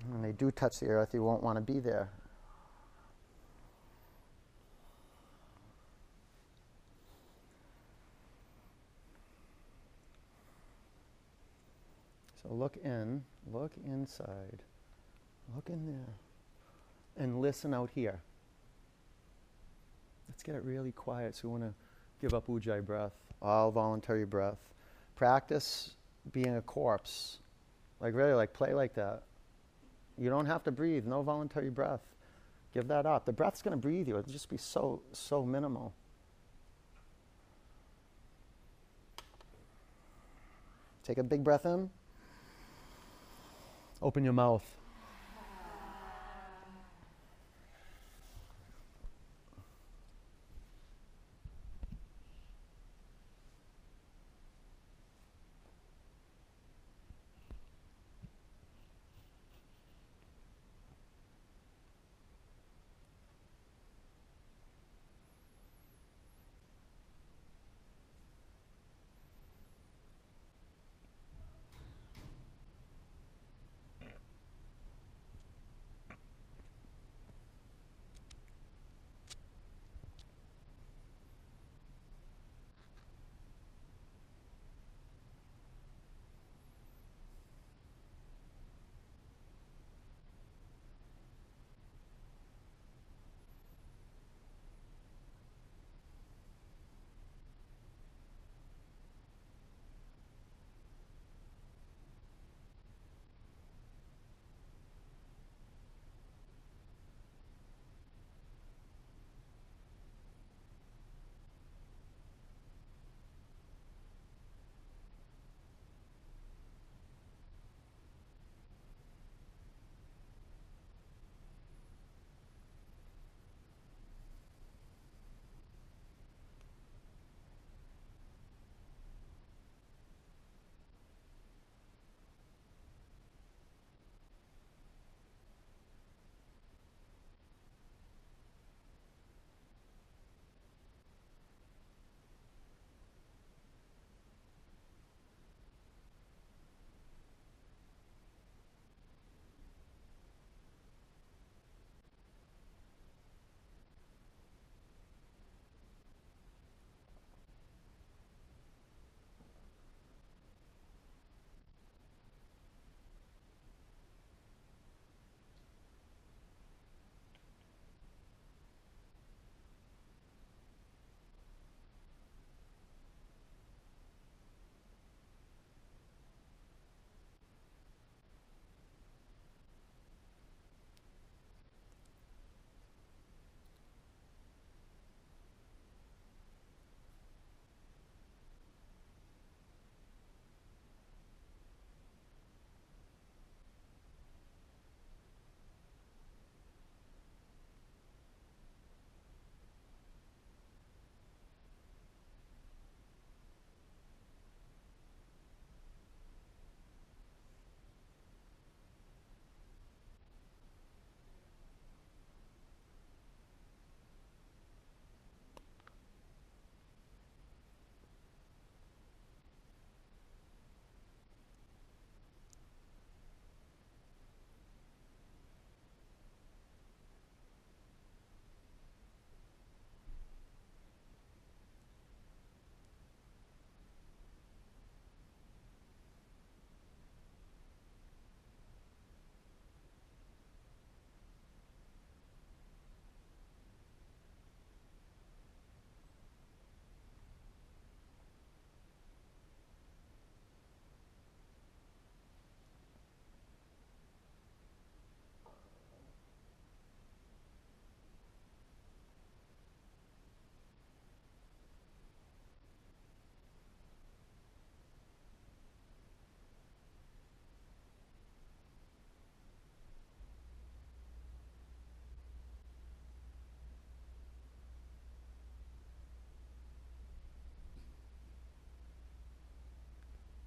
When 0.08 0.22
they 0.22 0.32
do 0.32 0.50
touch 0.50 0.80
the 0.80 0.86
earth, 0.86 1.10
you 1.12 1.22
won't 1.22 1.42
want 1.42 1.56
to 1.56 1.60
be 1.60 1.80
there. 1.80 2.08
So 12.42 12.54
look 12.54 12.76
in, 12.84 13.22
look 13.52 13.72
inside, 13.84 14.62
look 15.54 15.68
in 15.68 15.86
there, 15.86 16.14
and 17.16 17.40
listen 17.40 17.72
out 17.72 17.90
here. 17.94 18.20
Let's 20.28 20.42
get 20.42 20.54
it 20.54 20.64
really 20.64 20.92
quiet. 20.92 21.36
So 21.36 21.48
we 21.48 21.52
want 21.52 21.64
to 21.64 21.74
give 22.20 22.34
up 22.34 22.46
ujjayi 22.46 22.84
breath, 22.84 23.12
all 23.40 23.70
voluntary 23.70 24.24
breath. 24.24 24.58
Practice 25.14 25.94
being 26.32 26.56
a 26.56 26.62
corpse. 26.62 27.38
Like 28.00 28.14
really, 28.14 28.34
like 28.34 28.52
play 28.52 28.74
like 28.74 28.94
that. 28.94 29.22
You 30.18 30.30
don't 30.30 30.46
have 30.46 30.64
to 30.64 30.72
breathe. 30.72 31.06
No 31.06 31.22
voluntary 31.22 31.70
breath. 31.70 32.00
Give 32.74 32.88
that 32.88 33.06
up. 33.06 33.24
The 33.24 33.32
breath's 33.32 33.62
going 33.62 33.72
to 33.72 33.80
breathe 33.80 34.08
you. 34.08 34.18
It'll 34.18 34.32
just 34.32 34.48
be 34.48 34.56
so 34.56 35.02
so 35.12 35.44
minimal. 35.44 35.92
Take 41.04 41.18
a 41.18 41.22
big 41.22 41.44
breath 41.44 41.66
in. 41.66 41.90
Open 44.02 44.24
your 44.24 44.32
mouth. 44.32 44.81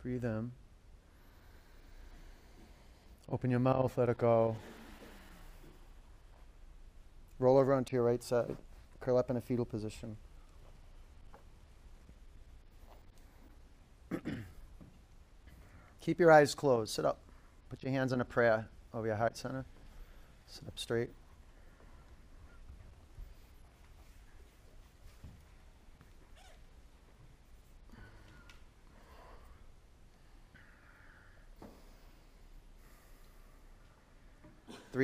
Breathe 0.06 0.24
in. 0.24 0.52
Open 3.32 3.50
your 3.50 3.60
mouth, 3.60 3.98
let 3.98 4.08
it 4.08 4.20
go. 4.20 4.56
Roll 7.40 7.58
over 7.58 7.74
onto 7.74 7.96
your 7.96 8.06
right 8.06 8.24
side. 8.24 8.56
Curl 9.00 9.18
up 9.18 9.32
in 9.32 9.38
a 9.38 9.42
fetal 9.42 9.66
position. 9.66 10.18
Keep 16.02 16.20
your 16.20 16.32
eyes 16.32 16.54
closed. 16.54 16.94
Sit 16.94 17.04
up. 17.04 17.18
Put 17.72 17.82
your 17.82 17.92
hands 17.92 18.14
in 18.14 18.22
a 18.22 18.26
prayer 18.26 18.68
over 18.94 19.08
your 19.08 19.16
heart 19.16 19.36
center. 19.36 19.66
Sit 20.46 20.68
up 20.68 20.78
straight. 20.78 21.10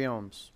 Three 0.02 0.08
oms. 0.08 0.50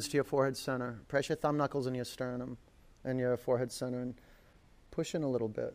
Hands 0.00 0.08
to 0.08 0.16
your 0.16 0.24
forehead 0.24 0.56
center. 0.56 0.98
Press 1.08 1.28
your 1.28 1.36
thumb 1.36 1.58
knuckles 1.58 1.86
in 1.86 1.94
your 1.94 2.06
sternum 2.06 2.56
and 3.04 3.18
your 3.18 3.36
forehead 3.36 3.70
center 3.70 4.00
and 4.00 4.14
push 4.90 5.14
in 5.14 5.22
a 5.22 5.28
little 5.28 5.48
bit. 5.48 5.74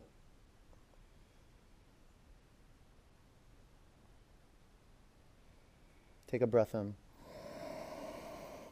Take 6.27 6.41
a 6.41 6.47
breath 6.47 6.73
in. 6.73 6.95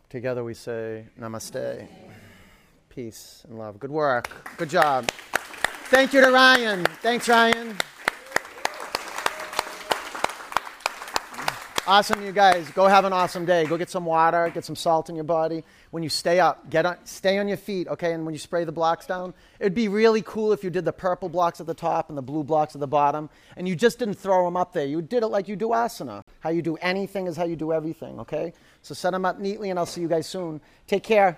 Together 0.10 0.44
we 0.44 0.56
say 0.56 1.06
namaste. 1.20 1.88
Peace 2.90 3.46
and 3.48 3.60
love. 3.60 3.80
Good 3.80 3.92
work. 3.92 4.28
Good 4.58 4.72
job. 4.72 5.06
Thank 5.92 6.14
you 6.14 6.22
to 6.22 6.32
Ryan. 6.32 6.84
Thanks, 7.04 7.30
Ryan. 7.30 7.78
Awesome, 11.86 12.26
you 12.26 12.32
guys. 12.32 12.70
Go 12.70 12.88
have 12.88 13.04
an 13.04 13.12
awesome 13.12 13.44
day. 13.44 13.66
Go 13.66 13.78
get 13.78 13.90
some 13.90 14.06
water, 14.06 14.50
get 14.54 14.64
some 14.64 14.76
salt 14.76 15.10
in 15.10 15.16
your 15.16 15.26
body. 15.26 15.66
When 15.92 16.02
you 16.02 16.08
stay 16.08 16.40
up, 16.40 16.70
get 16.70 16.86
on, 16.86 16.96
stay 17.04 17.40
on 17.40 17.50
your 17.50 17.58
feet, 17.58 17.90
okay? 17.90 18.14
And 18.14 18.24
when 18.26 18.34
you 18.34 18.40
spray 18.40 18.64
the 18.64 18.72
blocks 18.72 19.06
down, 19.06 19.34
it'd 19.60 19.74
be 19.74 19.90
really 19.90 20.22
cool 20.22 20.54
if 20.54 20.64
you 20.64 20.70
did 20.70 20.86
the 20.86 20.94
purple 20.94 21.28
blocks 21.28 21.60
at 21.60 21.68
the 21.68 21.74
top 21.74 22.08
and 22.08 22.18
the 22.18 22.22
blue 22.22 22.46
blocks 22.46 22.74
at 22.74 22.80
the 22.80 22.88
bottom, 22.88 23.30
and 23.58 23.68
you 23.68 23.76
just 23.76 24.00
didn't 24.00 24.14
throw 24.14 24.46
them 24.46 24.56
up 24.56 24.72
there. 24.72 24.86
You 24.86 25.02
did 25.02 25.24
it 25.24 25.28
like 25.28 25.50
you 25.50 25.58
do 25.58 25.70
asana. 25.70 26.24
How 26.40 26.52
you 26.52 26.62
do 26.62 26.78
anything 26.78 27.28
is 27.28 27.36
how 27.36 27.44
you 27.44 27.58
do 27.58 27.74
everything, 27.74 28.18
okay? 28.22 28.54
So 28.82 28.94
set 28.94 29.12
them 29.12 29.26
up 29.26 29.40
neatly, 29.40 29.70
and 29.70 29.78
I'll 29.78 29.86
see 29.86 30.00
you 30.00 30.08
guys 30.08 30.26
soon. 30.26 30.62
Take 30.88 31.04
care. 31.04 31.38